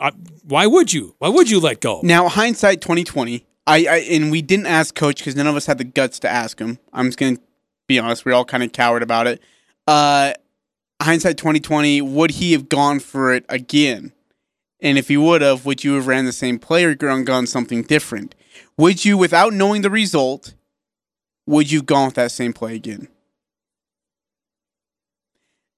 I, 0.00 0.12
why 0.44 0.66
would 0.66 0.92
you? 0.92 1.16
Why 1.18 1.28
would 1.28 1.50
you 1.50 1.58
let 1.58 1.80
go? 1.80 2.00
Now, 2.04 2.28
hindsight 2.28 2.80
2020, 2.80 3.44
I, 3.66 3.86
I 3.86 3.96
and 4.10 4.30
we 4.30 4.42
didn't 4.42 4.66
ask 4.66 4.94
coach 4.94 5.18
because 5.18 5.34
none 5.34 5.48
of 5.48 5.56
us 5.56 5.66
had 5.66 5.78
the 5.78 5.84
guts 5.84 6.20
to 6.20 6.30
ask 6.30 6.60
him. 6.60 6.78
I'm 6.92 7.06
just 7.06 7.18
gonna 7.18 7.38
be 7.86 7.98
honest, 7.98 8.24
we 8.24 8.32
are 8.32 8.34
all 8.34 8.44
kind 8.44 8.62
of 8.62 8.72
coward 8.72 9.02
about 9.02 9.26
it. 9.26 9.42
Uh, 9.86 10.32
hindsight 11.02 11.36
2020, 11.36 12.00
would 12.00 12.32
he 12.32 12.52
have 12.52 12.68
gone 12.68 13.00
for 13.00 13.32
it 13.32 13.44
again? 13.48 14.12
And 14.80 14.98
if 14.98 15.08
he 15.08 15.16
would 15.16 15.42
have, 15.42 15.64
would 15.64 15.84
you 15.84 15.94
have 15.94 16.06
ran 16.06 16.24
the 16.24 16.32
same 16.32 16.58
play 16.58 16.84
or 16.84 16.94
gone 16.94 17.46
something 17.46 17.82
different? 17.82 18.34
Would 18.76 19.04
you, 19.04 19.16
without 19.16 19.52
knowing 19.52 19.82
the 19.82 19.90
result, 19.90 20.54
would 21.46 21.70
you 21.70 21.78
have 21.78 21.86
gone 21.86 22.06
with 22.06 22.14
that 22.14 22.32
same 22.32 22.52
play 22.52 22.74
again? 22.74 23.08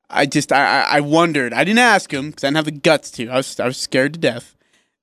I 0.09 0.27
just 0.27 0.53
I 0.53 0.83
I 0.83 1.01
wondered. 1.01 1.53
I 1.53 1.65
didn't 1.65 1.81
ask 1.81 2.13
him 2.13 2.31
because 2.31 2.45
I 2.45 2.49
didn't 2.49 2.57
have 2.57 2.65
the 2.67 2.71
guts 2.71 3.11
to. 3.13 3.29
I 3.29 3.37
was 3.37 3.59
I 3.59 3.67
was 3.67 3.77
scared 3.77 4.15
to 4.15 4.21
death. 4.21 4.55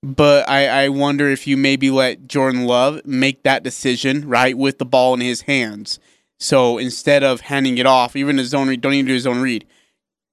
But 0.01 0.49
I, 0.49 0.83
I 0.83 0.89
wonder 0.89 1.29
if 1.29 1.47
you 1.47 1.55
maybe 1.55 1.89
let 1.89 2.27
Jordan 2.27 2.65
Love 2.65 3.05
make 3.05 3.43
that 3.43 3.63
decision 3.63 4.27
right 4.27 4.57
with 4.57 4.77
the 4.77 4.85
ball 4.85 5.13
in 5.13 5.21
his 5.21 5.43
hands. 5.43 5.97
So 6.43 6.77
instead 6.77 7.23
of 7.23 7.39
handing 7.41 7.77
it 7.77 7.86
off, 7.86 8.15
even 8.17 8.38
a 8.38 8.43
zone 8.43 8.67
read, 8.67 8.82
don't 8.82 8.93
even 8.93 9.06
do 9.08 9.15
a 9.15 9.19
zone 9.19 9.41
read. 9.41 9.65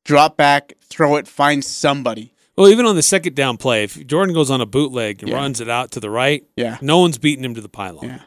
Drop 0.05 0.37
back, 0.37 0.73
throw 0.83 1.15
it, 1.17 1.29
find 1.29 1.65
somebody. 1.65 2.33
Well, 2.57 2.69
even 2.69 2.85
on 2.85 2.97
the 2.97 3.03
second 3.03 3.37
down 3.37 3.57
play, 3.59 3.85
if 3.85 4.07
Jordan 4.07 4.35
goes 4.35 4.51
on 4.51 4.61
a 4.61 4.67
bootleg 4.67 5.23
and 5.23 5.31
Yeah. 5.31 5.37
runs 5.37 5.61
it 5.61 5.69
out 5.71 5.93
to 5.93 6.01
the 6.01 6.11
right, 6.11 6.45
Yeah. 6.57 6.79
no 6.81 6.99
one's 6.99 7.17
beating 7.17 7.45
him 7.45 7.55
to 7.55 7.61
the 7.61 7.69
pylon. 7.69 8.07
Yeah. 8.07 8.21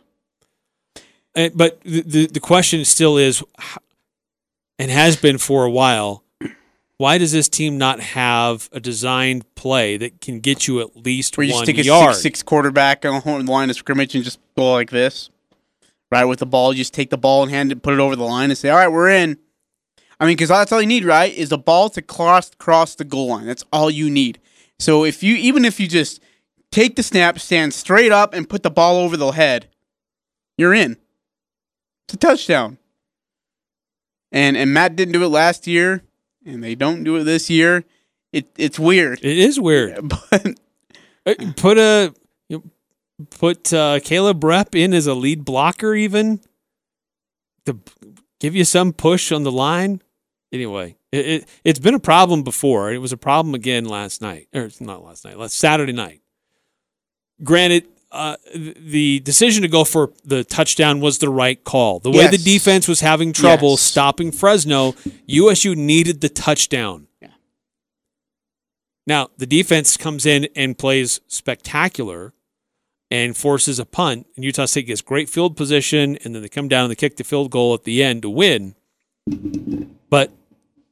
And, 1.35 1.57
but 1.57 1.81
the, 1.81 2.01
the 2.01 2.27
the 2.27 2.39
question 2.39 2.85
still 2.85 3.17
is, 3.17 3.43
and 4.79 4.89
has 4.91 5.17
been 5.17 5.37
for 5.37 5.65
a 5.65 5.69
while. 5.71 6.23
Why 6.97 7.17
does 7.17 7.31
this 7.31 7.49
team 7.49 7.77
not 7.77 7.99
have 7.99 8.69
a 8.71 8.79
designed 8.79 9.43
play 9.55 9.97
that 9.97 10.21
can 10.21 10.39
get 10.39 10.67
you 10.67 10.79
at 10.79 10.95
least 10.95 11.35
Where 11.37 11.45
you 11.45 11.53
one 11.53 11.65
stick 11.65 11.79
a 11.79 11.83
yard? 11.83 12.13
six 12.13 12.21
six 12.23 12.43
quarterback 12.43 13.03
on 13.03 13.21
the 13.45 13.51
line 13.51 13.69
of 13.69 13.75
scrimmage 13.75 14.15
and 14.15 14.23
just 14.23 14.39
go 14.55 14.71
like 14.73 14.91
this, 14.91 15.29
right 16.13 16.25
with 16.25 16.39
the 16.39 16.45
ball. 16.45 16.73
Just 16.73 16.93
take 16.93 17.09
the 17.09 17.17
ball 17.17 17.41
and 17.41 17.51
hand 17.51 17.71
it, 17.71 17.81
put 17.81 17.95
it 17.95 17.99
over 17.99 18.15
the 18.15 18.23
line, 18.23 18.51
and 18.51 18.57
say, 18.57 18.69
"All 18.69 18.77
right, 18.77 18.87
we're 18.87 19.09
in." 19.09 19.39
I 20.19 20.25
mean, 20.25 20.35
because 20.35 20.49
that's 20.49 20.71
all 20.71 20.79
you 20.79 20.87
need, 20.87 21.05
right? 21.05 21.33
Is 21.33 21.51
a 21.51 21.57
ball 21.57 21.89
to 21.89 22.01
cross 22.01 22.51
cross 22.55 22.95
the 22.95 23.03
goal 23.03 23.29
line. 23.29 23.47
That's 23.47 23.65
all 23.73 23.89
you 23.89 24.09
need. 24.09 24.39
So 24.77 25.03
if 25.03 25.23
you 25.23 25.35
even 25.35 25.65
if 25.65 25.79
you 25.79 25.87
just 25.87 26.21
take 26.71 26.95
the 26.95 27.03
snap, 27.03 27.39
stand 27.39 27.73
straight 27.73 28.11
up, 28.11 28.33
and 28.33 28.47
put 28.47 28.61
the 28.61 28.69
ball 28.69 28.97
over 28.97 29.17
the 29.17 29.31
head, 29.31 29.67
you're 30.55 30.73
in. 30.73 30.97
It's 32.05 32.13
a 32.13 32.17
touchdown. 32.17 32.77
And 34.31 34.55
and 34.55 34.71
Matt 34.71 34.95
didn't 34.95 35.13
do 35.13 35.23
it 35.23 35.29
last 35.29 35.65
year, 35.65 36.03
and 36.45 36.63
they 36.63 36.75
don't 36.75 37.03
do 37.03 37.15
it 37.15 37.23
this 37.23 37.49
year. 37.49 37.83
It 38.31 38.47
it's 38.55 38.77
weird, 38.79 39.19
It 39.23 39.37
is 39.37 39.59
weird. 39.59 39.99
but 40.29 40.55
Put 41.55 41.77
a 41.77 42.13
put 43.29 43.73
uh, 43.73 43.99
Caleb 44.01 44.41
Repp 44.41 44.75
in 44.75 44.93
as 44.93 45.07
a 45.07 45.13
lead 45.13 45.45
blocker, 45.45 45.93
even 45.95 46.41
to 47.65 47.79
give 48.39 48.55
you 48.55 48.65
some 48.65 48.93
push 48.93 49.31
on 49.31 49.43
the 49.43 49.51
line. 49.51 50.01
Anyway, 50.51 50.97
it, 51.11 51.25
it 51.25 51.49
it's 51.63 51.79
been 51.79 51.93
a 51.95 51.99
problem 51.99 52.43
before. 52.43 52.91
It 52.91 52.99
was 52.99 53.11
a 53.11 53.17
problem 53.17 53.55
again 53.55 53.85
last 53.85 54.21
night, 54.21 54.47
or 54.53 54.69
not 54.79 55.03
last 55.03 55.25
night, 55.25 55.37
last 55.37 55.57
Saturday 55.57 55.93
night. 55.93 56.21
Granted, 57.43 57.87
uh, 58.11 58.37
the 58.53 59.19
decision 59.21 59.63
to 59.63 59.67
go 59.67 59.83
for 59.83 60.13
the 60.23 60.43
touchdown 60.43 60.99
was 60.99 61.17
the 61.17 61.29
right 61.29 61.63
call. 61.63 61.99
The 61.99 62.11
way 62.11 62.27
the 62.27 62.37
defense 62.37 62.87
was 62.87 62.99
having 62.99 63.33
trouble 63.33 63.71
Yes. 63.71 63.81
stopping 63.81 64.31
Fresno, 64.31 64.93
USU 65.25 65.75
needed 65.75 66.21
the 66.21 66.29
touchdown. 66.29 67.07
Yeah. 67.19 67.29
Now, 69.07 69.29
the 69.37 69.47
defense 69.47 69.97
comes 69.97 70.27
in 70.27 70.47
and 70.55 70.77
plays 70.77 71.21
spectacular 71.27 72.33
and 73.13 73.37
forces 73.37 73.77
a 73.77 73.85
punt, 73.85 74.25
and 74.35 74.43
Utah 74.43 74.65
State 74.65 74.87
gets 74.87 75.01
great 75.01 75.29
field 75.29 75.55
position, 75.55 76.17
and 76.23 76.33
then 76.33 76.41
they 76.41 76.49
come 76.49 76.67
down 76.67 76.85
and 76.85 76.91
they 76.91 76.95
kick 76.95 77.15
the 77.15 77.23
field 77.23 77.51
goal 77.51 77.75
at 77.75 77.83
the 77.83 78.01
end 78.01 78.23
to 78.23 78.29
win. 78.29 78.73
But 80.09 80.31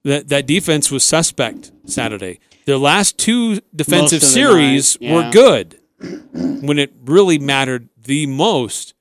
that 0.03 0.27
that 0.29 0.45
defense 0.45 0.91
was 0.91 1.03
suspect 1.03 1.71
Saturday. 1.85 2.39
Their 2.65 2.77
last 2.77 3.17
two 3.17 3.59
defensive 3.75 4.01
Most 4.01 4.13
of 4.13 4.21
the 4.21 4.25
series 4.27 5.01
night, 5.01 5.11
were 5.11 5.31
good 5.31 5.79
when 6.31 6.77
it 6.77 6.93
really 7.03 7.39
mattered 7.39 7.89
the 7.97 8.27
most. 8.27 8.93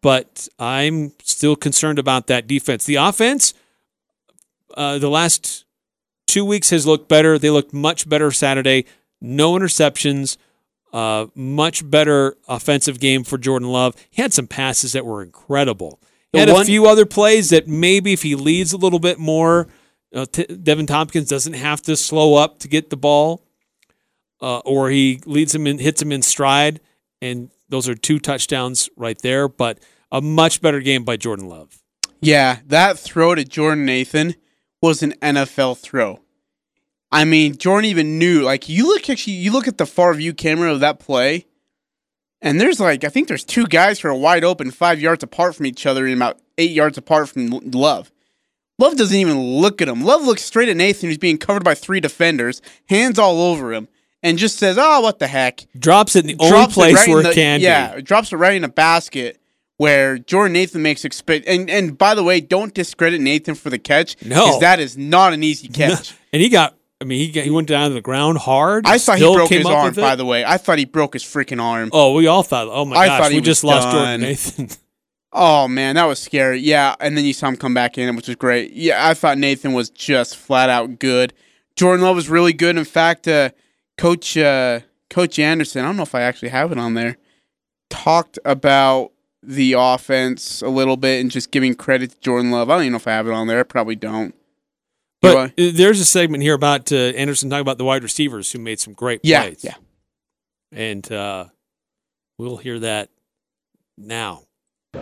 But 0.00 0.48
I'm 0.56 1.14
still 1.24 1.56
concerned 1.56 1.98
about 1.98 2.28
that 2.28 2.46
defense. 2.46 2.84
The 2.84 2.94
offense, 2.94 3.54
uh, 4.76 4.98
the 4.98 5.10
last 5.10 5.64
two 6.28 6.44
weeks 6.44 6.70
has 6.70 6.86
looked 6.86 7.08
better. 7.08 7.40
They 7.40 7.50
looked 7.50 7.72
much 7.72 8.08
better 8.08 8.30
Saturday. 8.30 8.84
No 9.20 9.54
interceptions. 9.54 10.36
Uh, 10.92 11.26
much 11.34 11.88
better 11.88 12.36
offensive 12.48 13.00
game 13.00 13.22
for 13.24 13.36
Jordan 13.36 13.68
Love. 13.68 13.94
He 14.10 14.22
had 14.22 14.32
some 14.32 14.46
passes 14.46 14.92
that 14.92 15.04
were 15.04 15.22
incredible. 15.22 16.00
He 16.32 16.38
had 16.38 16.48
a 16.48 16.64
few 16.64 16.86
other 16.86 17.04
plays 17.06 17.50
that 17.50 17.66
maybe 17.66 18.12
if 18.12 18.22
he 18.22 18.34
leads 18.34 18.72
a 18.72 18.76
little 18.76 18.98
bit 18.98 19.18
more, 19.18 19.68
uh, 20.14 20.26
T- 20.26 20.44
Deven 20.44 20.86
Thompkins 20.86 21.28
doesn't 21.28 21.54
have 21.54 21.82
to 21.82 21.96
slow 21.96 22.34
up 22.36 22.58
to 22.60 22.68
get 22.68 22.90
the 22.90 22.96
ball, 22.96 23.42
uh, 24.40 24.58
or 24.58 24.90
he 24.90 25.20
leads 25.26 25.54
him 25.54 25.66
and 25.66 25.80
hits 25.80 26.00
him 26.00 26.12
in 26.12 26.22
stride, 26.22 26.80
and 27.20 27.50
those 27.68 27.88
are 27.88 27.94
two 27.94 28.18
touchdowns 28.18 28.88
right 28.96 29.20
there. 29.22 29.48
But 29.48 29.78
a 30.10 30.20
much 30.20 30.60
better 30.60 30.80
game 30.80 31.04
by 31.04 31.16
Jordan 31.16 31.48
Love. 31.48 31.82
Yeah, 32.20 32.60
that 32.66 32.98
throw 32.98 33.34
to 33.34 33.44
Jordan 33.44 33.84
Nathan 33.84 34.34
was 34.80 35.02
an 35.02 35.12
NFL 35.22 35.78
throw. 35.78 36.20
I 37.16 37.24
mean, 37.24 37.56
Jordan 37.56 37.88
even 37.90 38.18
knew. 38.18 38.42
Like 38.42 38.68
you 38.68 38.86
look 38.86 39.08
actually, 39.08 39.34
you 39.34 39.50
look 39.52 39.66
at 39.66 39.78
the 39.78 39.86
far 39.86 40.12
view 40.14 40.34
camera 40.34 40.70
of 40.70 40.80
that 40.80 40.98
play, 40.98 41.46
and 42.42 42.60
there's 42.60 42.78
like 42.78 43.04
I 43.04 43.08
think 43.08 43.28
there's 43.28 43.44
two 43.44 43.66
guys 43.66 44.00
who 44.00 44.08
are 44.08 44.14
wide 44.14 44.44
open, 44.44 44.70
five 44.70 45.00
yards 45.00 45.24
apart 45.24 45.56
from 45.56 45.66
each 45.66 45.86
other, 45.86 46.04
and 46.04 46.14
about 46.14 46.38
eight 46.58 46.72
yards 46.72 46.98
apart 46.98 47.28
from 47.30 47.48
Love. 47.48 48.12
Love 48.78 48.96
doesn't 48.98 49.16
even 49.16 49.40
look 49.40 49.80
at 49.80 49.88
him. 49.88 50.02
Love 50.02 50.26
looks 50.26 50.42
straight 50.42 50.68
at 50.68 50.76
Nathan, 50.76 51.08
who's 51.08 51.16
being 51.16 51.38
covered 51.38 51.64
by 51.64 51.74
three 51.74 52.00
defenders, 52.00 52.60
hands 52.90 53.18
all 53.18 53.40
over 53.40 53.72
him, 53.72 53.88
and 54.22 54.36
just 54.36 54.58
says, 54.58 54.76
"Oh, 54.78 55.00
what 55.00 55.18
the 55.18 55.26
heck." 55.26 55.64
Drops 55.78 56.16
it 56.16 56.26
in 56.28 56.36
the 56.36 56.36
only 56.38 56.50
drops 56.50 56.72
it 56.72 56.74
place 56.74 56.94
right 56.96 57.08
where 57.08 57.22
the- 57.22 57.30
it 57.30 57.34
can 57.34 57.60
yeah, 57.62 57.96
be. 57.96 58.02
drops 58.02 58.30
it 58.32 58.36
right 58.36 58.54
in 58.54 58.64
a 58.64 58.68
basket 58.68 59.40
where 59.78 60.18
Jordan 60.18 60.52
Nathan 60.52 60.82
makes 60.82 61.04
expect. 61.06 61.46
And 61.46 61.70
and 61.70 61.96
by 61.96 62.14
the 62.14 62.22
way, 62.22 62.42
don't 62.42 62.74
discredit 62.74 63.22
Nathan 63.22 63.54
for 63.54 63.70
the 63.70 63.78
catch. 63.78 64.16
No. 64.22 64.60
that 64.60 64.80
is 64.80 64.98
not 64.98 65.32
an 65.32 65.42
easy 65.42 65.68
catch. 65.80 66.14
And 66.30 66.42
he 66.42 66.50
got. 66.50 66.74
I 67.00 67.04
mean, 67.04 67.30
he 67.30 67.40
he 67.40 67.50
went 67.50 67.68
down 67.68 67.88
to 67.90 67.94
the 67.94 68.00
ground 68.00 68.38
hard. 68.38 68.86
I 68.86 68.98
thought 68.98 69.18
he 69.18 69.24
broke 69.24 69.50
his 69.50 69.66
arm. 69.66 69.94
By 69.94 70.16
the 70.16 70.24
way, 70.24 70.44
I 70.44 70.56
thought 70.56 70.78
he 70.78 70.86
broke 70.86 71.12
his 71.12 71.22
freaking 71.22 71.60
arm. 71.60 71.90
Oh, 71.92 72.14
we 72.14 72.26
all 72.26 72.42
thought. 72.42 72.68
Oh 72.70 72.84
my 72.84 72.96
I 72.96 73.06
gosh, 73.06 73.32
we 73.32 73.40
just 73.40 73.64
lost 73.64 73.90
Jordan 73.90 74.20
done. 74.20 74.20
Nathan. 74.20 74.68
Oh 75.38 75.68
man, 75.68 75.96
that 75.96 76.06
was 76.06 76.18
scary. 76.18 76.60
Yeah, 76.60 76.94
and 76.98 77.14
then 77.14 77.26
you 77.26 77.34
saw 77.34 77.48
him 77.48 77.56
come 77.56 77.74
back 77.74 77.98
in, 77.98 78.16
which 78.16 78.26
was 78.26 78.36
great. 78.36 78.72
Yeah, 78.72 79.06
I 79.06 79.12
thought 79.12 79.36
Nathan 79.36 79.74
was 79.74 79.90
just 79.90 80.34
flat 80.34 80.70
out 80.70 80.98
good. 80.98 81.34
Jordan 81.74 82.06
Love 82.06 82.16
was 82.16 82.30
really 82.30 82.54
good. 82.54 82.78
In 82.78 82.84
fact, 82.86 83.28
uh, 83.28 83.50
Coach 83.98 84.38
uh, 84.38 84.80
Coach 85.10 85.38
Anderson, 85.38 85.84
I 85.84 85.88
don't 85.88 85.98
know 85.98 86.04
if 86.04 86.14
I 86.14 86.22
actually 86.22 86.48
have 86.48 86.72
it 86.72 86.78
on 86.78 86.94
there, 86.94 87.18
talked 87.90 88.38
about 88.46 89.12
the 89.42 89.74
offense 89.74 90.62
a 90.62 90.68
little 90.68 90.96
bit 90.96 91.20
and 91.20 91.30
just 91.30 91.50
giving 91.50 91.74
credit 91.74 92.12
to 92.12 92.20
Jordan 92.20 92.50
Love. 92.50 92.70
I 92.70 92.76
don't 92.76 92.84
even 92.84 92.92
know 92.92 92.96
if 92.96 93.06
I 93.06 93.12
have 93.12 93.26
it 93.26 93.34
on 93.34 93.46
there. 93.46 93.60
I 93.60 93.64
probably 93.64 93.96
don't. 93.96 94.34
Do 95.22 95.32
But 95.32 95.36
I? 95.36 95.44
uh, 95.62 95.70
there's 95.72 96.00
a 96.00 96.04
segment 96.04 96.42
here 96.42 96.54
about 96.54 96.92
uh, 96.92 96.96
Anderson 96.96 97.50
talking 97.50 97.62
about 97.62 97.78
the 97.78 97.84
wide 97.84 98.02
receivers 98.02 98.52
who 98.52 98.58
made 98.58 98.78
some 98.80 98.92
great 98.92 99.20
Yeah, 99.22 99.42
plays. 99.42 99.64
yeah. 99.64 99.74
And 100.72 101.10
uh, 101.10 101.46
we'll 102.38 102.56
hear 102.58 102.78
that 102.80 103.08
now. 103.96 104.42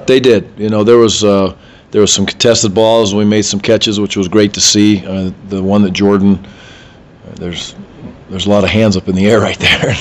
They 0.06 0.20
did. 0.20 0.48
You 0.56 0.68
know, 0.70 0.84
there 0.84 0.98
was 0.98 1.24
uh, 1.24 1.56
there 1.90 2.00
was 2.00 2.12
some 2.12 2.26
contested 2.26 2.74
balls. 2.74 3.14
We 3.14 3.24
made 3.24 3.42
some 3.42 3.60
catches, 3.60 3.98
which 4.00 4.16
was 4.16 4.28
great 4.28 4.52
to 4.54 4.60
see. 4.60 5.04
Uh, 5.06 5.30
the 5.48 5.62
one 5.62 5.82
that 5.82 5.92
Jordan, 5.92 6.44
uh, 6.44 7.34
there's 7.36 7.74
there's 8.28 8.46
a 8.46 8.50
lot 8.50 8.64
of 8.64 8.70
hands 8.70 8.96
up 8.96 9.08
in 9.08 9.14
the 9.14 9.26
air 9.26 9.40
right 9.48 9.58
there. 9.58 9.92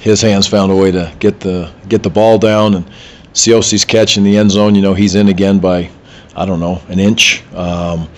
His 0.00 0.20
hands 0.22 0.46
found 0.46 0.70
a 0.72 0.76
way 0.76 0.90
to 0.92 1.12
get 1.18 1.40
the 1.40 1.72
get 1.88 2.02
the 2.02 2.10
ball 2.10 2.38
down, 2.38 2.74
and 2.74 2.90
Siaosi's 3.34 3.84
catch 3.84 4.16
in 4.16 4.24
the 4.24 4.36
end 4.36 4.50
zone. 4.50 4.74
You 4.74 4.82
know, 4.82 4.94
he's 4.94 5.14
in 5.16 5.28
again 5.28 5.58
by 5.58 5.90
I 6.34 6.46
don't 6.46 6.60
know 6.60 6.80
an 6.88 6.98
inch. 7.00 7.42
Um, 7.54 8.08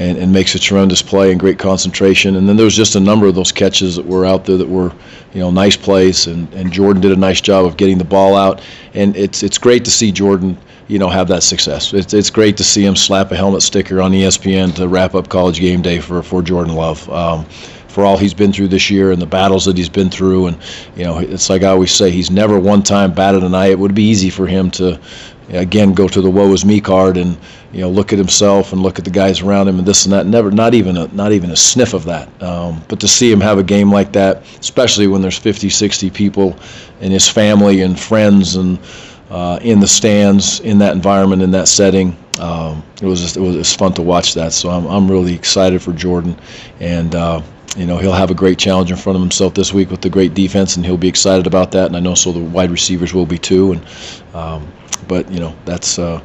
and, 0.00 0.16
and 0.16 0.32
makes 0.32 0.54
a 0.54 0.58
tremendous 0.58 1.02
play 1.02 1.30
and 1.30 1.38
great 1.38 1.58
concentration. 1.58 2.36
And 2.36 2.48
then 2.48 2.56
there 2.56 2.64
was 2.64 2.74
just 2.74 2.96
a 2.96 3.00
number 3.00 3.26
of 3.26 3.34
those 3.34 3.52
catches 3.52 3.96
that 3.96 4.06
were 4.06 4.24
out 4.24 4.46
there 4.46 4.56
that 4.56 4.68
were, 4.68 4.90
you 5.34 5.40
know, 5.40 5.50
nice 5.50 5.76
plays. 5.76 6.26
And, 6.26 6.52
and 6.54 6.72
Jordan 6.72 7.02
did 7.02 7.12
a 7.12 7.16
nice 7.16 7.42
job 7.42 7.66
of 7.66 7.76
getting 7.76 7.98
the 7.98 8.04
ball 8.04 8.34
out. 8.34 8.62
And 8.94 9.14
it's 9.14 9.42
it's 9.42 9.58
great 9.58 9.84
to 9.84 9.90
see 9.90 10.10
Jordan, 10.10 10.56
you 10.88 10.98
know, 10.98 11.10
have 11.10 11.28
that 11.28 11.42
success. 11.42 11.92
It's 11.92 12.14
it's 12.14 12.30
great 12.30 12.56
to 12.56 12.64
see 12.64 12.82
him 12.82 12.96
slap 12.96 13.30
a 13.30 13.36
helmet 13.36 13.60
sticker 13.60 14.00
on 14.00 14.12
ESPN 14.12 14.74
to 14.76 14.88
wrap 14.88 15.14
up 15.14 15.28
College 15.28 15.60
Game 15.60 15.82
Day 15.82 16.00
for 16.00 16.22
for 16.22 16.40
Jordan 16.40 16.74
Love. 16.74 17.08
Um, 17.10 17.44
for 17.90 18.04
all 18.04 18.16
he's 18.16 18.34
been 18.34 18.52
through 18.52 18.68
this 18.68 18.88
year 18.88 19.10
and 19.10 19.20
the 19.20 19.26
battles 19.26 19.64
that 19.64 19.76
he's 19.76 19.88
been 19.88 20.08
through, 20.08 20.46
and 20.46 20.56
you 20.96 21.04
know, 21.04 21.18
it's 21.18 21.50
like 21.50 21.62
I 21.62 21.68
always 21.68 21.92
say, 21.92 22.10
he's 22.10 22.30
never 22.30 22.58
one 22.58 22.82
time 22.82 23.12
batted 23.12 23.42
an 23.42 23.54
eye. 23.54 23.66
It 23.66 23.78
would 23.78 23.96
be 23.96 24.04
easy 24.04 24.30
for 24.30 24.46
him 24.46 24.70
to, 24.72 24.98
again, 25.52 25.92
go 25.92 26.08
to 26.08 26.20
the 26.20 26.30
"woe 26.30 26.52
is 26.52 26.64
me" 26.64 26.80
card 26.80 27.16
and 27.16 27.36
you 27.72 27.80
know 27.80 27.90
look 27.90 28.12
at 28.12 28.18
himself 28.18 28.72
and 28.72 28.82
look 28.82 28.98
at 28.98 29.04
the 29.04 29.10
guys 29.10 29.40
around 29.40 29.68
him 29.68 29.78
and 29.78 29.86
this 29.86 30.04
and 30.04 30.12
that. 30.12 30.26
Never, 30.26 30.50
not 30.50 30.74
even 30.74 30.96
a 30.96 31.08
not 31.08 31.32
even 31.32 31.50
a 31.50 31.56
sniff 31.56 31.94
of 31.94 32.04
that. 32.04 32.28
Um, 32.42 32.82
but 32.88 33.00
to 33.00 33.08
see 33.08 33.30
him 33.30 33.40
have 33.40 33.58
a 33.58 33.62
game 33.62 33.92
like 33.92 34.12
that, 34.12 34.42
especially 34.60 35.06
when 35.06 35.22
there's 35.22 35.38
50, 35.38 35.68
60 35.68 36.10
people 36.10 36.56
and 37.00 37.12
his 37.12 37.28
family 37.28 37.82
and 37.82 37.98
friends 37.98 38.56
and 38.56 38.78
uh, 39.30 39.58
in 39.62 39.80
the 39.80 39.86
stands 39.86 40.60
in 40.60 40.78
that 40.78 40.94
environment 40.94 41.42
in 41.42 41.50
that 41.52 41.68
setting, 41.68 42.16
um, 42.40 42.82
it 43.00 43.06
was 43.06 43.20
just, 43.20 43.36
it 43.36 43.40
was, 43.40 43.74
fun 43.74 43.92
to 43.94 44.02
watch 44.02 44.34
that. 44.34 44.52
So 44.52 44.70
I'm 44.70 44.86
I'm 44.86 45.10
really 45.10 45.34
excited 45.34 45.82
for 45.82 45.92
Jordan, 45.92 46.36
and. 46.80 47.14
Uh, 47.14 47.42
you 47.76 47.86
know 47.86 47.98
he'll 47.98 48.10
have 48.10 48.32
a 48.32 48.34
great 48.34 48.58
challenge 48.58 48.90
in 48.90 48.96
front 48.96 49.14
of 49.14 49.22
himself 49.22 49.54
this 49.54 49.72
week 49.72 49.92
with 49.92 50.00
the 50.00 50.10
great 50.10 50.34
defense, 50.34 50.74
and 50.74 50.84
he'll 50.84 50.96
be 50.96 51.06
excited 51.06 51.46
about 51.46 51.70
that. 51.70 51.86
And 51.86 51.96
I 51.96 52.00
know 52.00 52.16
so 52.16 52.32
the 52.32 52.40
wide 52.40 52.68
receivers 52.68 53.14
will 53.14 53.26
be 53.26 53.38
too. 53.38 53.72
And 53.72 53.86
um, 54.34 54.66
but 55.08 55.30
you 55.30 55.40
know 55.40 55.54
that's 55.64 55.98
uh, 55.98 56.20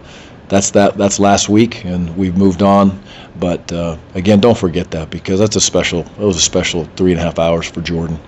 that's 0.50 0.72
that 0.72 0.98
that's 0.98 1.20
last 1.20 1.50
week, 1.50 1.86
and 1.86 2.16
we've 2.18 2.38
moved 2.38 2.62
on. 2.62 3.02
But 3.40 3.72
uh, 3.72 3.98
again, 4.14 4.40
don't 4.40 4.58
forget 4.58 4.92
that 4.92 5.10
because 5.10 5.40
that's 5.40 5.56
a 5.56 5.62
special. 5.62 6.02
It 6.02 6.20
was 6.20 6.38
a 6.38 6.42
special 6.42 6.86
three 6.96 7.12
and 7.12 7.20
a 7.20 7.24
half 7.24 7.40
hours 7.40 7.70
for 7.70 7.82
Jordan. 7.82 8.20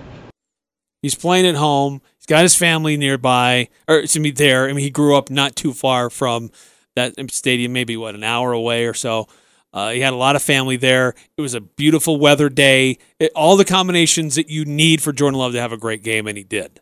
He's 1.02 1.14
playing 1.14 1.46
at 1.46 1.54
home. 1.54 2.02
He's 2.16 2.26
got 2.26 2.42
his 2.42 2.54
family 2.54 2.96
nearby, 2.96 3.68
or 3.86 4.02
to 4.02 4.20
me 4.20 4.30
there. 4.30 4.68
I 4.68 4.72
mean, 4.72 4.84
he 4.84 4.90
grew 4.90 5.16
up 5.16 5.30
not 5.30 5.54
too 5.56 5.72
far 5.72 6.10
from 6.10 6.50
that 6.96 7.14
stadium, 7.30 7.72
maybe 7.72 7.96
what 7.96 8.14
an 8.14 8.24
hour 8.24 8.52
away 8.52 8.86
or 8.86 8.94
so. 8.94 9.28
Uh, 9.72 9.90
he 9.90 10.00
had 10.00 10.12
a 10.12 10.16
lot 10.16 10.34
of 10.34 10.42
family 10.42 10.76
there. 10.76 11.14
It 11.36 11.42
was 11.42 11.54
a 11.54 11.60
beautiful 11.60 12.18
weather 12.18 12.48
day. 12.48 12.98
It, 13.20 13.30
all 13.36 13.56
the 13.56 13.64
combinations 13.64 14.34
that 14.34 14.48
you 14.48 14.64
need 14.64 15.02
for 15.02 15.12
Jordan 15.12 15.38
Love 15.38 15.52
to 15.52 15.60
have 15.60 15.72
a 15.72 15.76
great 15.76 16.02
game, 16.02 16.26
and 16.26 16.36
he 16.36 16.44
did. 16.44 16.80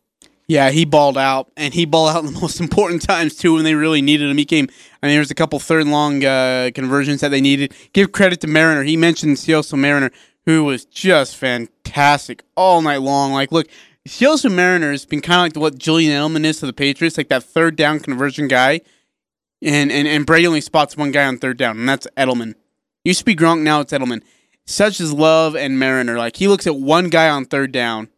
Yeah, 0.48 0.70
he 0.70 0.84
balled 0.84 1.18
out, 1.18 1.50
and 1.56 1.74
he 1.74 1.86
balled 1.86 2.10
out 2.14 2.24
in 2.24 2.26
the 2.32 2.40
most 2.40 2.60
important 2.60 3.02
times 3.02 3.36
too 3.36 3.54
when 3.54 3.64
they 3.64 3.74
really 3.74 4.02
needed 4.02 4.30
him. 4.30 4.36
He 4.36 4.44
came. 4.44 4.68
I 5.02 5.06
mean, 5.06 5.14
there 5.14 5.20
was 5.20 5.30
a 5.30 5.34
couple 5.34 5.58
third 5.58 5.82
and 5.82 5.92
long 5.92 6.24
uh, 6.24 6.70
conversions 6.74 7.20
that 7.20 7.30
they 7.30 7.40
needed. 7.40 7.74
Give 7.92 8.12
credit 8.12 8.40
to 8.42 8.46
Mariner. 8.46 8.82
He 8.82 8.96
mentioned 8.96 9.36
Siaosi 9.36 9.78
Mariner, 9.78 10.10
who 10.44 10.64
was 10.64 10.84
just 10.84 11.36
fantastic 11.36 12.42
all 12.56 12.80
night 12.82 13.02
long. 13.02 13.32
Like, 13.32 13.50
look, 13.50 13.66
Siaosi 14.06 14.52
Mariner 14.52 14.92
has 14.92 15.04
been 15.04 15.20
kind 15.20 15.38
of 15.38 15.56
like 15.56 15.60
what 15.60 15.78
Julian 15.78 16.12
Edelman 16.12 16.44
is 16.44 16.60
to 16.60 16.66
the 16.66 16.72
Patriots, 16.72 17.18
like 17.18 17.28
that 17.28 17.42
third 17.42 17.76
down 17.76 17.98
conversion 18.00 18.46
guy. 18.48 18.80
And 19.62 19.90
and 19.90 20.06
and 20.06 20.24
Brady 20.26 20.46
only 20.46 20.60
spots 20.60 20.96
one 20.96 21.10
guy 21.10 21.24
on 21.24 21.38
third 21.38 21.56
down, 21.56 21.78
and 21.78 21.88
that's 21.88 22.06
Edelman. 22.16 22.54
Used 23.04 23.20
to 23.20 23.24
be 23.24 23.34
Gronk, 23.34 23.62
now 23.62 23.80
it's 23.80 23.92
Edelman. 23.92 24.22
Such 24.66 25.00
as 25.00 25.12
Love 25.12 25.56
and 25.56 25.78
Mariner. 25.78 26.18
Like 26.18 26.36
he 26.36 26.46
looks 26.46 26.66
at 26.66 26.76
one 26.76 27.08
guy 27.08 27.28
on 27.28 27.46
third 27.46 27.72
down, 27.72 28.08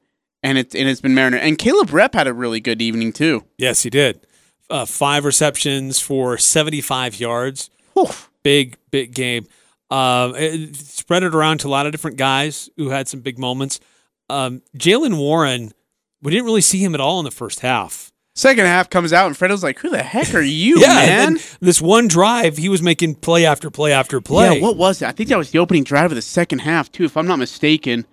and 0.49 0.57
it's 0.57 0.75
and 0.75 0.89
it's 0.89 1.01
been 1.03 1.15
Mariner. 1.15 1.37
And 1.37 1.59
Caleb 1.59 1.89
Repp 1.89 2.15
had 2.15 2.27
a 2.27 2.33
really 2.33 2.59
good 2.61 2.81
evening 2.81 3.13
too. 3.13 3.45
Yes, 3.59 3.83
he 3.83 3.91
did. 3.91 4.27
Uh, 4.71 4.87
five 4.87 5.25
receptions 5.25 6.01
for 6.01 6.39
75 6.39 7.21
yards. 7.21 7.71
Whew. 7.95 8.09
Big, 8.43 8.77
big 8.91 9.15
game. 9.15 9.47
Um, 9.91 10.35
it 10.37 10.77
spread 10.77 11.23
it 11.23 11.35
around 11.35 11.59
to 11.59 11.69
a 11.69 11.71
lot 11.71 11.87
of 11.87 11.93
different 11.93 12.17
guys 12.17 12.69
who 12.77 12.91
had 12.91 13.09
some 13.09 13.21
big 13.21 13.39
moments. 13.39 13.81
Um, 14.31 14.63
Jaylen 14.77 15.19
Warren, 15.19 15.73
we 16.23 16.31
didn't 16.31 16.45
really 16.47 16.61
see 16.61 16.83
him 16.83 16.95
at 16.95 17.01
all 17.01 17.19
in 17.19 17.25
the 17.25 17.31
first 17.31 17.61
half. 17.61 18.11
Second 18.35 18.67
half 18.67 18.89
comes 18.89 19.13
out, 19.13 19.27
and 19.27 19.37
Fredo's 19.37 19.65
like, 19.65 19.81
"Who 19.81 19.91
the 19.91 20.03
heck 20.03 20.33
are 20.35 20.41
you, 20.41 20.79
yeah, 20.81 20.95
man?" 20.95 21.39
this 21.61 21.83
one 21.83 22.09
drive, 22.09 22.57
he 22.57 22.69
was 22.69 22.81
making 22.83 23.17
play 23.17 23.45
after 23.45 23.69
play 23.71 23.93
after 23.93 24.21
play. 24.21 24.57
Yeah, 24.57 24.63
what 24.63 24.77
was 24.77 25.03
it? 25.03 25.09
I 25.09 25.13
think 25.13 25.29
that 25.29 25.39
was 25.39 25.51
the 25.51 25.59
opening 25.59 25.85
drive 25.85 26.11
of 26.13 26.15
the 26.17 26.23
second 26.23 26.61
half 26.61 26.91
too, 26.93 27.05
if 27.05 27.17
I'm 27.17 27.27
not 27.27 27.39
mistaken. 27.39 28.07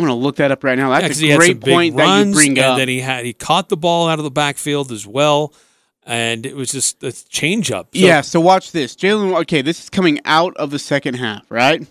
I'm 0.00 0.06
gonna 0.08 0.14
look 0.20 0.36
that 0.36 0.50
up 0.50 0.64
right 0.64 0.78
now. 0.78 0.90
Yeah, 0.92 1.00
That's 1.00 1.14
'cause 1.14 1.22
a 1.22 1.24
he 1.26 1.30
had 1.30 1.42
some 1.42 1.58
great 1.58 1.74
point 1.74 1.96
that 1.96 2.26
you 2.26 2.32
bring 2.32 2.50
and 2.50 2.58
up. 2.58 2.78
then 2.78 2.88
he 2.88 3.00
had 3.00 3.24
he 3.24 3.32
caught 3.32 3.68
the 3.68 3.76
ball 3.76 4.08
out 4.08 4.18
of 4.18 4.24
the 4.24 4.30
backfield 4.30 4.90
as 4.90 5.06
well, 5.06 5.52
and 6.06 6.46
it 6.46 6.56
was 6.56 6.70
just 6.72 7.02
a 7.02 7.12
change 7.28 7.70
up. 7.70 7.88
So- 7.94 8.00
yeah, 8.06 8.20
so 8.22 8.40
watch 8.40 8.72
this. 8.72 8.94
Jaylen. 8.96 9.34
Okay, 9.42 9.62
this 9.62 9.80
is 9.82 9.90
coming 9.90 10.20
out 10.24 10.56
of 10.56 10.70
the 10.70 10.78
second 10.78 11.14
half, 11.14 11.44
right? 11.50 11.86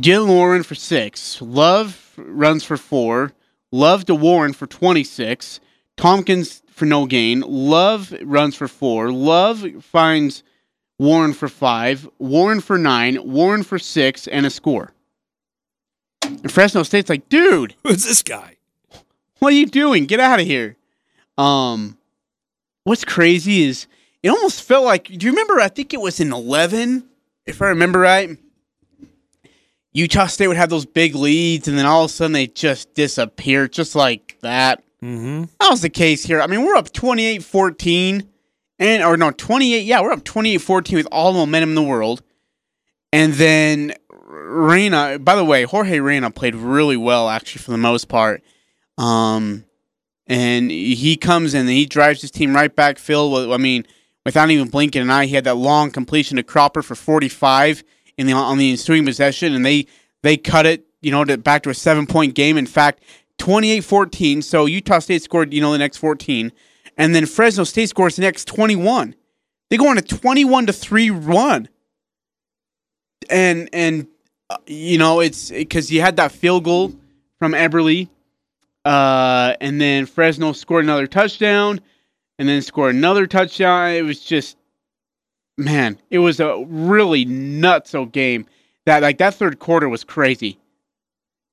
Jaylen 0.00 0.28
Warren 0.28 0.62
for 0.62 0.74
six. 0.74 1.38
Love 1.42 2.12
runs 2.16 2.64
for 2.64 2.76
four. 2.76 3.32
Love 3.72 4.06
to 4.06 4.14
Warren 4.14 4.52
for 4.54 4.66
26. 4.66 5.60
Thompkins 5.96 6.62
for 6.70 6.86
no 6.86 7.04
gain. 7.06 7.40
Love 7.46 8.14
runs 8.22 8.54
for 8.54 8.68
four. 8.68 9.10
Love 9.12 9.64
finds 9.82 10.42
Warren 10.98 11.32
for 11.34 11.48
five. 11.48 12.08
Warren 12.18 12.60
for 12.60 12.78
nine. 12.78 13.18
Warren 13.24 13.62
for 13.64 13.78
six, 13.78 14.26
and 14.28 14.46
a 14.46 14.50
score. 14.50 14.92
And 16.28 16.52
Fresno 16.52 16.82
State's 16.82 17.08
like, 17.08 17.28
dude, 17.28 17.74
who's 17.82 18.04
this 18.04 18.22
guy? 18.22 18.56
what 19.38 19.52
are 19.52 19.56
you 19.56 19.66
doing? 19.66 20.06
Get 20.06 20.20
out 20.20 20.40
of 20.40 20.46
here. 20.46 20.76
Um, 21.36 21.96
what's 22.84 23.04
crazy 23.04 23.62
is 23.62 23.86
it 24.22 24.30
almost 24.30 24.62
felt 24.62 24.84
like. 24.84 25.04
Do 25.04 25.26
you 25.26 25.32
remember? 25.32 25.60
I 25.60 25.68
think 25.68 25.94
it 25.94 26.00
was 26.00 26.20
in 26.20 26.32
eleven, 26.32 27.08
if 27.46 27.62
I 27.62 27.66
remember 27.66 28.00
right. 28.00 28.36
Utah 29.92 30.26
State 30.26 30.48
would 30.48 30.56
have 30.56 30.70
those 30.70 30.86
big 30.86 31.14
leads, 31.14 31.66
and 31.66 31.78
then 31.78 31.86
all 31.86 32.04
of 32.04 32.10
a 32.10 32.12
sudden 32.12 32.32
they 32.32 32.46
just 32.46 32.94
disappear, 32.94 33.68
just 33.68 33.94
like 33.94 34.36
that. 34.42 34.82
Mm-hmm. 35.02 35.44
That 35.60 35.70
was 35.70 35.80
the 35.80 35.88
case 35.88 36.24
here. 36.24 36.40
I 36.40 36.46
mean, 36.46 36.64
we're 36.64 36.76
up 36.76 36.90
28-14, 36.90 38.26
and 38.78 39.02
or 39.02 39.16
no, 39.16 39.30
28. 39.30 39.84
Yeah, 39.84 40.02
we're 40.02 40.12
up 40.12 40.24
28-14 40.24 40.94
with 40.94 41.08
all 41.10 41.32
the 41.32 41.38
momentum 41.38 41.70
in 41.70 41.74
the 41.74 41.82
world. 41.82 42.22
And 43.12 43.32
then 43.34 43.94
Reyna, 44.48 45.18
by 45.18 45.36
the 45.36 45.44
way, 45.44 45.64
Jorge 45.64 46.00
Reyna 46.00 46.30
played 46.30 46.54
really 46.54 46.96
well 46.96 47.28
actually 47.28 47.62
for 47.62 47.70
the 47.70 47.78
most 47.78 48.08
part. 48.08 48.42
Um, 48.96 49.64
and 50.26 50.70
he 50.70 51.16
comes 51.16 51.54
in 51.54 51.60
and 51.60 51.70
he 51.70 51.86
drives 51.86 52.20
his 52.20 52.30
team 52.30 52.54
right 52.54 52.74
back. 52.74 52.98
Phil, 52.98 53.52
I 53.52 53.56
mean, 53.56 53.86
without 54.24 54.50
even 54.50 54.68
blinking 54.68 55.02
an 55.02 55.10
eye, 55.10 55.26
he 55.26 55.34
had 55.34 55.44
that 55.44 55.54
long 55.54 55.90
completion 55.90 56.36
to 56.36 56.42
Cropper 56.42 56.82
for 56.82 56.94
45 56.94 57.82
in 58.18 58.26
the 58.26 58.32
on 58.34 58.58
the 58.58 58.70
ensuing 58.70 59.04
possession, 59.04 59.54
and 59.54 59.64
they 59.64 59.86
they 60.22 60.36
cut 60.36 60.66
it, 60.66 60.84
you 61.00 61.10
know, 61.10 61.24
to, 61.24 61.38
back 61.38 61.62
to 61.62 61.70
a 61.70 61.74
seven 61.74 62.06
point 62.06 62.34
game. 62.34 62.58
In 62.58 62.66
fact, 62.66 63.02
28-14. 63.38 64.42
So 64.42 64.66
Utah 64.66 64.98
State 64.98 65.22
scored, 65.22 65.54
you 65.54 65.60
know, 65.60 65.72
the 65.72 65.78
next 65.78 65.96
14, 65.98 66.52
and 66.96 67.14
then 67.14 67.24
Fresno 67.24 67.64
State 67.64 67.88
scores 67.88 68.16
the 68.16 68.22
next 68.22 68.46
21. 68.46 69.14
They 69.70 69.76
go 69.76 69.88
on 69.88 69.98
a 69.98 70.02
21 70.02 70.66
to 70.66 70.72
three 70.72 71.10
run, 71.10 71.68
and 73.30 73.70
and 73.72 74.08
you 74.66 74.98
know 74.98 75.20
it's 75.20 75.50
because 75.50 75.90
you 75.90 76.00
had 76.00 76.16
that 76.16 76.32
field 76.32 76.64
goal 76.64 76.92
from 77.38 77.52
Eberle, 77.52 78.08
uh, 78.84 79.54
and 79.60 79.80
then 79.80 80.06
Fresno 80.06 80.52
scored 80.52 80.84
another 80.84 81.06
touchdown, 81.06 81.80
and 82.38 82.48
then 82.48 82.62
scored 82.62 82.94
another 82.94 83.26
touchdown. 83.26 83.92
It 83.92 84.02
was 84.02 84.20
just 84.20 84.56
man, 85.58 85.98
it 86.10 86.20
was 86.20 86.40
a 86.40 86.64
really 86.68 87.26
nutso 87.26 88.10
game. 88.10 88.46
That 88.86 89.02
like 89.02 89.18
that 89.18 89.34
third 89.34 89.58
quarter 89.58 89.88
was 89.88 90.04
crazy. 90.04 90.58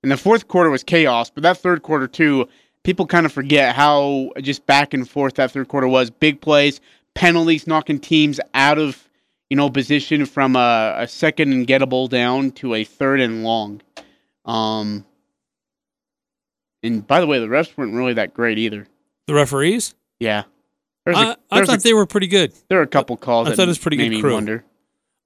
And 0.03 0.11
the 0.11 0.17
fourth 0.17 0.47
quarter 0.47 0.69
was 0.69 0.83
chaos, 0.83 1.31
but 1.31 1.43
that 1.43 1.57
third 1.57 1.81
quarter 1.81 2.07
too, 2.07 2.47
people 2.83 3.07
kind 3.07 3.25
of 3.25 3.33
forget 3.33 3.75
how 3.75 4.31
just 4.39 4.65
back 4.67 4.93
and 4.93 5.09
forth 5.09 5.33
that 5.33 5.51
third 5.51 5.67
quarter 5.67 5.87
was. 5.87 6.11
Big 6.11 6.39
plays, 6.39 6.79
penalties 7.15 7.65
knocking 7.67 7.99
teams 7.99 8.39
out 8.53 8.77
of, 8.77 9.04
you 9.49 9.57
know, 9.57 9.69
position 9.69 10.25
from 10.25 10.55
a, 10.55 10.95
a 10.97 11.07
second 11.07 11.53
and 11.53 11.67
gettable 11.67 12.09
down 12.09 12.51
to 12.51 12.73
a 12.73 12.83
third 12.83 13.19
and 13.21 13.43
long. 13.43 13.81
Um 14.45 15.05
and 16.83 17.05
by 17.05 17.19
the 17.19 17.27
way, 17.27 17.39
the 17.39 17.47
refs 17.47 17.75
weren't 17.77 17.93
really 17.93 18.13
that 18.13 18.33
great 18.33 18.57
either. 18.57 18.85
The 19.27 19.33
referees? 19.33 19.95
Yeah. 20.19 20.43
There's 21.05 21.17
a- 21.17 21.19
I, 21.19 21.31
I 21.31 21.35
there's 21.57 21.69
a- 21.69 21.71
thought 21.73 21.83
they 21.83 21.93
were 21.93 22.05
pretty 22.05 22.27
good. 22.27 22.53
there 22.69 22.77
were 22.77 22.83
a 22.83 22.87
couple 22.87 23.17
calls. 23.17 23.47
I 23.47 23.55
thought 23.55 23.63
it 23.63 23.67
was 23.69 23.77
pretty 23.79 23.97
good 23.97 24.21
crew. 24.21 24.33
Wonder. 24.33 24.63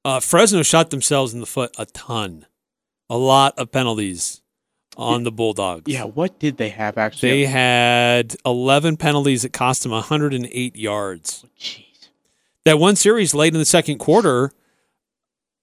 Uh, 0.06 0.20
Fresno 0.22 0.64
shot 0.64 0.90
themselves 0.92 1.34
in 1.34 1.42
the 1.42 1.46
foot 1.46 1.72
a 1.78 1.86
ton. 1.86 2.46
A 3.10 3.18
lot 3.18 3.58
of 3.60 3.72
penalties 3.72 4.42
on 4.96 5.24
the 5.24 5.32
Bulldogs. 5.32 5.92
Yeah, 5.92 6.04
what 6.04 6.40
did 6.40 6.58
they 6.58 6.70
have 6.70 6.98
actually? 6.98 7.30
They 7.32 7.46
had 7.46 8.36
11 8.46 8.98
penalties 8.98 9.42
that 9.42 9.52
cost 9.52 9.84
them 9.84 9.92
108 9.92 10.76
yards. 10.76 11.46
Jeez. 11.60 11.86
That 12.70 12.78
one 12.78 12.96
series 12.96 13.34
late 13.34 13.56
in 13.56 13.60
the 13.60 13.66
second 13.66 13.98
quarter, 13.98 14.52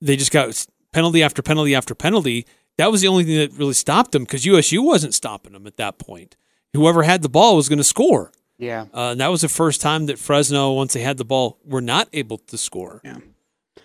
they 0.01 0.17
just 0.17 0.33
got 0.33 0.67
penalty 0.91 1.23
after 1.23 1.41
penalty 1.41 1.73
after 1.73 1.95
penalty. 1.95 2.49
That 2.79 2.91
was 2.91 3.01
the 3.01 3.07
only 3.07 3.23
thing 3.23 3.37
that 3.37 3.53
really 3.53 3.75
stopped 3.75 4.11
them 4.11 4.25
because 4.25 4.45
USU 4.45 4.83
wasn't 4.83 5.15
stopping 5.15 5.53
them 5.53 5.69
at 5.69 5.77
that 5.77 6.01
point. 6.01 6.37
Whoever 6.75 7.05
had 7.05 7.23
the 7.23 7.29
ball 7.29 7.55
was 7.55 7.69
going 7.69 7.79
to 7.79 7.85
score. 7.85 8.33
Yeah. 8.59 8.87
Uh, 8.93 9.13
and 9.13 9.21
that 9.21 9.29
was 9.29 9.43
the 9.43 9.49
first 9.49 9.81
time 9.81 10.07
that 10.07 10.19
Fresno, 10.19 10.73
once 10.73 10.95
they 10.95 11.03
had 11.03 11.17
the 11.17 11.25
ball, 11.25 11.61
were 11.65 11.81
not 11.81 12.09
able 12.13 12.39
to 12.39 12.59
score. 12.59 13.01
Yeah. 13.05 13.19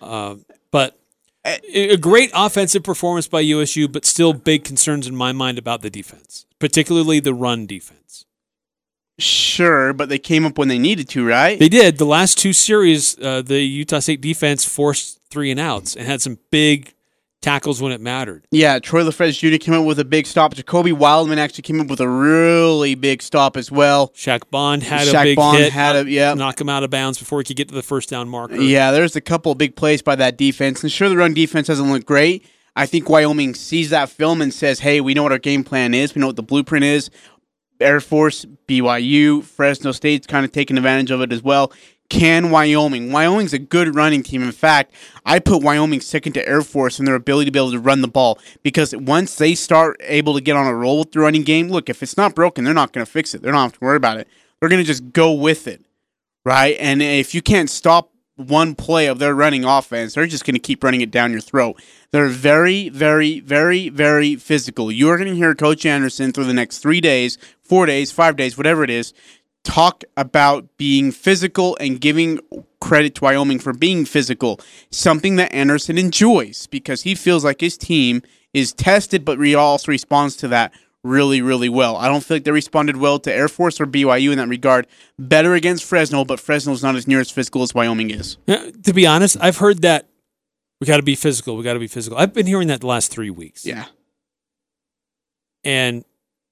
Uh, 0.00 0.38
but 0.72 0.98
a 1.46 1.92
a 1.92 1.96
great 1.96 2.32
offensive 2.34 2.82
performance 2.82 3.28
by 3.28 3.38
USU, 3.38 3.86
but 3.86 4.04
still 4.04 4.32
big 4.32 4.64
concerns 4.64 5.06
in 5.06 5.14
my 5.14 5.30
mind 5.30 5.58
about 5.58 5.82
the 5.82 5.90
defense, 5.90 6.44
particularly 6.58 7.20
the 7.20 7.34
run 7.34 7.66
defense. 7.66 8.26
Sure, 9.18 9.92
but 9.92 10.08
they 10.08 10.18
came 10.18 10.44
up 10.44 10.58
when 10.58 10.68
they 10.68 10.78
needed 10.78 11.08
to, 11.10 11.26
right? 11.26 11.58
They 11.58 11.68
did 11.68 11.98
the 11.98 12.06
last 12.06 12.38
two 12.38 12.52
series. 12.52 13.18
Uh, 13.18 13.42
the 13.42 13.60
Utah 13.60 13.98
State 14.00 14.20
defense 14.20 14.64
forced 14.64 15.20
three 15.30 15.50
and 15.50 15.60
outs 15.60 15.94
and 15.96 16.06
had 16.06 16.20
some 16.22 16.38
big 16.50 16.94
tackles 17.40 17.82
when 17.82 17.90
it 17.90 18.00
mattered. 18.00 18.46
yeah, 18.52 18.78
Troy 18.78 19.02
Lefeged 19.02 19.38
Jr. 19.40 19.56
came 19.58 19.74
up 19.74 19.84
with 19.84 19.98
a 19.98 20.04
big 20.04 20.26
stop. 20.28 20.54
Jacoby 20.54 20.92
Wildman 20.92 21.38
actually 21.40 21.62
came 21.62 21.80
up 21.80 21.88
with 21.88 22.00
a 22.00 22.08
really 22.08 22.94
big 22.94 23.20
stop 23.20 23.56
as 23.56 23.68
well. 23.70 24.10
Shaq 24.14 24.48
Bond 24.50 24.84
had 24.84 25.08
Shaq 25.08 25.20
a 25.20 25.24
big 25.24 25.36
Bond 25.36 25.58
hit, 25.58 25.72
had 25.72 25.96
a- 25.96 26.08
yeah. 26.08 26.34
knock 26.34 26.60
him 26.60 26.68
out 26.68 26.84
of 26.84 26.90
bounds 26.90 27.18
before 27.18 27.40
he 27.40 27.44
could 27.44 27.56
get 27.56 27.68
to 27.68 27.74
the 27.74 27.82
first 27.82 28.08
down 28.08 28.28
marker. 28.28 28.54
Yeah, 28.56 28.92
there's 28.92 29.16
a 29.16 29.20
couple 29.20 29.50
of 29.50 29.58
big 29.58 29.74
plays 29.74 30.02
by 30.02 30.14
that 30.16 30.36
defense. 30.38 30.82
And 30.84 30.92
sure, 30.92 31.08
the 31.08 31.16
run 31.16 31.34
defense 31.34 31.66
doesn't 31.66 31.90
look 31.90 32.06
great. 32.06 32.46
I 32.76 32.86
think 32.86 33.08
Wyoming 33.10 33.54
sees 33.54 33.90
that 33.90 34.08
film 34.08 34.40
and 34.40 34.54
says, 34.54 34.78
hey, 34.80 35.00
we 35.02 35.12
know 35.12 35.24
what 35.24 35.32
our 35.32 35.38
game 35.38 35.62
plan 35.64 35.92
is. 35.94 36.14
We 36.14 36.20
know 36.20 36.28
what 36.28 36.36
the 36.36 36.42
blueprint 36.42 36.84
is. 36.86 37.10
Air 37.80 38.00
Force, 38.00 38.44
BYU, 38.68 39.42
Fresno 39.42 39.92
State's 39.92 40.26
kind 40.26 40.44
of 40.44 40.52
taking 40.52 40.76
advantage 40.76 41.10
of 41.10 41.20
it 41.20 41.32
as 41.32 41.42
well. 41.42 41.72
Can 42.08 42.50
Wyoming? 42.50 43.10
Wyoming's 43.10 43.54
a 43.54 43.58
good 43.58 43.94
running 43.94 44.22
team. 44.22 44.42
In 44.42 44.52
fact, 44.52 44.92
I 45.24 45.38
put 45.38 45.62
Wyoming 45.62 46.00
second 46.00 46.34
to 46.34 46.46
Air 46.46 46.60
Force 46.60 46.98
in 46.98 47.06
their 47.06 47.14
ability 47.14 47.46
to 47.46 47.50
be 47.50 47.58
able 47.58 47.72
to 47.72 47.78
run 47.78 48.02
the 48.02 48.08
ball 48.08 48.38
because 48.62 48.94
once 48.94 49.36
they 49.36 49.54
start 49.54 49.96
able 50.02 50.34
to 50.34 50.40
get 50.42 50.56
on 50.56 50.66
a 50.66 50.74
roll 50.74 50.98
with 50.98 51.12
the 51.12 51.20
running 51.20 51.42
game, 51.42 51.68
look, 51.68 51.88
if 51.88 52.02
it's 52.02 52.16
not 52.16 52.34
broken, 52.34 52.64
they're 52.64 52.74
not 52.74 52.92
going 52.92 53.04
to 53.04 53.10
fix 53.10 53.34
it. 53.34 53.40
They're 53.40 53.52
not 53.52 53.62
have 53.62 53.72
to 53.72 53.80
worry 53.80 53.96
about 53.96 54.18
it. 54.18 54.28
They're 54.60 54.68
going 54.68 54.82
to 54.82 54.86
just 54.86 55.12
go 55.12 55.32
with 55.32 55.66
it 55.66 55.84
right? 56.44 56.76
And 56.78 57.02
if 57.02 57.34
you 57.34 57.42
can't 57.42 57.70
stop 57.70 58.10
one 58.36 58.74
play 58.74 59.06
of 59.06 59.18
their 59.18 59.34
running 59.34 59.64
offense, 59.64 60.14
they're 60.14 60.26
just 60.26 60.44
going 60.44 60.54
to 60.54 60.60
keep 60.60 60.82
running 60.82 61.00
it 61.00 61.10
down 61.10 61.32
your 61.32 61.40
throat. 61.40 61.80
They're 62.10 62.28
very, 62.28 62.88
very, 62.88 63.40
very, 63.40 63.88
very 63.88 64.36
physical. 64.36 64.90
You 64.90 65.10
are 65.10 65.16
going 65.16 65.28
to 65.28 65.36
hear 65.36 65.54
Coach 65.54 65.86
Anderson 65.86 66.32
through 66.32 66.44
the 66.44 66.54
next 66.54 66.78
three 66.78 67.00
days, 67.00 67.38
four 67.72 67.86
days, 67.86 68.12
five 68.12 68.36
days, 68.36 68.58
whatever 68.58 68.84
it 68.84 68.90
is, 68.90 69.14
talk 69.64 70.04
about 70.18 70.76
being 70.76 71.10
physical 71.10 71.74
and 71.80 72.02
giving 72.02 72.38
credit 72.82 73.14
to 73.14 73.24
Wyoming 73.24 73.58
for 73.58 73.72
being 73.72 74.04
physical, 74.04 74.60
something 74.90 75.36
that 75.36 75.50
Anderson 75.54 75.96
enjoys 75.96 76.66
because 76.66 77.00
he 77.00 77.14
feels 77.14 77.46
like 77.46 77.62
his 77.62 77.78
team 77.78 78.20
is 78.52 78.74
tested, 78.74 79.24
but 79.24 79.40
he 79.40 79.54
also 79.54 79.90
responds 79.90 80.36
to 80.36 80.48
that 80.48 80.70
really, 81.02 81.40
really 81.40 81.70
well. 81.70 81.96
I 81.96 82.08
don't 82.08 82.22
feel 82.22 82.36
like 82.36 82.44
they 82.44 82.50
responded 82.50 82.98
well 82.98 83.18
to 83.20 83.32
Air 83.32 83.48
Force 83.48 83.80
or 83.80 83.86
BYU 83.86 84.32
in 84.32 84.36
that 84.36 84.48
regard. 84.48 84.86
Better 85.18 85.54
against 85.54 85.84
Fresno, 85.84 86.26
but 86.26 86.40
Fresno's 86.40 86.82
not 86.82 86.94
as 86.94 87.08
near 87.08 87.20
as 87.20 87.30
physical 87.30 87.62
as 87.62 87.74
Wyoming 87.74 88.10
is. 88.10 88.36
Yeah, 88.46 88.70
to 88.82 88.92
be 88.92 89.06
honest, 89.06 89.38
I've 89.40 89.56
heard 89.56 89.80
that 89.80 90.10
we 90.78 90.86
got 90.86 90.98
to 90.98 91.02
be 91.02 91.14
physical. 91.14 91.56
We 91.56 91.64
got 91.64 91.72
to 91.72 91.80
be 91.80 91.88
physical. 91.88 92.18
I've 92.18 92.34
been 92.34 92.46
hearing 92.46 92.68
that 92.68 92.82
the 92.82 92.86
last 92.86 93.10
three 93.10 93.30
weeks. 93.30 93.64
Yeah. 93.64 93.86
And 95.64 96.04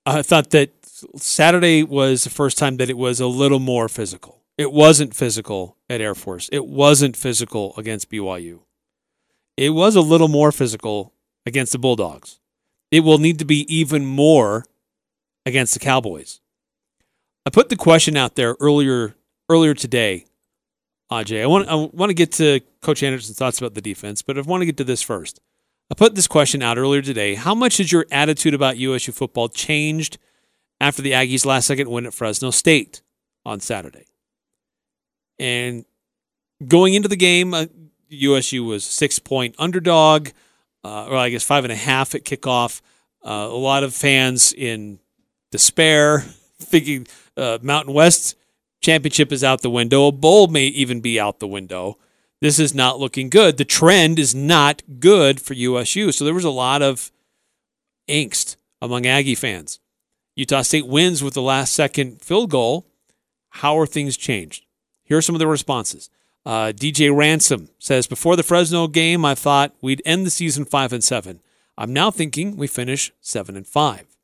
I 0.06 0.22
thought 0.22 0.50
that 0.50 0.70
Saturday 1.16 1.82
was 1.82 2.24
the 2.24 2.30
first 2.30 2.58
time 2.58 2.76
that 2.76 2.90
it 2.90 2.96
was 2.96 3.20
a 3.20 3.26
little 3.26 3.58
more 3.58 3.88
physical. 3.88 4.42
It 4.58 4.72
wasn't 4.72 5.14
physical 5.14 5.76
at 5.88 6.00
Air 6.00 6.14
Force. 6.14 6.48
It 6.52 6.66
wasn't 6.66 7.16
physical 7.16 7.74
against 7.76 8.10
BYU. 8.10 8.60
It 9.56 9.70
was 9.70 9.96
a 9.96 10.00
little 10.00 10.28
more 10.28 10.52
physical 10.52 11.12
against 11.46 11.72
the 11.72 11.78
Bulldogs. 11.78 12.40
It 12.90 13.00
will 13.00 13.18
need 13.18 13.38
to 13.38 13.44
be 13.44 13.66
even 13.74 14.04
more 14.04 14.64
against 15.46 15.74
the 15.74 15.80
Cowboys. 15.80 16.40
I 17.46 17.50
put 17.50 17.68
the 17.68 17.76
question 17.76 18.16
out 18.16 18.34
there 18.34 18.56
earlier 18.60 19.14
earlier 19.48 19.74
today, 19.74 20.26
Aj. 21.10 21.42
I 21.42 21.46
want 21.46 21.68
I 21.68 21.74
want 21.74 22.10
to 22.10 22.14
get 22.14 22.32
to 22.32 22.60
Coach 22.82 23.02
Anderson's 23.02 23.38
thoughts 23.38 23.58
about 23.58 23.74
the 23.74 23.80
defense, 23.80 24.22
but 24.22 24.38
I 24.38 24.42
want 24.42 24.60
to 24.60 24.66
get 24.66 24.76
to 24.78 24.84
this 24.84 25.02
first. 25.02 25.40
I 25.90 25.94
put 25.94 26.14
this 26.14 26.28
question 26.28 26.62
out 26.62 26.78
earlier 26.78 27.02
today. 27.02 27.34
How 27.34 27.54
much 27.54 27.78
has 27.78 27.90
your 27.90 28.06
attitude 28.12 28.54
about 28.54 28.76
USU 28.76 29.10
football 29.10 29.48
changed 29.48 30.18
after 30.80 31.02
the 31.02 31.12
Aggies' 31.12 31.46
last 31.46 31.66
second 31.66 31.90
win 31.90 32.06
at 32.06 32.14
Fresno 32.14 32.50
State 32.50 33.02
on 33.44 33.60
Saturday? 33.60 34.06
And 35.38 35.84
going 36.66 36.94
into 36.94 37.08
the 37.08 37.16
game, 37.16 37.54
uh, 37.54 37.66
USU 38.08 38.64
was 38.64 38.84
six 38.84 39.18
point 39.18 39.54
underdog, 39.58 40.30
uh, 40.84 41.06
or 41.06 41.16
I 41.16 41.30
guess 41.30 41.44
five 41.44 41.64
and 41.64 41.72
a 41.72 41.76
half 41.76 42.14
at 42.14 42.24
kickoff. 42.24 42.80
Uh, 43.24 43.48
a 43.50 43.56
lot 43.56 43.82
of 43.82 43.94
fans 43.94 44.52
in 44.52 44.98
despair, 45.50 46.20
thinking 46.58 47.06
uh, 47.36 47.58
Mountain 47.62 47.94
West 47.94 48.36
championship 48.80 49.32
is 49.32 49.44
out 49.44 49.62
the 49.62 49.70
window. 49.70 50.06
A 50.06 50.12
bowl 50.12 50.48
may 50.48 50.66
even 50.66 51.00
be 51.00 51.20
out 51.20 51.38
the 51.38 51.46
window. 51.46 51.98
This 52.40 52.58
is 52.58 52.74
not 52.74 52.98
looking 52.98 53.28
good. 53.28 53.58
The 53.58 53.66
trend 53.66 54.18
is 54.18 54.34
not 54.34 54.82
good 54.98 55.40
for 55.40 55.52
USU. 55.52 56.10
So 56.12 56.24
there 56.24 56.34
was 56.34 56.44
a 56.44 56.50
lot 56.50 56.80
of 56.80 57.10
angst 58.08 58.56
among 58.80 59.06
Aggie 59.06 59.34
fans. 59.34 59.78
Utah 60.40 60.62
State 60.62 60.86
wins 60.86 61.22
with 61.22 61.34
the 61.34 61.42
last 61.42 61.74
second 61.74 62.22
field 62.22 62.48
goal. 62.48 62.86
How 63.50 63.78
are 63.78 63.84
things 63.84 64.16
changed? 64.16 64.64
Here 65.04 65.18
are 65.18 65.22
some 65.22 65.34
of 65.34 65.38
the 65.38 65.46
responses. 65.46 66.08
Uh, 66.46 66.72
DJ 66.74 67.14
Ransom 67.14 67.68
says, 67.78 68.06
Before 68.06 68.36
the 68.36 68.42
Fresno 68.42 68.88
game, 68.88 69.22
I 69.22 69.34
thought 69.34 69.74
we'd 69.82 70.00
end 70.06 70.24
the 70.24 70.30
season 70.30 70.64
5 70.64 70.94
and 70.94 71.04
7. 71.04 71.40
I'm 71.76 71.92
now 71.92 72.10
thinking 72.10 72.56
we 72.56 72.66
finish 72.66 73.12
7 73.20 73.54
and 73.54 73.66
5. 73.66 74.16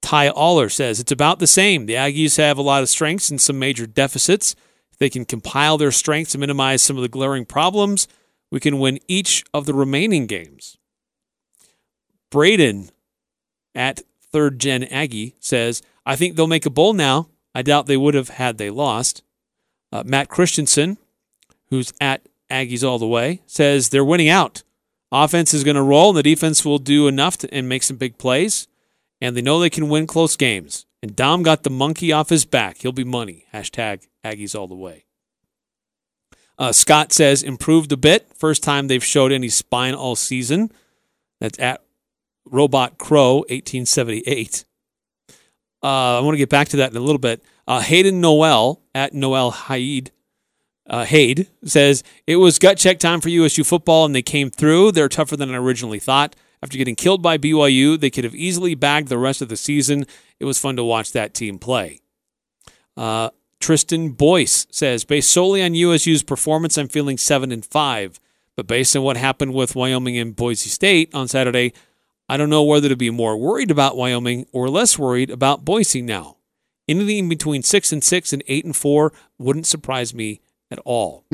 Ty 0.00 0.28
Aller 0.28 0.68
says, 0.68 1.00
It's 1.00 1.10
about 1.10 1.40
the 1.40 1.48
same. 1.48 1.86
The 1.86 1.94
Aggies 1.94 2.36
have 2.36 2.56
a 2.56 2.62
lot 2.62 2.82
of 2.82 2.88
strengths 2.88 3.30
and 3.30 3.40
some 3.40 3.58
major 3.58 3.88
deficits. 3.88 4.54
If 4.92 4.98
they 4.98 5.10
can 5.10 5.24
compile 5.24 5.76
their 5.76 5.90
strengths 5.90 6.34
and 6.34 6.40
minimize 6.40 6.82
some 6.82 6.96
of 6.96 7.02
the 7.02 7.08
glaring 7.08 7.46
problems, 7.46 8.06
we 8.52 8.60
can 8.60 8.78
win 8.78 9.00
each 9.08 9.44
of 9.52 9.66
the 9.66 9.74
remaining 9.74 10.26
games. 10.26 10.76
Braden 12.30 12.90
at 13.74 14.02
Third 14.32 14.58
Gen 14.58 14.84
Aggie 14.84 15.34
says, 15.40 15.82
I 16.06 16.16
think 16.16 16.36
they'll 16.36 16.46
make 16.46 16.66
a 16.66 16.70
bowl 16.70 16.92
now. 16.92 17.28
I 17.54 17.62
doubt 17.62 17.86
they 17.86 17.96
would 17.96 18.14
have 18.14 18.30
had 18.30 18.58
they 18.58 18.70
lost. 18.70 19.22
Uh, 19.92 20.02
Matt 20.06 20.28
Christensen, 20.28 20.98
who's 21.68 21.92
at 22.00 22.26
Aggies 22.50 22.88
all 22.88 22.98
the 22.98 23.06
way, 23.06 23.42
says 23.46 23.88
they're 23.88 24.04
winning 24.04 24.28
out. 24.28 24.62
Offense 25.12 25.52
is 25.52 25.64
going 25.64 25.76
to 25.76 25.82
roll, 25.82 26.10
and 26.10 26.18
the 26.18 26.22
defense 26.22 26.64
will 26.64 26.78
do 26.78 27.08
enough 27.08 27.36
to, 27.38 27.52
and 27.52 27.68
make 27.68 27.82
some 27.82 27.96
big 27.96 28.18
plays. 28.18 28.68
And 29.20 29.36
they 29.36 29.42
know 29.42 29.58
they 29.58 29.70
can 29.70 29.88
win 29.88 30.06
close 30.06 30.36
games. 30.36 30.86
And 31.02 31.16
Dom 31.16 31.42
got 31.42 31.62
the 31.62 31.70
monkey 31.70 32.12
off 32.12 32.28
his 32.28 32.44
back. 32.44 32.78
He'll 32.78 32.92
be 32.92 33.04
money. 33.04 33.46
Hashtag 33.52 34.06
Aggies 34.24 34.58
all 34.58 34.68
the 34.68 34.74
way. 34.74 35.04
Uh, 36.58 36.72
Scott 36.72 37.12
says 37.12 37.42
improved 37.42 37.90
a 37.90 37.96
bit. 37.96 38.30
First 38.36 38.62
time 38.62 38.86
they've 38.86 39.02
showed 39.02 39.32
any 39.32 39.48
spine 39.48 39.94
all 39.94 40.14
season. 40.14 40.70
That's 41.40 41.58
at 41.58 41.82
Robot 42.50 42.98
Crow 42.98 43.38
1878. 43.48 44.64
Uh, 45.82 46.18
I 46.18 46.20
want 46.20 46.34
to 46.34 46.38
get 46.38 46.50
back 46.50 46.68
to 46.68 46.76
that 46.78 46.90
in 46.90 46.96
a 46.96 47.00
little 47.00 47.18
bit. 47.18 47.42
Uh, 47.66 47.80
Hayden 47.80 48.20
Noel 48.20 48.82
at 48.94 49.14
Noel 49.14 49.50
Haid 49.50 50.10
uh, 50.86 51.06
says 51.64 52.02
it 52.26 52.36
was 52.36 52.58
gut 52.58 52.76
check 52.76 52.98
time 52.98 53.20
for 53.20 53.28
USU 53.28 53.64
football, 53.64 54.04
and 54.04 54.14
they 54.14 54.22
came 54.22 54.50
through. 54.50 54.92
They're 54.92 55.08
tougher 55.08 55.36
than 55.36 55.54
I 55.54 55.56
originally 55.56 56.00
thought. 56.00 56.36
After 56.62 56.76
getting 56.76 56.96
killed 56.96 57.22
by 57.22 57.38
BYU, 57.38 57.98
they 57.98 58.10
could 58.10 58.24
have 58.24 58.34
easily 58.34 58.74
bagged 58.74 59.08
the 59.08 59.16
rest 59.16 59.40
of 59.40 59.48
the 59.48 59.56
season. 59.56 60.04
It 60.38 60.44
was 60.44 60.58
fun 60.58 60.76
to 60.76 60.84
watch 60.84 61.12
that 61.12 61.32
team 61.32 61.58
play. 61.58 62.00
Uh, 62.96 63.30
Tristan 63.60 64.10
Boyce 64.10 64.66
says, 64.70 65.04
based 65.04 65.30
solely 65.30 65.62
on 65.62 65.74
USU's 65.74 66.22
performance, 66.22 66.76
I'm 66.76 66.88
feeling 66.88 67.16
seven 67.16 67.52
and 67.52 67.64
five. 67.64 68.20
But 68.56 68.66
based 68.66 68.94
on 68.96 69.02
what 69.02 69.16
happened 69.16 69.54
with 69.54 69.74
Wyoming 69.74 70.18
and 70.18 70.36
Boise 70.36 70.68
State 70.68 71.14
on 71.14 71.28
Saturday, 71.28 71.72
I 72.30 72.36
don't 72.36 72.48
know 72.48 72.62
whether 72.62 72.88
to 72.88 72.94
be 72.94 73.10
more 73.10 73.36
worried 73.36 73.72
about 73.72 73.96
Wyoming 73.96 74.46
or 74.52 74.70
less 74.70 74.96
worried 74.96 75.30
about 75.30 75.64
Boise 75.64 76.00
now. 76.00 76.36
Anything 76.86 77.28
between 77.28 77.64
six 77.64 77.92
and 77.92 78.04
six 78.04 78.32
and 78.32 78.40
eight 78.46 78.64
and 78.64 78.76
four 78.76 79.12
wouldn't 79.36 79.66
surprise 79.66 80.14
me 80.14 80.40
at 80.70 80.78
all. 80.84 81.24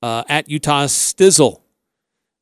Uh, 0.00 0.22
at 0.28 0.48
Utah 0.48 0.84
Stizzle 0.84 1.62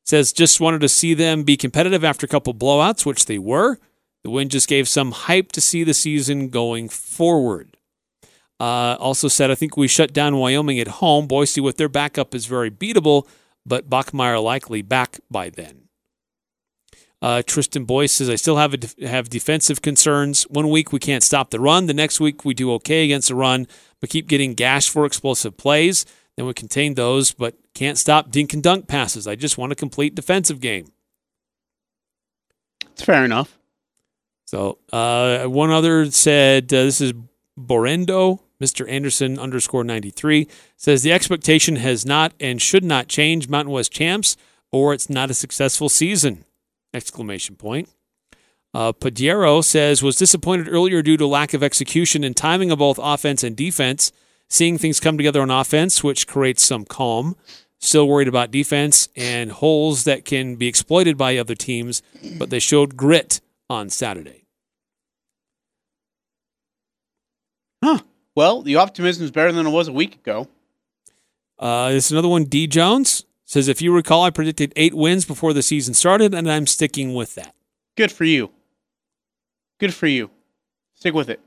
says 0.05 0.31
just 0.31 0.61
wanted 0.61 0.81
to 0.81 0.87
see 0.87 1.15
them 1.15 1.41
be 1.41 1.57
competitive 1.57 2.03
after 2.03 2.23
a 2.27 2.29
couple 2.29 2.53
blowouts, 2.53 3.03
which 3.03 3.25
they 3.25 3.39
were. 3.39 3.79
The 4.23 4.29
win 4.29 4.49
just 4.49 4.67
gave 4.67 4.87
some 4.87 5.11
hype 5.11 5.51
to 5.53 5.61
see 5.61 5.83
the 5.83 5.95
season 5.95 6.49
going 6.49 6.87
forward. 6.87 7.77
Uh, 8.59 8.95
also 8.99 9.27
said, 9.27 9.49
I 9.49 9.55
think 9.55 9.75
we 9.75 9.87
shut 9.87 10.13
down 10.13 10.37
Wyoming 10.37 10.79
at 10.79 10.87
home. 10.87 11.25
Boise 11.25 11.61
with 11.61 11.77
their 11.77 11.89
backup 11.89 12.35
is 12.35 12.45
very 12.45 12.69
beatable, 12.69 13.27
but 13.65 13.89
Bachmeier 13.89 14.43
likely 14.43 14.83
back 14.83 15.19
by 15.31 15.49
then. 15.49 15.88
Uh, 17.21 17.41
Tristan 17.45 17.83
Boyce 17.83 18.13
says, 18.13 18.29
I 18.29 18.35
still 18.35 18.57
have 18.57 18.73
a 18.73 18.77
def- 18.77 18.97
have 18.99 19.29
defensive 19.29 19.81
concerns. 19.81 20.43
One 20.43 20.69
week 20.69 20.93
we 20.93 20.99
can't 20.99 21.23
stop 21.23 21.49
the 21.49 21.59
run. 21.59 21.85
The 21.85 21.93
next 21.93 22.19
week 22.19 22.45
we 22.45 22.53
do 22.53 22.71
okay 22.73 23.03
against 23.03 23.27
the 23.27 23.35
run, 23.35 23.67
but 23.99 24.09
keep 24.09 24.27
getting 24.27 24.53
gashed 24.53 24.89
for 24.89 25.05
explosive 25.05 25.57
plays. 25.57 26.05
Then 26.37 26.45
we 26.45 26.53
contain 26.53 26.93
those, 26.93 27.33
but 27.33 27.55
can't 27.73 27.97
stop 27.97 28.31
dink 28.31 28.53
and 28.53 28.63
dunk 28.63 28.87
passes. 28.87 29.27
I 29.27 29.35
just 29.35 29.57
want 29.57 29.73
a 29.73 29.75
complete 29.75 30.15
defensive 30.15 30.61
game. 30.61 30.91
It's 32.91 33.03
fair 33.03 33.25
enough. 33.25 33.57
So 34.45 34.77
uh, 34.93 35.45
one 35.45 35.69
other 35.69 36.09
said, 36.11 36.73
uh, 36.73 36.83
this 36.83 37.01
is 37.01 37.13
Borendo, 37.59 38.39
Mr. 38.61 38.89
Anderson 38.89 39.37
underscore 39.37 39.83
93, 39.83 40.47
says 40.77 41.03
the 41.03 41.11
expectation 41.11 41.75
has 41.75 42.05
not 42.05 42.33
and 42.39 42.61
should 42.61 42.83
not 42.83 43.07
change 43.09 43.49
Mountain 43.49 43.73
West 43.73 43.91
champs 43.91 44.37
or 44.71 44.93
it's 44.93 45.09
not 45.09 45.29
a 45.29 45.33
successful 45.33 45.89
season. 45.89 46.45
Exclamation 46.93 47.55
point. 47.55 47.89
Uh, 48.73 48.91
Padiero 48.93 49.63
says 49.63 50.03
was 50.03 50.15
disappointed 50.15 50.67
earlier 50.69 51.01
due 51.01 51.17
to 51.17 51.25
lack 51.25 51.53
of 51.53 51.63
execution 51.63 52.23
and 52.23 52.35
timing 52.35 52.71
of 52.71 52.79
both 52.79 52.99
offense 53.01 53.43
and 53.43 53.55
defense. 53.55 54.11
Seeing 54.47 54.77
things 54.77 54.99
come 54.99 55.17
together 55.17 55.41
on 55.41 55.51
offense, 55.51 56.03
which 56.03 56.27
creates 56.27 56.63
some 56.63 56.85
calm. 56.85 57.35
Still 57.79 58.07
worried 58.07 58.27
about 58.27 58.51
defense 58.51 59.07
and 59.15 59.51
holes 59.51 60.03
that 60.03 60.25
can 60.25 60.55
be 60.55 60.67
exploited 60.67 61.17
by 61.17 61.37
other 61.37 61.55
teams, 61.55 62.01
but 62.37 62.49
they 62.49 62.59
showed 62.59 62.97
grit 62.97 63.41
on 63.69 63.89
Saturday. 63.89 64.45
Huh. 67.83 67.99
Well, 68.35 68.61
the 68.61 68.75
optimism 68.75 69.23
is 69.23 69.31
better 69.31 69.51
than 69.51 69.65
it 69.65 69.71
was 69.71 69.87
a 69.87 69.93
week 69.93 70.15
ago. 70.15 70.47
Uh, 71.57 71.89
this 71.91 72.07
is 72.07 72.11
another 72.11 72.27
one. 72.27 72.45
D 72.45 72.67
Jones 72.67 73.25
says, 73.49 73.67
if 73.67 73.81
you 73.81 73.91
recall, 73.91 74.21
I 74.23 74.29
predicted 74.29 74.71
eight 74.75 74.93
wins 74.93 75.25
before 75.25 75.53
the 75.53 75.63
season 75.63 75.95
started, 75.95 76.35
and 76.35 76.49
I'm 76.49 76.67
sticking 76.67 77.15
with 77.15 77.33
that. 77.33 77.55
Good 77.97 78.11
for 78.11 78.23
you. 78.23 78.51
Good 79.79 79.91
for 79.91 80.05
you. 80.05 80.29
Stick 80.93 81.15
with 81.15 81.31
it. 81.31 81.39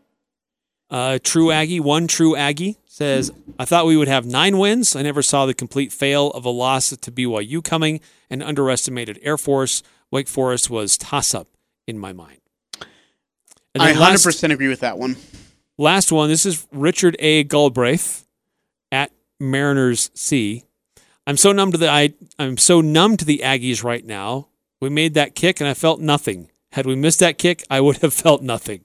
Uh, 0.90 1.20
true 1.22 1.52
Aggie, 1.52 1.78
one 1.78 2.08
true 2.08 2.34
Aggie 2.34 2.76
says, 2.86 3.30
I 3.56 3.64
thought 3.64 3.86
we 3.86 3.96
would 3.96 4.08
have 4.08 4.26
nine 4.26 4.58
wins. 4.58 4.96
I 4.96 5.02
never 5.02 5.22
saw 5.22 5.46
the 5.46 5.54
complete 5.54 5.92
fail 5.92 6.32
of 6.32 6.44
a 6.44 6.50
loss 6.50 6.90
to 6.90 7.12
BYU 7.12 7.62
coming 7.62 8.00
and 8.28 8.42
underestimated 8.42 9.20
Air 9.22 9.38
Force. 9.38 9.84
Wake 10.10 10.26
Forest 10.26 10.70
was 10.70 10.98
toss 10.98 11.34
up 11.34 11.46
in 11.86 12.00
my 12.00 12.12
mind. 12.12 12.40
And 13.74 13.82
I 13.82 13.92
100% 13.92 14.00
last, 14.00 14.42
agree 14.42 14.68
with 14.68 14.80
that 14.80 14.98
one. 14.98 15.16
last 15.78 16.10
one. 16.10 16.28
This 16.28 16.44
is 16.44 16.66
Richard 16.72 17.14
A. 17.20 17.44
Galbraith 17.44 18.26
at 18.90 19.12
Mariners 19.38 20.10
C. 20.14 20.64
I'm 21.26 21.36
so 21.36 21.52
numb 21.52 21.72
to 21.72 21.78
the 21.78 21.88
I, 21.88 22.14
I'm 22.38 22.56
so 22.58 22.80
numb 22.80 23.16
to 23.16 23.24
the 23.24 23.40
Aggies 23.44 23.84
right 23.84 24.04
now. 24.04 24.48
We 24.80 24.88
made 24.88 25.14
that 25.14 25.34
kick 25.34 25.60
and 25.60 25.68
I 25.68 25.74
felt 25.74 26.00
nothing. 26.00 26.50
Had 26.72 26.86
we 26.86 26.96
missed 26.96 27.20
that 27.20 27.38
kick, 27.38 27.62
I 27.70 27.80
would 27.80 27.98
have 27.98 28.14
felt 28.24 28.42
nothing. 28.42 28.84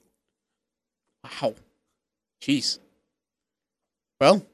Wow. 1.24 1.56
Jeez. 2.42 2.80
Well, 4.22 4.46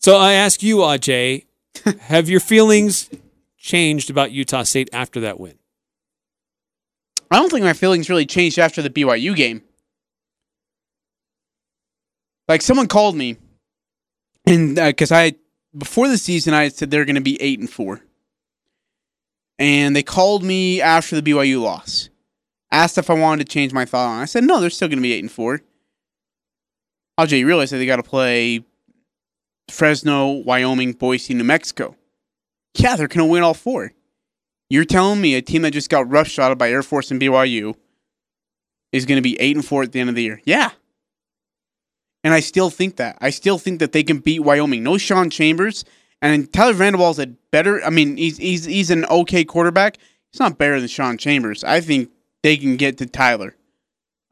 So 0.00 0.16
I 0.16 0.32
ask 0.34 0.62
you, 0.62 0.78
Aj, 0.78 1.44
have 2.00 2.28
your 2.28 2.40
feelings 2.40 3.10
changed 3.56 4.10
about 4.10 4.32
Utah 4.32 4.62
State 4.62 4.88
after 4.92 5.20
that 5.20 5.38
win? 5.40 5.58
I 7.30 7.36
don't 7.36 7.50
think 7.50 7.64
my 7.64 7.72
feelings 7.72 8.08
really 8.08 8.26
changed 8.26 8.58
after 8.58 8.80
the 8.80 8.90
BYU 8.90 9.36
game. 9.36 9.62
Like 12.48 12.62
someone 12.62 12.86
called 12.88 13.14
me, 13.16 13.36
and 14.46 14.78
uh, 14.78 14.86
because 14.86 15.12
I 15.12 15.34
before 15.76 16.08
the 16.08 16.18
season 16.18 16.54
I 16.54 16.64
had 16.64 16.74
said 16.74 16.90
they're 16.90 17.04
going 17.04 17.14
to 17.16 17.20
be 17.20 17.40
eight 17.42 17.58
and 17.58 17.70
four, 17.70 18.00
and 19.58 19.94
they 19.94 20.02
called 20.02 20.42
me 20.42 20.80
after 20.80 21.20
the 21.20 21.30
BYU 21.30 21.60
loss, 21.60 22.08
asked 22.70 22.98
if 22.98 23.10
I 23.10 23.14
wanted 23.14 23.46
to 23.46 23.52
change 23.52 23.72
my 23.72 23.84
thought 23.84 24.08
on. 24.08 24.22
I 24.22 24.26
said 24.26 24.44
no, 24.44 24.60
they're 24.60 24.70
still 24.70 24.88
going 24.88 24.98
to 24.98 25.02
be 25.02 25.12
eight 25.12 25.24
and 25.24 25.32
four. 25.32 25.60
Ajay, 27.18 27.40
you 27.40 27.46
realize 27.46 27.70
that 27.70 27.78
they 27.78 27.86
got 27.86 27.96
to 27.96 28.02
play 28.02 28.64
Fresno, 29.70 30.30
Wyoming, 30.30 30.92
Boise, 30.92 31.34
New 31.34 31.44
Mexico. 31.44 31.96
Yeah, 32.74 32.96
they're 32.96 33.08
going 33.08 33.26
to 33.26 33.32
win 33.32 33.42
all 33.42 33.54
four. 33.54 33.92
You're 34.70 34.84
telling 34.84 35.20
me 35.20 35.34
a 35.34 35.42
team 35.42 35.62
that 35.62 35.72
just 35.72 35.90
got 35.90 36.08
roughshod 36.08 36.56
by 36.58 36.70
Air 36.70 36.82
Force 36.82 37.10
and 37.10 37.20
BYU 37.20 37.74
is 38.92 39.06
going 39.06 39.16
to 39.16 39.22
be 39.22 39.40
eight 39.40 39.56
and 39.56 39.64
four 39.64 39.82
at 39.82 39.92
the 39.92 40.00
end 40.00 40.10
of 40.10 40.14
the 40.14 40.22
year? 40.22 40.40
Yeah. 40.44 40.70
And 42.24 42.34
I 42.34 42.40
still 42.40 42.70
think 42.70 42.96
that. 42.96 43.16
I 43.20 43.30
still 43.30 43.58
think 43.58 43.78
that 43.80 43.92
they 43.92 44.02
can 44.02 44.18
beat 44.18 44.40
Wyoming. 44.40 44.82
No 44.82 44.98
Sean 44.98 45.30
Chambers. 45.30 45.84
And 46.20 46.52
Tyler 46.52 46.72
Vander 46.72 46.98
Waal's 46.98 47.18
a 47.18 47.26
better 47.26 47.82
I 47.84 47.90
mean, 47.90 48.16
he's 48.16 48.38
he's 48.38 48.64
he's 48.64 48.90
an 48.90 49.04
okay 49.06 49.44
quarterback. 49.44 49.98
He's 50.30 50.40
not 50.40 50.58
better 50.58 50.78
than 50.80 50.88
Sean 50.88 51.16
Chambers. 51.16 51.62
I 51.62 51.80
think 51.80 52.10
they 52.42 52.56
can 52.56 52.76
get 52.76 52.98
to 52.98 53.06
Tyler. 53.06 53.54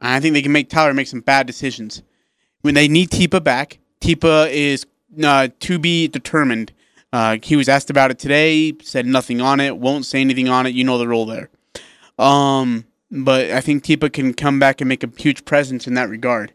I 0.01 0.20
think 0.20 0.34
they 0.34 0.43
can 0.43 0.53
make 0.53 0.68
Tyler 0.68 0.93
make 0.95 1.07
some 1.07 1.20
bad 1.20 1.47
decisions. 1.47 2.03
When 2.62 2.74
they 2.74 2.89
need 2.89 3.11
Tipa 3.11 3.43
back, 3.43 3.78
Tipa 4.01 4.51
is 4.51 4.84
uh, 5.22 5.49
to 5.61 5.78
be 5.78 6.09
determined. 6.09 6.72
Uh, 7.12 7.39
he 7.43 7.57
was 7.57 7.68
asked 7.68 7.89
about 7.89 8.11
it 8.11 8.18
today, 8.18 8.74
said 8.82 9.07
nothing 9.07 9.41
on 9.41 9.61
it, 9.61 9.78
won't 9.78 10.05
say 10.05 10.20
anything 10.20 10.49
on 10.49 10.66
it. 10.66 10.74
You 10.74 10.84
know 10.84 10.99
the 10.99 11.09
role 11.09 11.24
there. 11.24 11.49
Um, 12.18 12.84
but 13.11 13.51
I 13.53 13.61
think 13.61 13.84
Tipa 13.84 14.12
can 14.12 14.34
come 14.34 14.59
back 14.59 14.80
and 14.80 14.89
make 14.89 15.05
a 15.05 15.11
huge 15.16 15.45
presence 15.45 15.87
in 15.87 15.95
that 15.95 16.09
regard. 16.09 16.53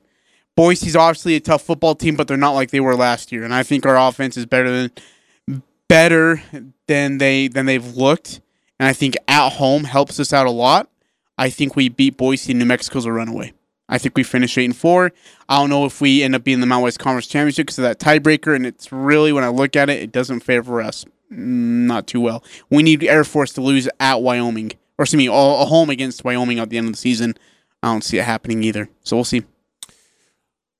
Boise's 0.56 0.96
obviously 0.96 1.36
a 1.36 1.40
tough 1.40 1.62
football 1.64 1.96
team, 1.96 2.16
but 2.16 2.28
they're 2.28 2.38
not 2.38 2.52
like 2.52 2.72
they 2.72 2.80
were 2.80 2.96
last 2.96 3.32
year. 3.32 3.44
And 3.44 3.54
I 3.54 3.64
think 3.64 3.86
our 3.86 3.98
offense 3.98 4.38
is 4.38 4.46
better 4.46 4.70
than 4.70 5.64
better 5.88 6.42
than 6.88 7.18
they 7.18 7.48
than 7.48 7.66
they've 7.66 7.96
looked. 7.96 8.42
And 8.80 8.88
I 8.88 8.94
think 8.94 9.16
at 9.28 9.52
home 9.52 9.86
helps 9.86 10.20
us 10.20 10.34
out 10.34 10.48
a 10.48 10.52
lot. 10.52 10.90
I 11.38 11.50
think 11.50 11.76
we 11.76 11.90
beat 11.90 12.18
Boise 12.18 12.54
New 12.54 12.66
Mexico's 12.66 13.06
a 13.06 13.12
runaway. 13.12 13.54
I 13.90 13.98
think 13.98 14.16
we 14.16 14.24
finish 14.24 14.58
eight 14.58 14.66
and 14.66 14.76
four. 14.76 15.12
I 15.50 15.60
don't 15.60 15.70
know 15.70 15.86
if 15.86 16.00
we 16.00 16.24
end 16.24 16.36
up 16.36 16.44
being 16.44 16.62
the 16.62 16.66
Mountain 16.66 16.84
West 16.84 17.00
Conference 17.00 17.28
Championship 17.28 17.68
because 17.68 17.80
of 17.80 17.84
that 17.84 18.00
tiebreaker, 18.00 18.56
and 18.56 18.66
it's 18.66 18.92
really 18.92 19.34
when 19.34 19.44
I 19.44 19.50
look 19.50 19.76
at 19.76 19.90
it, 19.90 20.02
it 20.02 20.12
doesn't 20.12 20.42
favor 20.42 20.82
us 20.82 21.06
Mm, 21.32 21.88
not 21.88 22.08
too 22.08 22.20
well. 22.20 22.44
We 22.70 22.84
need 22.84 23.04
Air 23.04 23.24
Force 23.24 23.54
to 23.54 23.62
lose 23.62 23.88
at 24.00 24.22
Wyoming, 24.22 24.74
or 24.98 25.04
excuse 25.04 25.18
me, 25.18 25.28
a 25.28 25.32
home 25.32 25.90
against 25.90 26.24
Wyoming 26.24 26.60
at 26.60 26.70
the 26.70 26.78
end 26.78 26.88
of 26.88 26.94
the 26.94 26.98
season. 26.98 27.36
I 27.82 27.88
don't 27.88 28.04
see 28.04 28.18
it 28.18 28.26
happening 28.26 28.64
either. 28.64 28.90
So 29.04 29.16
we'll 29.16 29.24
see. 29.24 29.44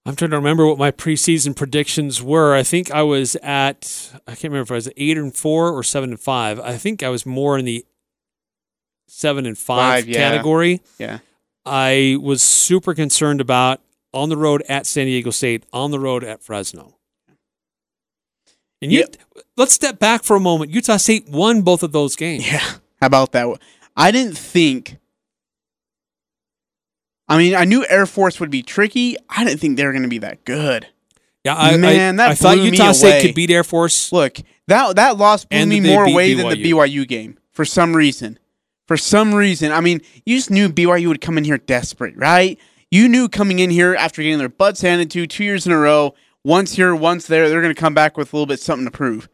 I'm 0.06 0.16
trying 0.16 0.32
to 0.32 0.38
remember 0.38 0.66
what 0.66 0.80
my 0.80 0.90
preseason 0.92 1.56
predictions 1.56 2.24
were. 2.24 2.56
I 2.56 2.64
think 2.64 2.90
I 2.92 3.04
was 3.04 3.36
at 3.38 4.12
I 4.28 4.32
can't 4.32 4.46
remember 4.46 4.64
if 4.64 4.72
I 4.72 4.76
was 4.76 4.88
at 4.88 4.94
eight 4.98 5.18
and 5.18 5.36
four 5.36 5.70
or 5.72 5.84
seven 5.84 6.12
and 6.12 6.20
five. 6.20 6.60
I 6.60 6.78
think 6.78 7.04
I 7.04 7.10
was 7.10 7.26
more 7.26 7.58
in 7.58 7.66
the 7.66 7.86
seven 9.08 9.46
and 9.46 9.58
five, 9.58 10.04
Five, 10.04 10.10
yeah. 10.10 10.18
category. 10.18 10.82
Yeah. 10.98 11.20
I 11.66 12.18
was 12.20 12.42
super 12.42 12.96
concerned 12.96 13.42
about 13.42 13.82
on 14.14 14.30
the 14.30 14.38
road 14.38 14.64
at 14.68 14.88
San 14.88 15.06
Diego 15.06 15.30
State, 15.30 15.66
on 15.72 15.92
the 15.92 16.00
road 16.00 16.24
at 16.24 16.42
Fresno. 16.42 16.98
And 18.82 18.92
you, 18.92 19.06
let's 19.58 19.74
step 19.74 20.00
back 20.00 20.24
for 20.24 20.36
a 20.36 20.40
moment. 20.40 20.72
Utah 20.72 20.98
State 20.98 21.30
won 21.30 21.62
both 21.62 21.84
of 21.84 21.92
those 21.92 22.16
games. 22.16 22.52
Yeah. 22.52 22.58
How 23.00 23.08
about 23.08 23.32
that? 23.34 23.48
I 23.96 24.10
didn't 24.10 24.38
think. 24.38 24.98
I 27.32 27.38
mean, 27.38 27.56
I 27.56 27.64
knew 27.64 27.86
Air 27.88 28.06
Force 28.06 28.42
would 28.42 28.52
be 28.52 28.62
tricky. 28.62 29.16
I 29.30 29.46
didn't 29.46 29.62
think 29.62 29.78
they 29.78 29.86
were 29.86 29.94
going 29.94 30.04
to 30.04 30.10
be 30.10 30.18
that 30.18 30.44
good. 30.44 30.88
Yeah, 31.46 31.56
I, 31.56 31.78
Man, 31.78 32.20
I, 32.20 32.24
that 32.24 32.32
I 32.32 32.36
thought 32.36 32.60
Utah 32.60 32.92
State 32.92 33.22
could 33.22 33.36
beat 33.36 33.50
Air 33.50 33.64
Force. 33.64 34.12
Look, 34.12 34.40
that 34.68 34.98
that 34.98 35.18
loss 35.18 35.46
blew 35.46 35.66
me 35.66 35.80
more 35.80 36.04
away 36.04 36.34
than 36.34 36.50
the 36.50 36.56
BYU. 36.56 37.04
BYU 37.04 37.08
game 37.08 37.40
for 37.52 37.64
some 37.64 37.96
reason. 37.96 38.38
For 38.86 38.98
some 38.98 39.34
reason, 39.34 39.72
I 39.72 39.80
mean, 39.80 40.02
you 40.26 40.36
just 40.36 40.52
knew 40.52 40.68
BYU 40.68 41.08
would 41.08 41.22
come 41.22 41.38
in 41.38 41.46
here 41.46 41.58
desperate, 41.58 42.18
right? 42.18 42.60
You 42.90 43.08
knew 43.08 43.30
coming 43.30 43.60
in 43.60 43.70
here 43.70 43.96
after 43.96 44.22
getting 44.22 44.38
their 44.38 44.50
butts 44.50 44.82
handed 44.82 45.10
to 45.12 45.26
two 45.26 45.46
years 45.46 45.66
in 45.66 45.72
a 45.72 45.78
row, 45.78 46.14
once 46.44 46.74
here, 46.74 46.94
once 46.94 47.28
there, 47.28 47.48
they're 47.48 47.62
going 47.62 47.74
to 47.74 47.80
come 47.80 47.94
back 47.94 48.18
with 48.18 48.34
a 48.34 48.36
little 48.36 48.48
bit 48.48 48.60
something 48.60 48.86
to 48.86 48.92
prove. 48.92 49.30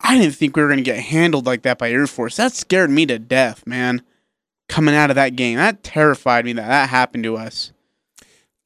I 0.00 0.18
didn't 0.18 0.34
think 0.34 0.56
we 0.56 0.62
were 0.62 0.68
going 0.68 0.78
to 0.78 0.82
get 0.82 0.98
handled 0.98 1.46
like 1.46 1.62
that 1.62 1.78
by 1.78 1.92
Air 1.92 2.08
Force. 2.08 2.36
That 2.36 2.52
scared 2.52 2.90
me 2.90 3.06
to 3.06 3.20
death, 3.20 3.64
man. 3.64 4.02
Coming 4.68 4.94
out 4.94 5.10
of 5.10 5.16
that 5.16 5.36
game, 5.36 5.56
that 5.58 5.82
terrified 5.84 6.44
me 6.44 6.52
that 6.54 6.66
that 6.66 6.88
happened 6.88 7.24
to 7.24 7.36
us. 7.36 7.72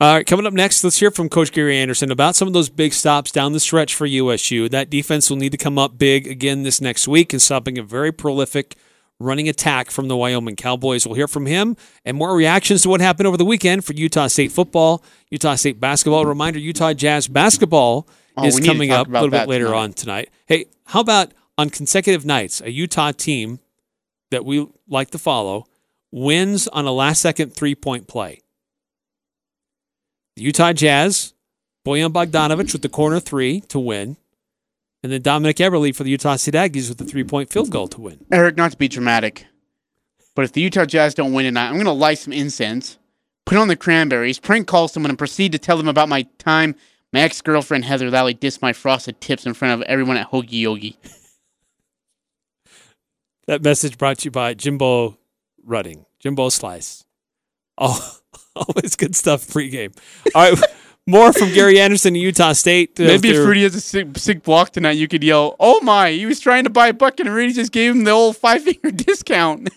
All 0.01 0.15
right, 0.15 0.27
coming 0.27 0.47
up 0.47 0.55
next, 0.55 0.83
let's 0.83 0.99
hear 0.99 1.11
from 1.11 1.29
Coach 1.29 1.53
Gary 1.53 1.77
Anderson 1.77 2.11
about 2.11 2.35
some 2.35 2.49
of 2.49 2.55
those 2.55 2.71
big 2.71 2.95
stops 2.95 3.31
down 3.31 3.53
the 3.53 3.61
stretch 3.61 3.95
for 3.95 4.07
USU. 4.07 4.67
That 4.71 4.89
defense 4.89 5.29
will 5.29 5.37
need 5.37 5.53
to 5.53 5.59
come 5.59 5.79
up 5.79 5.99
big 5.99 6.27
again 6.27 6.63
this 6.63 6.81
next 6.81 7.07
week 7.07 7.35
and 7.35 7.43
stopping 7.43 7.77
a 7.77 7.83
very 7.83 8.11
prolific 8.11 8.77
running 9.19 9.47
attack 9.47 9.91
from 9.91 10.09
the 10.09 10.17
Wyoming 10.17 10.57
Cowboys. 10.57 11.07
We'll 11.07 11.17
hear 11.17 11.29
from 11.29 11.45
him 11.45 11.77
and 12.07 12.17
more 12.17 12.35
reactions 12.35 12.81
to 12.83 12.89
what 12.89 13.03
happened 13.03 13.27
over 13.27 13.37
the 13.37 13.45
weekend 13.45 13.85
for 13.85 13.93
Utah 13.93 14.29
State 14.29 14.53
football, 14.53 15.05
Utah 15.31 15.57
State 15.57 15.79
basketball. 15.79 16.25
Reminder 16.25 16.59
Utah 16.59 16.95
Jazz 16.95 17.29
basketball 17.29 18.09
Oh, 18.39 18.47
is 18.47 18.55
we 18.55 18.61
need 18.63 18.67
to 18.69 18.73
coming 18.73 18.91
up 18.93 19.07
a 19.09 19.11
little 19.11 19.29
bit 19.29 19.49
later 19.49 19.67
tonight. 19.67 19.77
on 19.79 19.93
tonight. 19.93 20.31
Hey, 20.47 20.65
how 20.87 21.01
about 21.01 21.33
on 21.59 21.69
consecutive 21.69 22.25
nights, 22.25 22.63
a 22.63 22.71
Utah 22.71 23.13
team 23.13 23.59
that 24.31 24.47
we 24.47 24.67
like 24.89 25.11
to 25.11 25.19
follow 25.19 25.67
wins 26.13 26.69
on 26.69 26.87
a 26.87 26.93
last 26.93 27.21
second 27.21 27.55
three 27.55 27.75
point 27.75 28.09
play? 28.09 28.41
The 30.37 30.43
Utah 30.43 30.73
Jazz, 30.73 31.35
Boyan 31.87 32.13
Bogdanovich 32.13 32.73
with 32.73 32.83
the 32.83 32.89
corner 32.89 33.21
three 33.21 33.61
to 33.63 33.79
win, 33.79 34.17
and 35.03 35.13
then 35.13 35.23
Dominik 35.23 35.57
Eberle 35.57 35.95
for 35.95 36.05
the 36.05 36.11
Utah 36.11 36.37
State 36.37 36.55
Aggies 36.55 36.89
with 36.89 36.99
the 36.99 37.05
three 37.05 37.25
point 37.25 37.51
field 37.53 37.71
goal 37.71 37.89
to 37.89 38.01
win. 38.01 38.25
Eric, 38.33 38.57
not 38.57 38.73
to 38.73 38.77
be 38.77 38.89
dramatic, 38.89 39.47
but 40.35 40.45
if 40.45 40.53
the 40.53 40.61
Utah 40.61 40.85
Jazz 40.85 41.15
don't 41.15 41.33
win 41.33 41.45
tonight, 41.45 41.69
I'm 41.69 41.75
going 41.75 41.85
to 41.87 41.93
light 41.93 42.19
some 42.19 42.33
incense, 42.33 42.99
put 43.47 43.59
on 43.59 43.69
the 43.69 43.77
cranberries, 43.77 44.39
prank 44.39 44.67
call 44.67 44.89
someone, 44.89 45.11
and 45.11 45.19
proceed 45.19 45.53
to 45.53 45.59
tell 45.59 45.77
them 45.77 45.89
about 45.89 46.09
my 46.09 46.23
time 46.39 46.75
my 47.13 47.21
ex 47.21 47.41
girlfriend 47.41 47.85
Heather 47.85 48.11
Lally 48.11 48.35
dissed 48.35 48.63
my 48.63 48.73
frosted 48.73 49.21
tips 49.21 49.45
in 49.45 49.55
front 49.55 49.81
of 49.81 49.87
everyone 49.89 50.17
at 50.17 50.31
Hoagie 50.31 50.61
Yogi. 50.61 50.97
That 53.47 53.63
message 53.63 53.99
brought 53.99 54.19
to 54.19 54.27
you 54.27 54.31
by 54.31 54.55
Jimbo 54.55 55.19
Rudding, 55.65 56.05
Jimbo 56.21 56.49
Slice. 56.49 57.05
Oh, 57.79 58.19
always 58.57 58.97
good 58.97 59.15
stuff 59.17 59.47
pregame. 59.47 59.97
All 60.35 60.51
right, 60.53 60.63
more 61.07 61.33
from 61.33 61.53
Gary 61.53 61.81
Anderson, 61.81 62.15
Utah 62.15 62.53
State. 62.53 62.99
Uh, 63.01 63.05
Maybe 63.05 63.31
if 63.31 63.37
Rudy 63.39 63.63
has 63.63 63.75
a 63.75 63.81
sick, 63.81 64.17
sick 64.19 64.43
block 64.43 64.71
tonight, 64.71 64.93
you 64.99 65.09
could 65.09 65.25
yell, 65.25 65.57
"Oh 65.61 65.81
my!" 65.81 66.11
He 66.13 66.27
was 66.27 66.41
trying 66.41 66.65
to 66.65 66.71
buy 66.71 66.89
a 66.89 66.93
bucket, 66.93 67.27
and 67.27 67.35
Rudy 67.35 67.53
just 67.53 67.73
gave 67.73 67.93
him 67.93 68.05
the 68.05 68.11
old 68.11 68.37
five 68.37 68.63
finger 68.63 68.91
discount. 68.95 69.71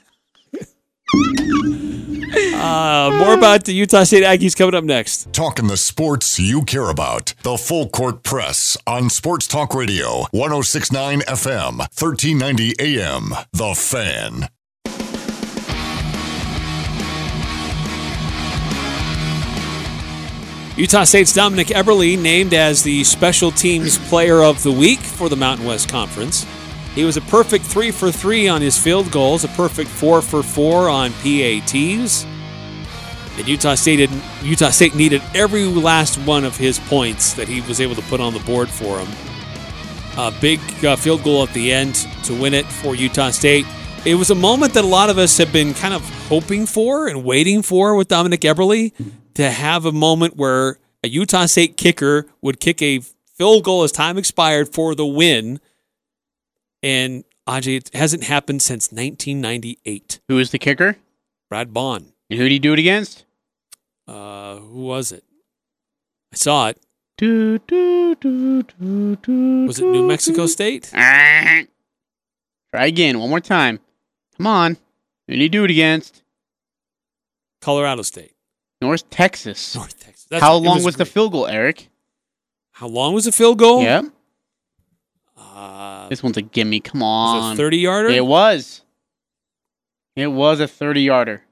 uh, 2.55 3.15
more 3.19 3.33
about 3.33 3.65
the 3.65 3.73
Utah 3.73 4.03
State 4.03 4.23
Aggies 4.23 4.55
coming 4.57 4.73
up 4.75 4.83
next. 4.83 5.31
Talking 5.33 5.67
the 5.67 5.77
sports 5.77 6.39
you 6.39 6.63
care 6.63 6.89
about. 6.89 7.33
The 7.43 7.57
Full 7.57 7.89
Court 7.89 8.23
Press 8.23 8.77
on 8.87 9.09
Sports 9.09 9.47
Talk 9.47 9.73
Radio, 9.75 10.25
1069 10.31 11.21
FM, 11.21 11.77
1390 11.77 12.73
AM. 12.79 13.33
The 13.51 13.75
Fan. 13.75 14.49
Utah 20.75 21.03
State's 21.03 21.33
Dominik 21.33 21.67
Eberle 21.67 22.19
named 22.19 22.51
as 22.51 22.81
the 22.81 23.03
Special 23.03 23.51
Teams 23.51 23.99
Player 24.09 24.41
of 24.41 24.63
the 24.63 24.71
Week 24.71 24.97
for 24.97 25.29
the 25.29 25.35
Mountain 25.35 25.67
West 25.67 25.87
Conference. 25.87 26.47
He 26.95 27.03
was 27.03 27.15
a 27.15 27.21
perfect 27.21 27.63
three 27.63 27.91
for 27.91 28.11
three 28.11 28.47
on 28.47 28.59
his 28.59 28.75
field 28.75 29.11
goals, 29.11 29.43
a 29.43 29.49
perfect 29.49 29.87
four 29.87 30.23
for 30.23 30.41
four 30.41 30.89
on 30.89 31.11
PATs. 31.11 32.25
And 33.37 33.47
Utah 33.47 33.75
State 33.75 34.09
Utah 34.41 34.71
State 34.71 34.95
needed 34.95 35.21
every 35.35 35.65
last 35.65 36.17
one 36.25 36.43
of 36.43 36.57
his 36.57 36.79
points 36.79 37.33
that 37.33 37.47
he 37.47 37.61
was 37.61 37.79
able 37.79 37.93
to 37.93 38.01
put 38.03 38.19
on 38.19 38.33
the 38.33 38.39
board 38.39 38.67
for 38.67 38.97
him. 38.97 39.07
A 40.17 40.31
big 40.41 40.59
uh, 40.83 40.95
field 40.95 41.23
goal 41.23 41.43
at 41.43 41.53
the 41.53 41.71
end 41.71 41.93
to 42.23 42.33
win 42.33 42.55
it 42.55 42.65
for 42.65 42.95
Utah 42.95 43.29
State. 43.29 43.67
It 44.05 44.15
was 44.15 44.31
a 44.31 44.35
moment 44.35 44.73
that 44.73 44.83
a 44.83 44.87
lot 44.87 45.11
of 45.11 45.19
us 45.19 45.37
have 45.37 45.53
been 45.53 45.75
kind 45.75 45.93
of 45.93 46.01
hoping 46.27 46.65
for 46.65 47.07
and 47.07 47.23
waiting 47.23 47.61
for 47.61 47.95
with 47.95 48.07
Dominik 48.07 48.39
Eberle 48.39 48.91
to 49.35 49.49
have 49.51 49.85
a 49.85 49.91
moment 49.91 50.35
where 50.37 50.77
a 51.03 51.09
Utah 51.09 51.45
State 51.45 51.77
kicker 51.77 52.27
would 52.41 52.59
kick 52.59 52.81
a 52.81 53.01
field 53.35 53.63
goal 53.63 53.83
as 53.83 53.91
time 53.91 54.17
expired 54.17 54.73
for 54.73 54.95
the 54.95 55.05
win. 55.05 55.59
And 56.81 57.23
Ajay, 57.47 57.77
it 57.77 57.91
hasn't 57.93 58.23
happened 58.23 58.61
since 58.61 58.91
1998. 58.91 60.19
Who 60.27 60.35
was 60.35 60.51
the 60.51 60.59
kicker? 60.59 60.97
Brad 61.49 61.73
Bond. 61.73 62.13
And 62.29 62.39
who 62.39 62.45
did 62.45 62.53
he 62.53 62.59
do 62.59 62.73
it 62.73 62.79
against? 62.79 63.25
Uh, 64.07 64.57
who 64.57 64.85
was 64.85 65.11
it? 65.11 65.23
I 66.31 66.35
saw 66.35 66.69
it. 66.69 66.79
Do, 67.17 67.59
do, 67.59 68.15
do, 68.15 68.63
do, 68.63 69.15
do, 69.17 69.65
Was 69.65 69.79
it 69.79 69.85
New 69.85 70.07
Mexico 70.07 70.47
State? 70.47 70.89
Try 70.91 71.67
again, 72.73 73.19
one 73.19 73.29
more 73.29 73.39
time. 73.39 73.79
Come 74.35 74.47
on. 74.47 74.77
Who 75.27 75.33
did 75.33 75.41
he 75.41 75.49
do 75.49 75.63
it 75.63 75.69
against? 75.71 76.23
Colorado 77.61 78.01
State. 78.01 78.32
North 78.83 79.09
Texas. 79.09 79.75
North 79.79 79.97
Texas. 79.97 80.27
That's 80.29 80.43
How 80.43 80.55
long 80.55 80.83
was, 80.83 80.95
the 80.95 81.05
great. 81.05 81.13
field 81.13 81.31
goal, 81.31 81.47
Eric? 81.47 81.89
How 82.71 82.87
long 82.87 83.13
was 83.13 83.23
the 83.25 83.31
field 83.31 83.57
goal? 83.59 83.81
Yeah. 83.81 84.01
Uh, 85.37 86.09
This 86.09 86.21
one's 86.21 86.37
a 86.37 86.41
gimme. 86.41 86.79
Come 86.81 87.01
on. 87.01 87.51
it 87.51 87.53
a 87.53 87.57
30 87.57 87.77
yarder? 87.77 88.09
It 88.09 88.25
was. 88.25 88.81
It 90.15 90.27
was 90.27 90.59
a 90.59 90.67
30 90.67 91.01
yarder. 91.01 91.43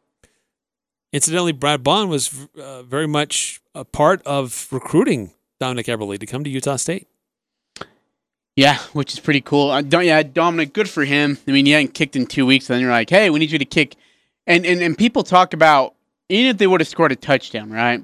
Incidentally, 1.14 1.52
Brad 1.52 1.84
Bond 1.84 2.10
was 2.10 2.48
uh, 2.62 2.84
very 2.84 3.08
much 3.08 3.62
a 3.76 3.84
part 3.86 4.22
of 4.26 4.68
recruiting 4.72 5.32
Dominik 5.62 5.86
Eberle 5.86 6.20
to 6.20 6.26
come 6.26 6.44
to 6.44 6.50
Utah 6.50 6.76
State. 6.78 7.08
Yeah, 8.56 8.78
which 8.94 9.14
is 9.14 9.20
pretty 9.20 9.42
cool. 9.42 9.72
Uh, 9.72 9.82
don't, 9.82 10.06
yeah, 10.06 10.22
Dominik, 10.24 10.74
good 10.74 10.90
for 10.90 11.06
him. 11.06 11.38
I 11.48 11.52
mean, 11.52 11.66
he 11.66 11.72
hadn't 11.72 11.94
kicked 11.94 12.16
in 12.16 12.26
two 12.28 12.46
weeks, 12.46 12.70
and 12.70 12.76
then 12.76 12.82
you're 12.82 12.92
like, 12.92 13.10
hey, 13.10 13.30
we 13.30 13.40
need 13.40 13.52
you 13.52 13.60
to 13.60 13.66
kick. 13.66 13.96
And, 14.46 14.66
and, 14.66 14.82
and 14.82 14.98
people 14.98 15.24
talk 15.24 15.54
about, 15.54 15.96
even 16.32 16.50
if 16.52 16.58
they 16.58 16.68
would 16.68 16.82
have 16.82 16.88
scored 16.88 17.12
a 17.12 17.16
touchdown, 17.16 17.72
right? 17.72 18.04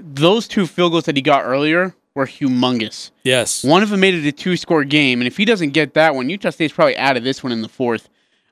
Those 0.00 0.46
two 0.46 0.66
field 0.66 0.92
goals 0.92 1.04
that 1.04 1.16
he 1.16 1.22
got 1.22 1.44
earlier 1.44 1.94
were 2.14 2.26
humongous. 2.26 3.10
Yes. 3.24 3.64
One 3.64 3.82
of 3.82 3.90
them 3.90 4.00
made 4.00 4.14
it 4.14 4.26
a 4.26 4.32
two 4.32 4.56
score 4.56 4.84
game, 4.84 5.20
and 5.20 5.26
if 5.26 5.36
he 5.36 5.44
doesn't 5.44 5.70
get 5.70 5.94
that 5.94 6.14
one, 6.14 6.30
Utah 6.30 6.50
State's 6.50 6.72
probably 6.74 6.96
out 6.96 7.16
of 7.16 7.24
this 7.24 7.42
one 7.42 7.52
in 7.52 7.62
the 7.62 7.68
fourth. 7.68 8.08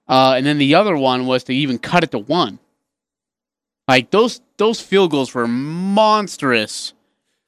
Uh, 0.09 0.35
and 0.37 0.47
then 0.47 0.59
the 0.59 0.75
other 0.75 0.97
one 0.97 1.27
was 1.27 1.45
to 1.45 1.55
even 1.55 1.79
cut 1.79 2.05
it 2.05 2.11
to 2.13 2.19
one. 2.19 2.59
Like 3.89 4.11
those 4.11 4.41
those 4.57 4.81
field 4.81 5.11
goals 5.13 5.35
were 5.35 5.47
monstrous 5.49 6.93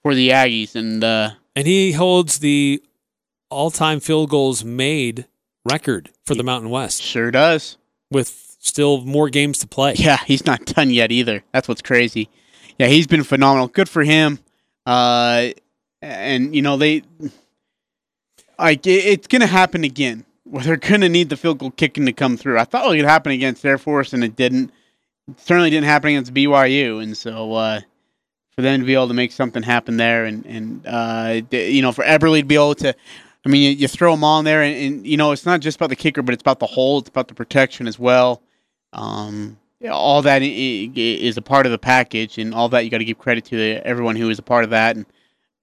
for 0.02 0.14
the 0.14 0.30
Aggies, 0.30 0.76
and 0.76 1.02
uh, 1.02 1.30
And 1.56 1.66
he 1.66 1.92
holds 1.92 2.38
the 2.38 2.82
all-time 3.50 3.98
field 3.98 4.30
goals 4.30 4.64
made 4.64 5.26
record 5.64 6.10
for 6.24 6.34
the 6.34 6.42
Mountain 6.44 6.70
West 6.70 7.02
sure 7.02 7.30
does. 7.30 7.78
with 8.10 8.47
still 8.68 9.00
more 9.02 9.28
games 9.28 9.58
to 9.58 9.66
play. 9.66 9.94
Yeah, 9.94 10.16
he's 10.26 10.46
not 10.46 10.64
done 10.64 10.90
yet 10.90 11.10
either. 11.10 11.42
That's 11.52 11.68
what's 11.68 11.82
crazy. 11.82 12.28
Yeah, 12.78 12.86
he's 12.86 13.06
been 13.06 13.24
phenomenal. 13.24 13.68
Good 13.68 13.88
for 13.88 14.04
him. 14.04 14.38
Uh, 14.86 15.50
and 16.00 16.54
you 16.54 16.62
know 16.62 16.76
they 16.76 17.02
like 18.58 18.86
it, 18.86 19.04
it's 19.04 19.26
gonna 19.26 19.46
happen 19.46 19.84
again. 19.84 20.24
Where 20.44 20.62
they're 20.64 20.76
gonna 20.76 21.08
need 21.08 21.28
the 21.28 21.36
field 21.36 21.58
goal 21.58 21.70
kicking 21.72 22.06
to 22.06 22.12
come 22.12 22.36
through. 22.36 22.58
I 22.58 22.64
thought 22.64 22.86
it 22.86 22.96
would 22.96 23.04
happen 23.04 23.32
against 23.32 23.64
Air 23.64 23.78
Force, 23.78 24.12
and 24.12 24.24
it 24.24 24.36
didn't. 24.36 24.70
It 25.28 25.40
certainly 25.40 25.70
didn't 25.70 25.86
happen 25.86 26.10
against 26.10 26.32
BYU, 26.32 27.02
and 27.02 27.16
so 27.16 27.52
uh, 27.52 27.80
for 28.56 28.62
them 28.62 28.80
to 28.80 28.86
be 28.86 28.94
able 28.94 29.08
to 29.08 29.14
make 29.14 29.32
something 29.32 29.62
happen 29.62 29.96
there, 29.96 30.24
and 30.24 30.46
and 30.46 30.86
uh, 30.86 31.40
you 31.50 31.82
know 31.82 31.92
for 31.92 32.04
Eberle 32.04 32.38
to 32.38 32.44
be 32.44 32.54
able 32.54 32.74
to. 32.76 32.94
I 33.46 33.50
mean, 33.50 33.62
you, 33.62 33.70
you 33.70 33.88
throw 33.88 34.10
them 34.10 34.24
on 34.24 34.44
there, 34.44 34.62
and, 34.62 34.76
and 34.76 35.06
you 35.06 35.16
know 35.16 35.32
it's 35.32 35.46
not 35.46 35.60
just 35.60 35.76
about 35.76 35.90
the 35.90 35.96
kicker, 35.96 36.22
but 36.22 36.34
it's 36.34 36.40
about 36.40 36.58
the 36.58 36.66
hole. 36.66 36.98
It's 36.98 37.08
about 37.08 37.28
the 37.28 37.34
protection 37.34 37.86
as 37.86 37.98
well. 37.98 38.42
Um, 38.92 39.58
yeah, 39.80 39.92
all 39.92 40.22
that 40.22 40.42
is 40.42 41.36
a 41.36 41.42
part 41.42 41.66
of 41.66 41.72
the 41.72 41.78
package, 41.78 42.38
and 42.38 42.54
all 42.54 42.68
that 42.70 42.84
you 42.84 42.90
got 42.90 42.98
to 42.98 43.04
give 43.04 43.18
credit 43.18 43.44
to 43.46 43.80
everyone 43.86 44.16
who 44.16 44.28
is 44.28 44.38
a 44.38 44.42
part 44.42 44.64
of 44.64 44.70
that. 44.70 44.96
And 44.96 45.06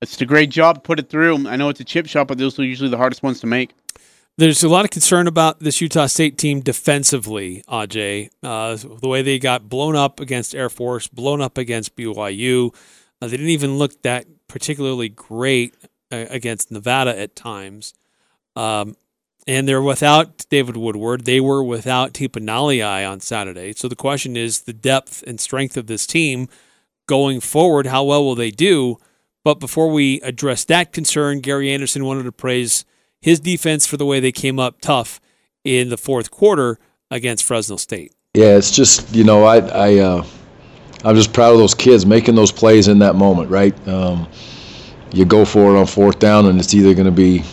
it's 0.02 0.20
a 0.22 0.26
great 0.26 0.50
job 0.50 0.76
to 0.76 0.82
put 0.82 1.00
it 1.00 1.10
through. 1.10 1.48
I 1.48 1.56
know 1.56 1.70
it's 1.70 1.80
a 1.80 1.86
chip 1.86 2.08
shot, 2.08 2.28
but 2.28 2.38
those 2.38 2.58
are 2.60 2.64
usually 2.64 2.90
the 2.90 2.98
hardest 2.98 3.24
ones 3.24 3.40
to 3.42 3.48
make. 3.48 3.72
There's 4.38 4.64
a 4.64 4.70
lot 4.70 4.84
of 4.84 4.92
concern 4.92 5.28
about 5.28 5.62
this 5.62 5.80
Utah 5.80 6.08
State 6.08 6.38
team 6.38 6.60
defensively, 6.60 7.64
Aj. 7.70 8.30
Uh, 8.44 8.76
the 8.76 9.08
way 9.08 9.22
they 9.22 9.40
got 9.40 9.70
blown 9.70 9.96
up 9.96 10.20
against 10.20 10.54
Air 10.54 10.70
Force, 10.70 11.08
blown 11.08 11.40
up 11.42 11.58
against 11.58 11.96
BYU. 11.96 12.76
Uh, 13.22 13.28
they 13.28 13.38
didn't 13.38 13.48
even 13.48 13.78
look 13.78 14.02
that 14.02 14.26
particularly 14.48 15.08
great 15.08 15.74
uh, 16.12 16.26
against 16.30 16.70
Nevada 16.70 17.18
at 17.18 17.36
times. 17.36 17.94
Um, 18.58 18.96
and 19.48 19.68
they're 19.68 19.82
without 19.82 20.46
David 20.50 20.78
Woodward. 20.78 21.26
They 21.26 21.40
were 21.40 21.64
without 21.64 22.14
Tipa 22.14 22.44
Galeai 22.44 23.10
on 23.10 23.20
Saturday. 23.20 23.74
So 23.74 23.88
the 23.88 23.96
question 23.96 24.36
is 24.36 24.62
the 24.62 24.74
depth 24.74 25.24
and 25.28 25.40
strength 25.40 25.78
of 25.78 25.88
this 25.88 26.08
team 26.08 26.48
going 27.08 27.40
forward. 27.40 27.88
How 27.88 28.04
well 28.04 28.24
will 28.24 28.36
they 28.36 28.52
do? 28.52 28.98
But 29.44 29.60
before 29.60 29.92
we 29.92 30.20
address 30.22 30.64
that 30.66 30.92
concern, 30.92 31.40
Gary 31.40 31.72
Anderson 31.72 32.06
wanted 32.06 32.24
to 32.24 32.32
praise 32.32 32.84
his 33.22 33.40
defense 33.40 33.86
for 33.86 33.98
the 33.98 34.06
way 34.06 34.20
they 34.20 34.32
came 34.32 34.60
up 34.60 34.82
tough 34.82 35.22
in 35.64 35.90
the 35.90 35.98
fourth 35.98 36.32
quarter 36.32 36.80
against 37.12 37.44
Fresno 37.44 37.78
State. 37.78 38.14
Yeah, 38.34 38.58
it's 38.58 38.72
just 38.72 39.16
you 39.16 39.24
know 39.24 39.44
I 39.44 39.58
I 39.58 40.00
uh, 40.00 40.26
I'm 41.04 41.16
just 41.16 41.32
proud 41.32 41.54
of 41.54 41.60
those 41.60 41.76
kids 41.76 42.06
making 42.06 42.36
those 42.36 42.52
plays 42.52 42.88
in 42.88 43.00
that 43.00 43.16
moment, 43.16 43.50
right? 43.50 43.88
Um, 43.88 44.28
you 45.14 45.26
go 45.26 45.46
for 45.46 45.76
it 45.76 45.80
on 45.80 45.86
fourth 45.86 46.20
down, 46.20 46.48
and 46.48 46.60
it's 46.60 46.74
either 46.74 46.94
going 46.94 47.06
to 47.06 47.12
be 47.12 47.44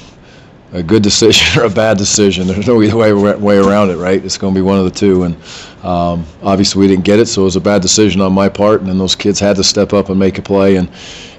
a 0.72 0.82
good 0.82 1.02
decision 1.02 1.46
or 1.60 1.64
a 1.64 1.70
bad 1.70 1.98
decision. 1.98 2.46
There's 2.46 2.66
no 2.66 2.82
either 2.82 2.96
way 2.96 3.12
way 3.12 3.58
around 3.58 3.90
it, 3.90 3.96
right? 3.96 4.24
It's 4.24 4.38
going 4.38 4.54
to 4.54 4.58
be 4.58 4.62
one 4.62 4.78
of 4.78 4.84
the 4.84 4.90
two, 4.90 5.24
and 5.24 5.36
um, 5.84 6.26
obviously 6.42 6.80
we 6.80 6.88
didn't 6.88 7.04
get 7.04 7.18
it, 7.18 7.26
so 7.26 7.42
it 7.42 7.44
was 7.44 7.56
a 7.56 7.60
bad 7.60 7.82
decision 7.82 8.20
on 8.20 8.32
my 8.32 8.48
part. 8.48 8.80
And 8.80 8.88
then 8.88 8.98
those 8.98 9.14
kids 9.14 9.38
had 9.38 9.56
to 9.56 9.64
step 9.64 9.92
up 9.92 10.08
and 10.08 10.18
make 10.18 10.38
a 10.38 10.42
play, 10.42 10.76
and 10.76 10.90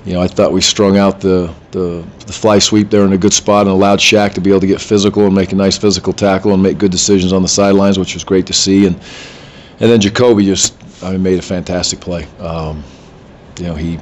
you 0.05 0.13
know 0.13 0.21
I 0.21 0.27
thought 0.27 0.51
we 0.51 0.61
strung 0.61 0.97
out 0.97 1.19
the 1.19 1.53
the, 1.71 2.05
the 2.25 2.33
fly 2.33 2.59
sweep 2.59 2.89
there 2.89 3.03
in 3.05 3.13
a 3.13 3.17
good 3.17 3.33
spot 3.33 3.61
and 3.61 3.71
allowed 3.71 3.99
Shaq 3.99 4.33
to 4.33 4.41
be 4.41 4.51
able 4.51 4.61
to 4.61 4.67
get 4.67 4.79
physical 4.79 5.25
and 5.25 5.33
make 5.33 5.51
a 5.51 5.55
nice 5.55 5.77
physical 5.77 6.13
tackle 6.13 6.53
and 6.53 6.61
make 6.61 6.77
good 6.77 6.91
decisions 6.91 7.33
on 7.33 7.41
the 7.41 7.47
sidelines, 7.47 7.97
which 7.97 8.13
was 8.13 8.23
great 8.23 8.45
to 8.47 8.53
see. 8.53 8.85
And 8.85 8.95
and 9.79 9.91
then 9.91 9.99
Jacoby 9.99 10.45
just 10.45 10.75
I 11.03 11.11
mean, 11.11 11.23
made 11.23 11.39
a 11.39 11.41
fantastic 11.41 11.99
play. 11.99 12.27
Um, 12.39 12.83
you 13.57 13.65
know, 13.65 13.75
he 13.75 13.99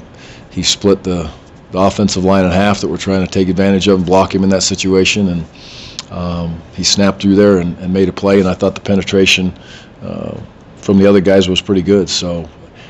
he 0.51 0.63
split 0.63 1.03
the, 1.03 1.31
the 1.71 1.79
offensive 1.79 2.23
line 2.23 2.45
in 2.45 2.51
half 2.51 2.81
that 2.81 2.87
we're 2.87 2.97
trying 2.97 3.25
to 3.25 3.31
take 3.31 3.49
advantage 3.49 3.87
of 3.87 3.99
and 3.99 4.05
block 4.05 4.33
him 4.35 4.43
in 4.43 4.49
that 4.49 4.63
situation, 4.63 5.29
and 5.29 5.45
um, 6.11 6.61
he 6.75 6.83
snapped 6.83 7.21
through 7.21 7.35
there 7.35 7.59
and, 7.59 7.77
and 7.79 7.93
made 7.93 8.09
a 8.09 8.13
play. 8.13 8.39
And 8.39 8.47
I 8.47 8.53
thought 8.53 8.75
the 8.75 8.81
penetration 8.81 9.53
uh, 10.01 10.39
from 10.77 10.97
the 10.97 11.07
other 11.07 11.21
guys 11.21 11.47
was 11.49 11.61
pretty 11.61 11.81
good. 11.81 12.09
So. 12.09 12.49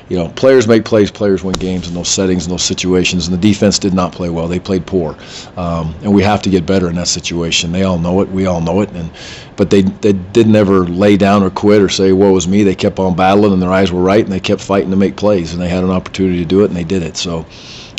You 0.10 0.18
know, 0.18 0.28
players 0.28 0.68
make 0.68 0.84
plays, 0.84 1.10
players 1.10 1.42
win 1.42 1.54
games 1.54 1.88
in 1.88 1.94
those 1.94 2.10
settings, 2.10 2.44
and 2.44 2.52
those 2.52 2.64
situations, 2.64 3.30
and 3.30 3.34
the 3.34 3.40
defense 3.40 3.80
did 3.80 3.94
not 3.94 4.12
play 4.12 4.30
well. 4.30 4.46
They 4.46 4.60
played 4.60 4.86
poor, 4.86 5.16
um, 5.56 5.96
and 6.02 6.14
we 6.14 6.22
have 6.22 6.42
to 6.42 6.50
get 6.50 6.66
better 6.66 6.90
in 6.90 6.96
that 6.96 7.08
situation. 7.08 7.72
They 7.72 7.84
all 7.84 7.98
know 7.98 8.20
it. 8.20 8.28
We 8.28 8.46
all 8.46 8.60
know 8.60 8.82
it, 8.82 8.92
and 8.92 9.10
but 9.56 9.70
they 9.70 9.84
they 9.84 10.12
didn't 10.12 10.58
ever 10.58 10.86
lay 10.86 11.16
down 11.16 11.44
or 11.44 11.50
quit 11.50 11.82
or 11.82 11.88
say 11.88 12.12
woe 12.12 12.34
was 12.34 12.46
me. 12.46 12.64
They 12.64 12.76
kept 12.76 13.00
on 13.00 13.16
battling, 13.16 13.54
and 13.54 13.62
their 13.62 13.72
eyes 13.72 13.94
were 13.94 14.02
right, 14.02 14.22
and 14.22 14.34
they 14.34 14.42
kept 14.42 14.60
fighting 14.60 14.90
to 14.90 14.98
make 14.98 15.16
plays, 15.16 15.54
and 15.54 15.62
they 15.62 15.70
had 15.70 15.86
an 15.86 15.92
opportunity 15.92 16.40
to 16.40 16.46
do 16.46 16.64
it, 16.64 16.66
and 16.66 16.76
they 16.76 16.84
did 16.84 17.04
it. 17.04 17.16
So, 17.16 17.46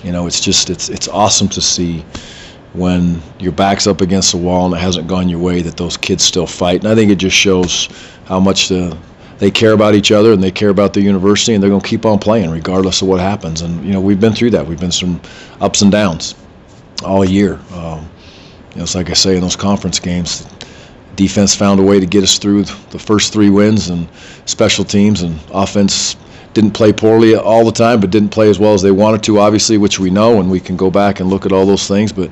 you 0.02 0.12
know, 0.12 0.26
it's 0.26 0.40
just 0.40 0.70
it's 0.70 0.88
it's 0.88 1.08
awesome 1.08 1.48
to 1.48 1.60
see 1.60 2.04
when 2.72 3.20
your 3.38 3.52
back's 3.52 3.86
up 3.86 4.00
against 4.00 4.32
the 4.32 4.38
wall 4.38 4.66
and 4.66 4.74
it 4.74 4.78
hasn't 4.78 5.06
gone 5.06 5.28
your 5.28 5.38
way 5.38 5.60
that 5.62 5.76
those 5.76 5.96
kids 5.96 6.24
still 6.24 6.46
fight. 6.46 6.80
And 6.82 6.88
I 6.88 6.94
think 6.94 7.10
it 7.10 7.16
just 7.16 7.36
shows 7.36 7.88
how 8.24 8.40
much 8.40 8.68
the 8.68 8.96
they 9.38 9.50
care 9.50 9.72
about 9.72 9.94
each 9.94 10.12
other 10.12 10.32
and 10.32 10.42
they 10.42 10.52
care 10.52 10.68
about 10.68 10.94
the 10.94 11.00
university 11.00 11.52
and 11.52 11.62
they're 11.62 11.70
going 11.70 11.82
to 11.82 11.88
keep 11.88 12.06
on 12.06 12.18
playing 12.18 12.50
regardless 12.50 13.02
of 13.02 13.08
what 13.08 13.20
happens. 13.20 13.60
And 13.62 13.84
you 13.84 13.92
know 13.92 14.00
we've 14.00 14.20
been 14.20 14.32
through 14.32 14.50
that. 14.50 14.66
We've 14.66 14.80
been 14.80 14.92
some 14.92 15.20
ups 15.60 15.82
and 15.82 15.92
downs 15.92 16.34
all 17.04 17.24
year. 17.24 17.54
Um, 17.72 18.08
you 18.70 18.78
know, 18.78 18.84
it's 18.84 18.94
like 18.94 19.10
I 19.10 19.14
say 19.14 19.34
in 19.34 19.42
those 19.42 19.56
conference 19.56 20.00
games, 20.00 20.46
defense 21.16 21.54
found 21.54 21.78
a 21.78 21.82
way 21.82 22.00
to 22.00 22.06
get 22.06 22.22
us 22.22 22.38
through 22.38 22.64
the 22.64 22.98
first 22.98 23.32
three 23.32 23.50
wins, 23.50 23.90
and 23.90 24.08
special 24.46 24.84
teams 24.84 25.22
and 25.22 25.38
offense 25.52 26.16
didn't 26.54 26.72
play 26.72 26.92
poorly 26.92 27.34
all 27.34 27.64
the 27.64 27.72
time, 27.72 28.00
but 28.00 28.10
didn't 28.10 28.30
play 28.30 28.50
as 28.50 28.58
well 28.58 28.74
as 28.74 28.82
they 28.82 28.90
wanted 28.90 29.22
to, 29.24 29.38
obviously, 29.38 29.78
which 29.78 29.98
we 29.98 30.10
know, 30.10 30.40
and 30.40 30.50
we 30.50 30.60
can 30.60 30.76
go 30.76 30.90
back 30.90 31.20
and 31.20 31.30
look 31.30 31.46
at 31.46 31.52
all 31.52 31.66
those 31.66 31.88
things. 31.88 32.12
But 32.12 32.30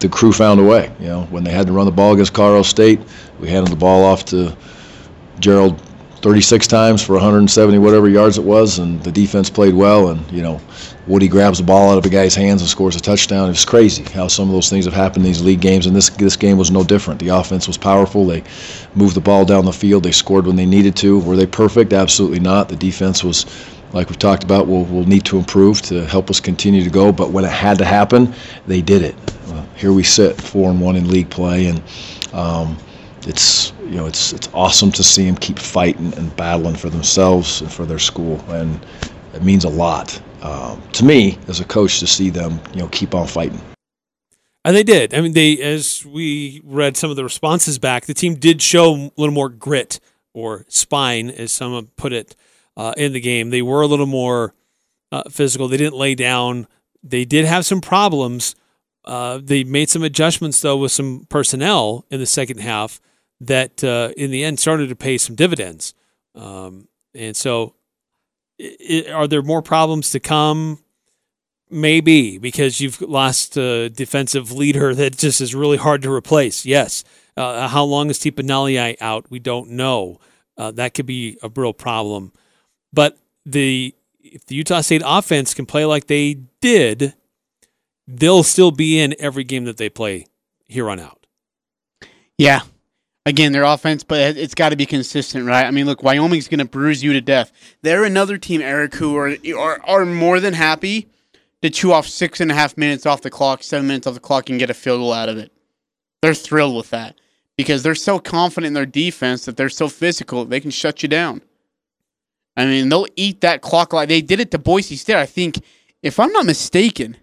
the 0.00 0.08
crew 0.08 0.32
found 0.32 0.60
a 0.60 0.64
way. 0.64 0.92
You 0.98 1.06
know, 1.06 1.22
when 1.24 1.44
they 1.44 1.52
had 1.52 1.66
to 1.68 1.72
run 1.72 1.86
the 1.86 1.92
ball 1.92 2.12
against 2.12 2.34
Colorado 2.34 2.62
State, 2.62 3.00
we 3.40 3.48
handed 3.48 3.70
the 3.70 3.76
ball 3.76 4.04
off 4.04 4.24
to 4.26 4.56
Gerold 5.38 5.78
36 6.22 6.66
times 6.66 7.02
for 7.02 7.12
170 7.12 7.78
whatever 7.78 8.08
yards 8.08 8.38
it 8.38 8.44
was, 8.44 8.78
and 8.78 9.02
the 9.02 9.12
defense 9.12 9.50
played 9.50 9.74
well. 9.74 10.08
And 10.08 10.30
you 10.32 10.42
know, 10.42 10.60
Woody 11.06 11.28
grabs 11.28 11.58
the 11.58 11.64
ball 11.64 11.90
out 11.90 11.98
of 11.98 12.06
a 12.06 12.08
guy's 12.08 12.34
hands 12.34 12.62
and 12.62 12.70
scores 12.70 12.96
a 12.96 13.00
touchdown. 13.00 13.50
It's 13.50 13.64
crazy 13.66 14.04
how 14.04 14.26
some 14.26 14.48
of 14.48 14.54
those 14.54 14.70
things 14.70 14.86
have 14.86 14.94
happened 14.94 15.26
in 15.26 15.32
these 15.32 15.42
league 15.42 15.60
games, 15.60 15.86
and 15.86 15.94
this 15.94 16.08
this 16.08 16.34
game 16.36 16.56
was 16.56 16.70
no 16.70 16.82
different. 16.82 17.20
The 17.20 17.28
offense 17.28 17.66
was 17.66 17.76
powerful. 17.76 18.24
They 18.24 18.42
moved 18.94 19.14
the 19.14 19.20
ball 19.20 19.44
down 19.44 19.66
the 19.66 19.72
field. 19.72 20.02
They 20.02 20.12
scored 20.12 20.46
when 20.46 20.56
they 20.56 20.64
needed 20.64 20.96
to. 20.96 21.20
Were 21.20 21.36
they 21.36 21.46
perfect? 21.46 21.92
Absolutely 21.92 22.40
not. 22.40 22.68
The 22.68 22.76
defense 22.76 23.22
was. 23.22 23.44
Like 23.92 24.08
we've 24.08 24.18
talked 24.18 24.42
about, 24.42 24.66
we'll, 24.66 24.86
we'll 24.86 25.06
need 25.06 25.24
to 25.26 25.38
improve 25.38 25.80
to 25.82 26.04
help 26.06 26.28
us 26.28 26.40
continue 26.40 26.82
to 26.82 26.90
go. 26.90 27.12
But 27.12 27.30
when 27.30 27.44
it 27.44 27.52
had 27.52 27.78
to 27.78 27.84
happen, 27.84 28.34
they 28.66 28.82
did 28.82 29.02
it. 29.02 29.14
Well, 29.46 29.64
here 29.76 29.92
we 29.92 30.02
sit, 30.02 30.40
four 30.40 30.68
and 30.68 30.80
one 30.80 30.96
in 30.96 31.08
league 31.08 31.30
play, 31.30 31.66
and 31.66 31.80
um, 32.32 32.76
it's 33.24 33.72
you 33.84 33.94
know 33.94 34.06
it's 34.06 34.32
it's 34.32 34.48
awesome 34.52 34.90
to 34.90 35.04
see 35.04 35.26
them 35.26 35.36
keep 35.36 35.60
fighting 35.60 36.12
and 36.14 36.34
battling 36.34 36.74
for 36.74 36.90
themselves 36.90 37.60
and 37.60 37.72
for 37.72 37.86
their 37.86 38.00
school, 38.00 38.44
and 38.48 38.84
it 39.32 39.44
means 39.44 39.62
a 39.62 39.68
lot 39.68 40.20
um, 40.44 40.80
to 40.92 41.04
me 41.04 41.38
as 41.48 41.58
a 41.58 41.64
coach 41.64 41.98
to 41.98 42.06
see 42.06 42.30
them 42.30 42.60
you 42.72 42.80
know 42.80 42.88
keep 42.88 43.14
on 43.14 43.26
fighting. 43.26 43.60
And 44.64 44.74
they 44.74 44.82
did. 44.82 45.12
I 45.12 45.20
mean, 45.20 45.32
they 45.32 45.60
as 45.60 46.06
we 46.06 46.62
read 46.64 46.96
some 46.96 47.10
of 47.10 47.16
the 47.16 47.24
responses 47.24 47.78
back, 47.78 48.06
the 48.06 48.14
team 48.14 48.36
did 48.36 48.62
show 48.62 48.94
a 48.94 49.10
little 49.16 49.34
more 49.34 49.48
grit 49.48 50.00
or 50.32 50.64
spine, 50.68 51.30
as 51.30 51.52
someone 51.52 51.88
put 51.96 52.12
it, 52.12 52.34
uh, 52.76 52.94
in 52.96 53.12
the 53.12 53.20
game. 53.20 53.50
They 53.50 53.62
were 53.62 53.82
a 53.82 53.86
little 53.86 54.06
more 54.06 54.54
uh, 55.12 55.24
physical. 55.30 55.68
They 55.68 55.76
didn't 55.76 55.96
lay 55.96 56.14
down. 56.14 56.66
They 57.02 57.24
did 57.24 57.44
have 57.44 57.66
some 57.66 57.80
problems. 57.80 58.56
Uh, 59.04 59.38
they 59.42 59.64
made 59.64 59.90
some 59.90 60.02
adjustments 60.02 60.60
though 60.60 60.78
with 60.78 60.92
some 60.92 61.26
personnel 61.28 62.06
in 62.10 62.20
the 62.20 62.26
second 62.26 62.58
half 62.58 63.00
that 63.40 63.84
uh, 63.84 64.12
in 64.16 64.30
the 64.30 64.42
end 64.42 64.58
started 64.58 64.88
to 64.88 64.96
pay 64.96 65.18
some 65.18 65.36
dividends. 65.36 65.92
Um, 66.34 66.88
and 67.14 67.36
so 67.36 67.74
I- 68.60 69.06
are 69.12 69.26
there 69.26 69.42
more 69.42 69.62
problems 69.62 70.10
to 70.10 70.20
come? 70.20 70.80
Maybe 71.70 72.38
because 72.38 72.80
you've 72.80 73.00
lost 73.00 73.56
a 73.56 73.88
defensive 73.88 74.52
leader 74.52 74.94
that 74.94 75.16
just 75.16 75.40
is 75.40 75.54
really 75.54 75.78
hard 75.78 76.02
to 76.02 76.12
replace. 76.12 76.64
Yes. 76.64 77.04
Uh, 77.36 77.66
how 77.66 77.82
long 77.84 78.10
is 78.10 78.18
Tipanali 78.18 78.96
out? 79.00 79.30
We 79.30 79.38
don't 79.40 79.70
know. 79.70 80.20
Uh, 80.56 80.70
that 80.72 80.94
could 80.94 81.06
be 81.06 81.36
a 81.42 81.50
real 81.54 81.72
problem. 81.72 82.32
But 82.92 83.18
the 83.44 83.94
if 84.22 84.46
the 84.46 84.54
Utah 84.54 84.80
State 84.82 85.02
offense 85.04 85.52
can 85.54 85.66
play 85.66 85.84
like 85.84 86.06
they 86.06 86.34
did, 86.60 87.14
they'll 88.06 88.42
still 88.42 88.70
be 88.70 89.00
in 89.00 89.14
every 89.18 89.44
game 89.44 89.64
that 89.64 89.76
they 89.76 89.88
play 89.88 90.26
here 90.66 90.88
on 90.88 91.00
out. 91.00 91.26
Yeah. 92.38 92.62
Again, 93.26 93.52
their 93.52 93.62
offense, 93.64 94.04
but 94.04 94.20
it- 94.20 94.36
it's 94.36 94.54
got 94.54 94.68
to 94.68 94.76
be 94.76 94.84
consistent, 94.84 95.46
right? 95.46 95.64
I 95.64 95.70
mean, 95.70 95.86
look, 95.86 96.02
Wyoming's 96.02 96.46
going 96.48 96.58
to 96.58 96.64
bruise 96.66 97.02
you 97.02 97.14
to 97.14 97.20
death. 97.22 97.52
They're 97.82 98.04
another 98.04 98.36
team, 98.36 98.60
Eric, 98.60 98.94
who 98.96 99.16
are, 99.16 99.36
are 99.56 99.80
are 99.86 100.04
more 100.04 100.40
than 100.40 100.52
happy 100.54 101.08
to 101.62 101.70
chew 101.70 101.92
off 101.92 102.06
six 102.06 102.40
and 102.40 102.50
a 102.50 102.54
half 102.54 102.76
minutes 102.76 103.06
off 103.06 103.22
the 103.22 103.30
clock, 103.30 103.62
seven 103.62 103.86
minutes 103.86 104.06
off 104.06 104.14
the 104.14 104.20
clock, 104.20 104.50
and 104.50 104.58
get 104.58 104.68
a 104.68 104.74
field 104.74 105.00
goal 105.00 105.12
out 105.12 105.30
of 105.30 105.38
it. 105.38 105.50
They're 106.20 106.34
thrilled 106.34 106.76
with 106.76 106.90
that 106.90 107.18
because 107.56 107.82
they're 107.82 107.94
so 107.94 108.18
confident 108.18 108.68
in 108.68 108.74
their 108.74 108.84
defense 108.84 109.46
that 109.46 109.56
they're 109.56 109.70
so 109.70 109.88
physical 109.88 110.44
they 110.44 110.60
can 110.60 110.70
shut 110.70 111.02
you 111.02 111.08
down. 111.08 111.40
I 112.58 112.66
mean, 112.66 112.90
they'll 112.90 113.06
eat 113.16 113.40
that 113.40 113.62
clock 113.62 113.94
like 113.94 114.08
they 114.10 114.20
did 114.20 114.38
it 114.40 114.50
to 114.50 114.58
Boise 114.58 114.96
State. 114.96 115.16
I 115.16 115.26
think, 115.26 115.60
if 116.02 116.20
I'm 116.20 116.30
not 116.32 116.44
mistaken, 116.44 117.16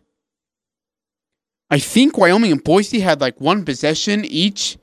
I 1.70 1.78
think 1.80 2.18
Wyoming 2.18 2.52
and 2.52 2.64
Boise 2.64 3.00
had 3.02 3.22
like 3.22 3.40
one 3.40 3.64
possession 3.64 4.26
each 4.26 4.78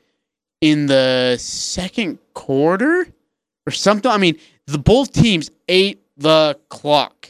in 0.61 0.87
the 0.87 1.37
second 1.39 2.19
quarter 2.35 3.07
or 3.67 3.71
something. 3.71 4.11
I 4.11 4.19
mean, 4.19 4.39
the 4.67 4.79
both 4.79 5.13
teams 5.13 5.51
ate 5.69 6.01
the 6.17 6.59
clock. 6.69 7.29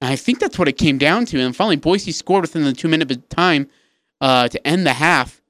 And 0.00 0.10
I 0.12 0.16
think 0.16 0.38
that's 0.40 0.58
what 0.58 0.68
it 0.68 0.74
came 0.74 0.98
down 0.98 1.24
to. 1.26 1.40
And 1.40 1.56
finally, 1.56 1.76
Boise 1.76 2.12
scored 2.12 2.42
within 2.42 2.64
the 2.64 2.72
two 2.72 2.88
minute 2.88 3.28
time 3.30 3.68
uh, 4.20 4.48
to 4.48 4.66
end 4.66 4.86
the 4.86 4.92
half. 4.92 5.40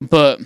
But 0.00 0.40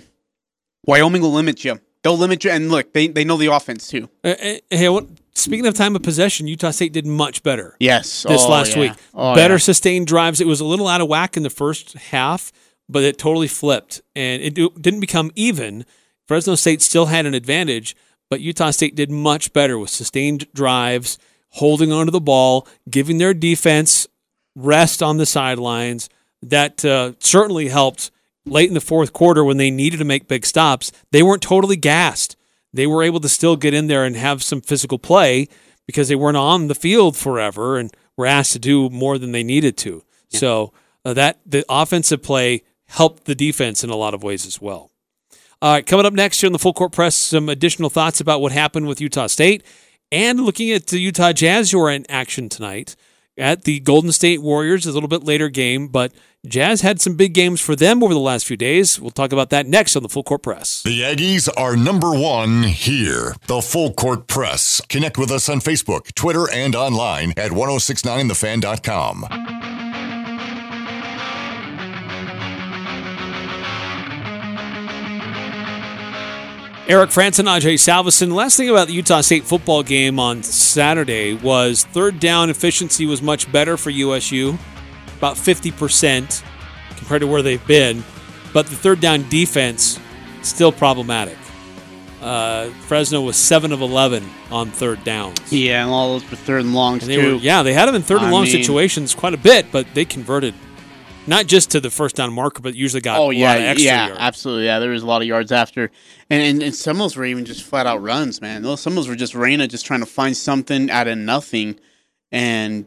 Wyoming 0.85 1.21
will 1.21 1.31
limit 1.33 1.63
you. 1.63 1.79
They'll 2.03 2.17
limit 2.17 2.43
you. 2.43 2.51
And 2.51 2.69
look, 2.69 2.93
they, 2.93 3.07
they 3.07 3.23
know 3.23 3.37
the 3.37 3.47
offense 3.47 3.87
too. 3.87 4.09
Uh, 4.23 4.27
uh, 4.39 4.53
hey, 4.69 4.89
what, 4.89 5.07
speaking 5.33 5.65
of 5.65 5.73
time 5.73 5.95
of 5.95 6.03
possession, 6.03 6.47
Utah 6.47 6.71
State 6.71 6.93
did 6.93 7.05
much 7.07 7.41
better. 7.41 7.75
Yes. 7.79 8.23
this 8.23 8.43
Oh, 8.43 8.49
last 8.49 8.75
yeah. 8.75 8.81
week. 8.81 8.91
Oh, 9.13 9.33
Better 9.33 9.55
yeah. 9.55 9.59
sustained 9.59 10.07
drives. 10.07 10.39
It 10.39 10.47
was 10.47 10.59
a 10.59 10.65
little 10.65 10.87
out 10.87 11.01
of 11.01 11.07
whack 11.07 11.35
in 11.37 11.43
the 11.43 11.49
first 11.49 11.93
half, 11.93 12.51
but 12.89 13.03
it 13.03 13.17
totally 13.17 13.47
flipped 13.47 14.01
and 14.15 14.41
it 14.41 14.55
didn't 14.81 14.99
become 14.99 15.31
even. 15.35 15.85
Fresno 16.27 16.55
State 16.55 16.81
still 16.81 17.07
had 17.07 17.25
an 17.25 17.33
advantage, 17.33 17.95
but 18.29 18.41
Utah 18.41 18.71
State 18.71 18.95
did 18.95 19.09
much 19.09 19.53
better 19.53 19.77
with 19.79 19.89
sustained 19.89 20.51
drives, 20.53 21.17
holding 21.51 21.91
onto 21.91 22.11
the 22.11 22.19
ball, 22.19 22.67
giving 22.89 23.17
their 23.17 23.33
defense 23.33 24.07
rest 24.55 25.01
on 25.01 25.17
the 25.17 25.25
sidelines. 25.25 26.09
That 26.41 26.85
uh, 26.85 27.13
certainly 27.19 27.69
helped 27.69 28.11
late 28.45 28.67
in 28.67 28.73
the 28.73 28.81
fourth 28.81 29.11
quarter 29.13 29.43
when 29.43 29.57
they 29.57 29.71
needed 29.71 29.97
to 29.97 30.05
make 30.05 30.27
big 30.27 30.45
stops. 30.45 30.91
They 31.11 31.23
weren't 31.23 31.41
totally 31.41 31.75
gassed. 31.75 32.35
They 32.73 32.87
were 32.87 33.03
able 33.03 33.19
to 33.21 33.29
still 33.29 33.55
get 33.55 33.73
in 33.73 33.87
there 33.87 34.05
and 34.05 34.15
have 34.15 34.43
some 34.43 34.61
physical 34.61 34.99
play 34.99 35.47
because 35.87 36.09
they 36.09 36.15
weren't 36.15 36.37
on 36.37 36.67
the 36.67 36.75
field 36.75 37.15
forever 37.17 37.77
and 37.77 37.91
were 38.15 38.25
asked 38.25 38.53
to 38.53 38.59
do 38.59 38.89
more 38.89 39.17
than 39.17 39.31
they 39.31 39.43
needed 39.43 39.77
to. 39.77 40.03
So 40.29 40.73
uh, 41.05 41.13
that 41.13 41.39
the 41.45 41.65
offensive 41.69 42.21
play 42.21 42.63
helped 42.87 43.25
the 43.25 43.35
defense 43.35 43.83
in 43.83 43.89
a 43.89 43.95
lot 43.95 44.13
of 44.13 44.23
ways 44.23 44.45
as 44.45 44.61
well. 44.61 44.91
All 45.61 45.73
right, 45.73 45.85
coming 45.85 46.05
up 46.05 46.13
next 46.13 46.41
here 46.41 46.47
in 46.47 46.53
the 46.53 46.59
full 46.59 46.73
court 46.73 46.91
press, 46.91 47.15
some 47.15 47.49
additional 47.49 47.89
thoughts 47.89 48.21
about 48.21 48.41
what 48.41 48.51
happened 48.51 48.87
with 48.87 49.01
Utah 49.01 49.27
State 49.27 49.63
and 50.11 50.41
looking 50.41 50.71
at 50.71 50.87
the 50.87 50.99
Utah 50.99 51.33
Jazz 51.33 51.71
who 51.71 51.79
are 51.79 51.91
in 51.91 52.05
action 52.09 52.49
tonight 52.49 52.95
at 53.37 53.63
the 53.63 53.79
Golden 53.79 54.11
State 54.11 54.41
Warriors, 54.41 54.85
a 54.85 54.91
little 54.91 55.09
bit 55.09 55.23
later 55.23 55.49
game, 55.49 55.87
but 55.87 56.11
Jazz 56.45 56.81
had 56.81 57.01
some 57.01 57.15
big 57.15 57.33
games 57.33 57.61
for 57.61 57.75
them 57.75 58.03
over 58.03 58.13
the 58.13 58.19
last 58.19 58.45
few 58.45 58.57
days. 58.57 58.99
We'll 58.99 59.11
talk 59.11 59.31
about 59.31 59.49
that 59.51 59.67
next 59.67 59.95
on 59.95 60.03
the 60.03 60.09
full 60.09 60.23
court 60.23 60.43
press. 60.43 60.81
The 60.83 61.01
Aggies 61.01 61.49
are 61.57 61.75
number 61.75 62.11
one 62.11 62.63
here. 62.63 63.35
The 63.47 63.61
Full 63.61 63.93
Court 63.93 64.27
Press. 64.27 64.81
Connect 64.89 65.17
with 65.17 65.31
us 65.31 65.49
on 65.49 65.59
Facebook, 65.59 66.13
Twitter, 66.15 66.49
and 66.51 66.75
online 66.75 67.33
at 67.37 67.51
1069thefan.com. 67.51 69.56
Eric 76.87 77.09
Frandsen, 77.09 77.45
Ajay 77.45 77.73
Salvesen. 77.73 78.31
Last 78.33 78.55
thing 78.55 78.69
about 78.69 78.87
the 78.87 78.93
Utah 78.93 79.19
State 79.19 79.43
football 79.43 79.83
game 79.83 80.19
on 80.19 80.41
Saturday 80.41 81.33
was 81.33 81.83
third 81.83 82.17
down 82.21 82.49
efficiency 82.49 83.05
was 83.05 83.21
much 83.21 83.51
better 83.51 83.75
for 83.75 83.89
USU, 83.89 84.57
about 85.17 85.35
50% 85.35 86.43
compared 86.95 87.21
to 87.21 87.27
where 87.27 87.41
they've 87.41 87.65
been. 87.67 88.05
But 88.53 88.67
the 88.67 88.75
third 88.77 89.01
down 89.01 89.27
defense, 89.27 89.99
still 90.43 90.71
problematic. 90.71 91.37
Uh, 92.21 92.69
Fresno 92.87 93.21
was 93.21 93.35
7 93.35 93.73
of 93.73 93.81
11 93.81 94.23
on 94.49 94.71
third 94.71 95.03
downs. 95.03 95.51
Yeah, 95.51 95.83
and 95.83 95.91
all 95.91 96.13
those 96.17 96.31
were 96.31 96.37
third 96.37 96.61
and 96.61 96.73
longs 96.73 97.03
And 97.03 97.11
they 97.11 97.17
too. 97.17 97.35
were, 97.35 97.41
yeah, 97.41 97.63
they 97.63 97.73
had 97.73 97.85
them 97.87 97.95
in 97.95 98.01
third 98.01 98.19
and 98.19 98.27
I 98.27 98.31
long 98.31 98.43
mean- 98.43 98.51
situations 98.51 99.13
quite 99.13 99.33
a 99.33 99.37
bit, 99.37 99.73
but 99.73 99.87
they 99.93 100.05
converted 100.05 100.53
not 101.27 101.45
just 101.47 101.71
to 101.71 101.79
the 101.79 101.89
first 101.89 102.15
down 102.15 102.33
marker, 102.33 102.61
but 102.61 102.73
usually 102.75 103.01
got 103.01 103.19
Oh 103.19 103.25
a 103.25 103.25
lot 103.25 103.31
of 103.31 103.37
yeah, 103.37 103.53
extra 103.53 103.85
yeah, 103.85 104.07
yards. 104.07 104.19
absolutely. 104.21 104.65
Yeah, 104.65 104.79
there 104.79 104.89
was 104.89 105.03
a 105.03 105.05
lot 105.05 105.21
of 105.21 105.27
yards 105.27 105.51
after, 105.51 105.91
and, 106.29 106.41
and 106.41 106.63
and 106.63 106.75
some 106.75 106.97
of 106.97 106.99
those 106.99 107.15
were 107.17 107.25
even 107.25 107.45
just 107.45 107.63
flat 107.63 107.85
out 107.85 108.01
runs, 108.01 108.41
man. 108.41 108.61
Those 108.63 108.81
some 108.81 108.93
of 108.93 108.95
those 108.95 109.09
were 109.09 109.15
just 109.15 109.35
Reyna 109.35 109.67
just 109.67 109.85
trying 109.85 109.99
to 109.99 110.05
find 110.05 110.35
something 110.35 110.89
out 110.89 111.07
of 111.07 111.17
nothing, 111.17 111.79
and 112.31 112.85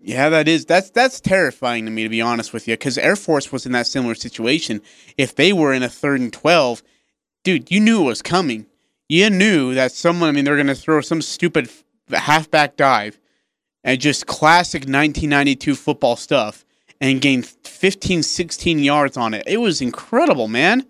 yeah, 0.00 0.28
that 0.28 0.48
is 0.48 0.64
that's 0.66 0.90
that's 0.90 1.20
terrifying 1.20 1.84
to 1.84 1.90
me 1.90 2.02
to 2.02 2.08
be 2.08 2.20
honest 2.20 2.52
with 2.52 2.66
you, 2.66 2.74
because 2.74 2.98
Air 2.98 3.16
Force 3.16 3.52
was 3.52 3.66
in 3.66 3.72
that 3.72 3.86
similar 3.86 4.14
situation. 4.14 4.82
If 5.16 5.36
they 5.36 5.52
were 5.52 5.72
in 5.72 5.82
a 5.82 5.88
third 5.88 6.20
and 6.20 6.32
twelve, 6.32 6.82
dude, 7.44 7.70
you 7.70 7.80
knew 7.80 8.02
it 8.02 8.06
was 8.06 8.22
coming. 8.22 8.66
You 9.08 9.30
knew 9.30 9.74
that 9.74 9.92
someone. 9.92 10.28
I 10.28 10.32
mean, 10.32 10.44
they're 10.44 10.56
going 10.56 10.66
to 10.66 10.74
throw 10.74 11.00
some 11.02 11.22
stupid 11.22 11.70
halfback 12.10 12.76
dive, 12.76 13.18
and 13.84 14.00
just 14.00 14.26
classic 14.26 14.80
1992 14.80 15.74
football 15.76 16.16
stuff 16.16 16.64
and 17.02 17.20
gained 17.20 17.44
15, 17.46 18.22
16 18.22 18.78
yards 18.78 19.16
on 19.16 19.34
it. 19.34 19.42
It 19.46 19.58
was 19.58 19.82
incredible, 19.82 20.46
man. 20.48 20.86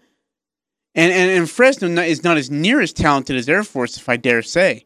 And 0.94 1.10
and, 1.10 1.30
and 1.30 1.50
Fresno 1.50 1.88
is 2.02 2.22
not 2.22 2.36
as 2.36 2.50
near 2.50 2.80
as 2.82 2.92
talented 2.92 3.34
as 3.34 3.48
Air 3.48 3.64
Force, 3.64 3.96
if 3.96 4.08
I 4.08 4.18
dare 4.18 4.42
say. 4.42 4.84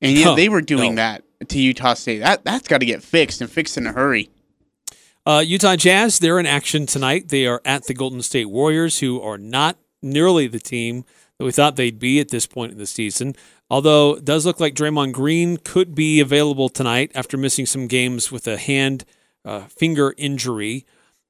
And 0.00 0.12
yet 0.12 0.24
No, 0.24 0.34
they 0.36 0.48
were 0.48 0.60
doing 0.60 0.94
no. 0.94 1.02
that 1.02 1.48
to 1.48 1.58
Utah 1.58 1.94
State. 1.94 2.20
That 2.20 2.44
that's 2.44 2.68
got 2.68 2.78
to 2.78 2.86
get 2.86 3.02
fixed 3.02 3.40
and 3.40 3.50
fixed 3.50 3.76
in 3.76 3.88
a 3.88 3.92
hurry. 3.92 4.30
Uh, 5.26 5.42
Utah 5.44 5.74
Jazz, 5.74 6.20
they're 6.20 6.38
in 6.38 6.46
action 6.46 6.86
tonight. 6.86 7.30
They 7.30 7.46
are 7.46 7.60
at 7.64 7.86
the 7.86 7.94
Golden 7.94 8.22
State 8.22 8.48
Warriors, 8.48 9.00
who 9.00 9.20
are 9.20 9.36
not 9.36 9.76
nearly 10.00 10.46
the 10.46 10.60
team 10.60 11.04
that 11.38 11.44
we 11.44 11.50
thought 11.50 11.74
they'd 11.74 11.98
be 11.98 12.20
at 12.20 12.28
this 12.28 12.46
point 12.46 12.70
in 12.70 12.78
the 12.78 12.86
season. 12.86 13.34
Although 13.68 14.18
it 14.18 14.24
does 14.24 14.46
look 14.46 14.60
like 14.60 14.76
Draymond 14.76 15.10
Green 15.10 15.56
could 15.56 15.96
be 15.96 16.20
available 16.20 16.68
tonight 16.68 17.10
after 17.16 17.36
missing 17.36 17.66
some 17.66 17.88
games 17.88 18.30
with 18.30 18.46
a 18.46 18.56
hand 18.56 19.04
uh, 19.46 19.60
finger 19.68 20.12
injury, 20.18 20.84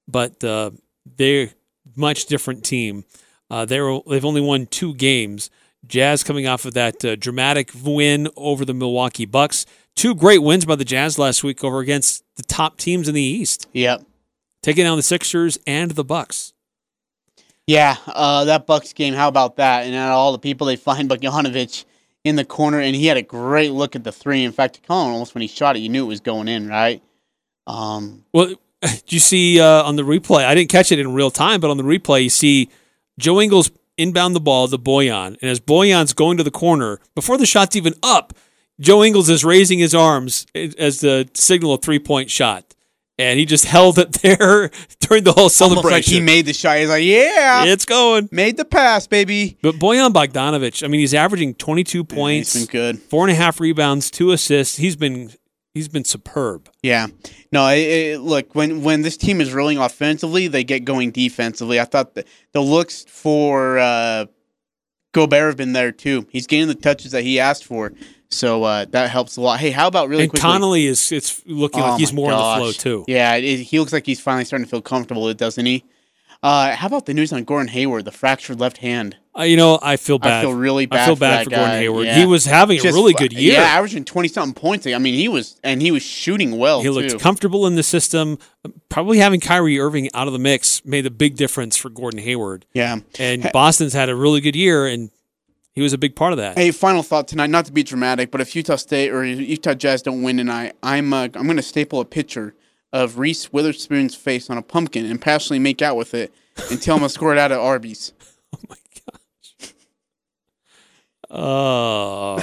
but 0.09 0.43
uh, 0.43 0.73
they're 1.17 1.51
much 1.95 2.27
different 2.27 2.64
team. 2.64 3.05
Uh, 3.49 3.64
they're 3.64 4.01
they've 4.09 4.25
only 4.25 4.41
won 4.41 4.67
two 4.67 4.95
games. 4.95 5.51
Jazz 5.87 6.25
coming 6.25 6.49
off 6.49 6.64
of 6.64 6.75
that 6.75 7.05
uh, 7.05 7.14
dramatic 7.14 7.71
win 7.85 8.29
over 8.37 8.64
the 8.64 8.75
Milwaukee 8.75 9.25
Bucks. 9.27 9.67
Two 9.95 10.14
great 10.17 10.43
wins 10.43 10.64
by 10.64 10.75
the 10.75 10.85
Jazz 10.85 11.19
last 11.19 11.45
week 11.45 11.62
over 11.62 11.79
against 11.79 12.25
the 12.35 12.43
top 12.43 12.77
teams 12.77 13.07
in 13.09 13.14
the 13.14 13.23
East, 13.23 13.69
Yep. 13.73 14.03
taking 14.62 14.85
down 14.85 14.97
the 14.97 15.03
Sixers 15.03 15.59
and 15.67 15.93
the 15.93 16.05
Bucks. 16.05 16.53
Yeah, 17.67 17.97
uh, 18.07 18.45
that 18.45 18.67
Bucks 18.67 18.93
game. 18.93 19.14
How 19.14 19.29
about 19.29 19.57
that? 19.57 19.87
And 19.87 19.95
out 19.95 20.11
of 20.11 20.17
all 20.17 20.33
the 20.33 20.39
people, 20.39 20.67
they 20.67 20.77
find 20.77 21.09
Bogdanovich 21.11 21.85
in 22.25 22.37
the 22.37 22.45
corner, 22.45 22.81
and 22.81 22.95
he 22.97 23.07
had 23.07 23.17
a 23.17 23.23
great 23.23 23.71
look 23.73 23.95
at 23.97 24.05
the 24.05 24.12
three. 24.12 24.45
In 24.45 24.53
fact, 24.53 24.81
Colin 24.87 25.12
almost 25.12 25.35
when 25.35 25.43
he 25.43 25.49
shot 25.49 25.77
it, 25.77 25.81
you 25.81 25.89
knew 25.89 26.05
it 26.05 26.09
was 26.09 26.21
going 26.21 26.49
in, 26.49 26.69
right? 26.69 27.03
Um, 27.67 28.25
Well, 28.33 28.47
do 28.49 28.57
you 29.09 29.19
see 29.21 29.61
uh, 29.61 29.83
on 29.83 29.97
the 29.97 30.03
replay? 30.03 30.45
I 30.45 30.55
didn't 30.55 30.71
catch 30.71 30.93
it 30.93 30.99
in 30.99 31.12
real 31.14 31.31
time, 31.31 31.61
but 31.61 31.71
on 31.71 31.77
the 31.77 31.83
replay, 31.85 32.25
you 32.25 32.31
see 32.31 32.69
Joe 33.19 33.41
Ingles 33.41 33.71
inbound 33.97 34.37
the 34.37 34.41
ball 34.41 34.69
to 34.69 34.79
Boyan, 34.79 35.39
and 35.41 35.51
as 35.51 35.59
Boyan's 35.61 36.12
going 36.12 36.37
to 36.37 36.43
the 36.43 36.51
corner, 36.51 37.01
before 37.14 37.39
the 37.39 37.47
shot's 37.47 37.75
even 37.77 37.95
up, 38.03 38.35
Joe 38.79 39.03
Ingles 39.03 39.31
is 39.31 39.43
raising 39.45 39.79
his 39.79 39.95
arms 39.95 40.47
as 40.55 41.01
the 41.01 41.29
signal 41.35 41.73
a 41.75 41.79
three 41.79 41.99
point 41.99 42.31
shot, 42.31 42.75
and 43.19 43.39
he 43.39 43.47
just 43.47 43.64
held 43.77 43.99
it 43.99 44.12
there 44.21 44.71
during 45.01 45.25
the 45.25 45.33
whole 45.33 45.45
almost 45.45 45.57
celebration. 45.57 45.91
like 45.91 46.05
he 46.05 46.21
made 46.21 46.45
the 46.45 46.53
shot. 46.53 46.77
He's 46.77 46.91
like, 46.91 47.03
"Yeah, 47.05 47.64
it's 47.64 47.87
going. 47.87 48.29
made 48.31 48.59
the 48.59 48.67
pass, 48.67 49.07
baby." 49.07 49.57
But 49.62 49.77
Boyan 49.77 50.12
Bogdanovich, 50.12 50.85
I 50.85 50.89
mean, 50.89 51.01
he's 51.01 51.14
averaging 51.14 51.55
22 51.55 52.05
points, 52.05 52.53
He's 52.53 52.67
been 52.67 52.71
good. 52.71 52.99
four 53.01 53.25
and 53.27 53.33
a 53.33 53.35
half 53.35 53.59
rebounds, 53.61 54.11
two 54.11 54.31
assists. 54.33 54.77
He's 54.77 54.95
been 54.97 55.33
he's 55.77 55.89
been 55.89 56.05
superb. 56.05 56.70
Yeah. 56.83 57.09
No, 57.53 57.68
it, 57.68 57.79
it, 57.79 58.20
look, 58.20 58.55
when 58.55 58.83
when 58.83 59.03
this 59.03 59.16
team 59.16 59.43
is 59.43 59.53
rolling 59.53 59.77
offensively, 59.77 60.49
they 60.49 60.64
get 60.64 60.85
going 60.85 61.11
defensively. 61.11 61.79
I 61.79 61.85
thought 61.85 62.14
the, 62.14 62.24
the 62.53 62.62
looks 62.62 63.05
for 63.05 63.79
uh, 63.79 64.24
Gobert 65.12 65.49
have 65.49 65.57
been 65.57 65.74
there 65.74 65.93
too. 65.93 66.27
He's 66.31 66.47
getting 66.47 66.68
the 66.68 66.74
touches 66.74 67.12
that 67.12 67.22
he 67.22 67.39
asked 67.39 67.64
for. 67.64 67.93
So 68.31 68.64
uh, 68.64 68.87
that 68.87 69.11
helps 69.11 69.37
a 69.37 69.43
lot. 69.43 69.61
Hey, 69.61 69.70
how 69.70 69.87
about 69.87 70.09
really 70.09 70.24
and 70.24 70.31
quickly? 70.31 70.43
Conley 70.43 70.87
is 70.87 71.12
it's 71.12 71.43
looking 71.47 71.83
Oh 71.83 71.91
like 71.91 72.01
he's 72.01 72.12
more 72.12 72.33
in 72.33 72.37
the 72.37 72.57
flow 72.57 72.72
too. 72.72 73.05
Yeah, 73.07 73.35
it, 73.35 73.59
he 73.59 73.79
looks 73.79 73.93
like 73.93 74.07
he's 74.07 74.18
finally 74.18 74.45
starting 74.45 74.64
to 74.64 74.70
feel 74.70 74.83
comfortable, 74.83 75.33
doesn't 75.35 75.66
he? 75.66 75.85
Uh, 76.43 76.74
how 76.74 76.87
about 76.87 77.07
the 77.07 77.14
news 77.14 77.33
on 77.33 77.45
Gordon 77.45 77.68
Hayward, 77.68 78.05
the 78.05 78.12
fractured 78.12 78.61
left 78.61 78.79
hand? 78.79 79.16
Uh, 79.39 79.43
you 79.43 79.57
know, 79.57 79.78
I 79.82 79.97
feel 79.97 80.16
I 80.22 80.28
bad. 80.28 80.41
feel 80.43 80.55
really 80.55 80.87
bad 80.87 81.01
I 81.01 81.07
feel 81.07 81.16
for 81.16 81.20
bad 81.20 81.45
for 81.45 81.51
Gordon 81.51 81.68
guy. 81.68 81.78
Hayward. 81.78 82.07
Yeah. 82.07 82.14
He 82.18 82.26
was 82.26 82.47
having 82.47 82.78
a 82.80 82.82
really 82.84 83.12
good 83.12 83.32
year. 83.32 83.55
Yeah, 83.55 83.61
averaging 83.62 84.05
twenty 84.05 84.28
something 84.28 84.55
points. 84.55 84.87
I 84.87 84.97
mean, 84.99 85.14
he 85.14 85.28
was 85.28 85.61
and 85.62 85.82
he 85.82 85.91
was 85.91 86.03
shooting 86.03 86.57
well 86.59 86.80
He 86.80 86.89
looked 86.91 87.11
too. 87.11 87.18
comfortable 87.18 87.66
in 87.66 87.74
the 87.74 87.82
system. 87.82 88.39
Probably 88.89 89.18
having 89.18 89.41
Kyrie 89.41 89.78
Irving 89.78 90.09
out 90.14 90.26
of 90.26 90.32
the 90.32 90.39
mix 90.39 90.84
made 90.84 91.05
a 91.07 91.11
big 91.11 91.37
difference 91.37 91.76
for 91.76 91.91
Gordon 91.91 92.20
Hayward. 92.20 92.64
yeah. 92.72 92.99
And 93.18 93.51
Boston's 93.53 93.93
had 93.93 94.09
a 94.09 94.14
really 94.16 94.41
good 94.41 94.57
year, 94.57 94.87
and 94.87 95.11
he 95.72 95.82
was 95.82 95.93
a 95.93 95.99
big 95.99 96.16
part 96.16 96.32
of 96.32 96.39
that. 96.39 96.57
Hey, 96.57 96.70
final 96.70 97.03
thought 97.03 97.28
tonight. 97.28 97.51
Not 97.51 97.66
to 97.66 97.72
be 97.72 97.82
dramatic, 97.82 98.30
but 98.30 98.41
if 98.41 98.57
Utah 98.57 98.76
State 98.76 99.11
or 99.11 99.22
Utah 99.24 99.74
Jazz 99.74 100.01
don't 100.03 100.22
win 100.22 100.39
tonight, 100.39 100.72
I'm 100.82 101.12
uh, 101.12 101.24
I'm 101.34 101.45
going 101.45 101.57
to 101.57 101.62
staple 101.62 102.01
a 102.01 102.05
picture 102.07 102.55
of 102.93 103.18
Reese 103.18 103.53
Witherspoon's 103.53 104.14
face 104.14 104.49
on 104.49 104.57
a 104.57 104.62
pumpkin 104.62 105.05
and 105.05 105.20
passionately 105.20 105.59
make 105.59 105.82
out 105.82 105.97
with 105.97 106.14
it 106.14 106.32
until 106.70 106.95
I'm 106.95 107.01
gonna 107.01 107.11
score 107.11 107.32
it 107.32 107.39
out 107.39 107.53
at 107.53 107.59
Arby's. 107.59 108.14
Oh, 111.39 112.39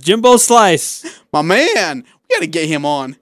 Jimbo 0.00 0.36
Slice. 0.38 1.06
My 1.32 1.42
man, 1.42 2.02
we 2.02 2.34
got 2.34 2.40
to 2.40 2.46
get 2.48 2.68
him 2.68 2.84
on. 2.84 3.16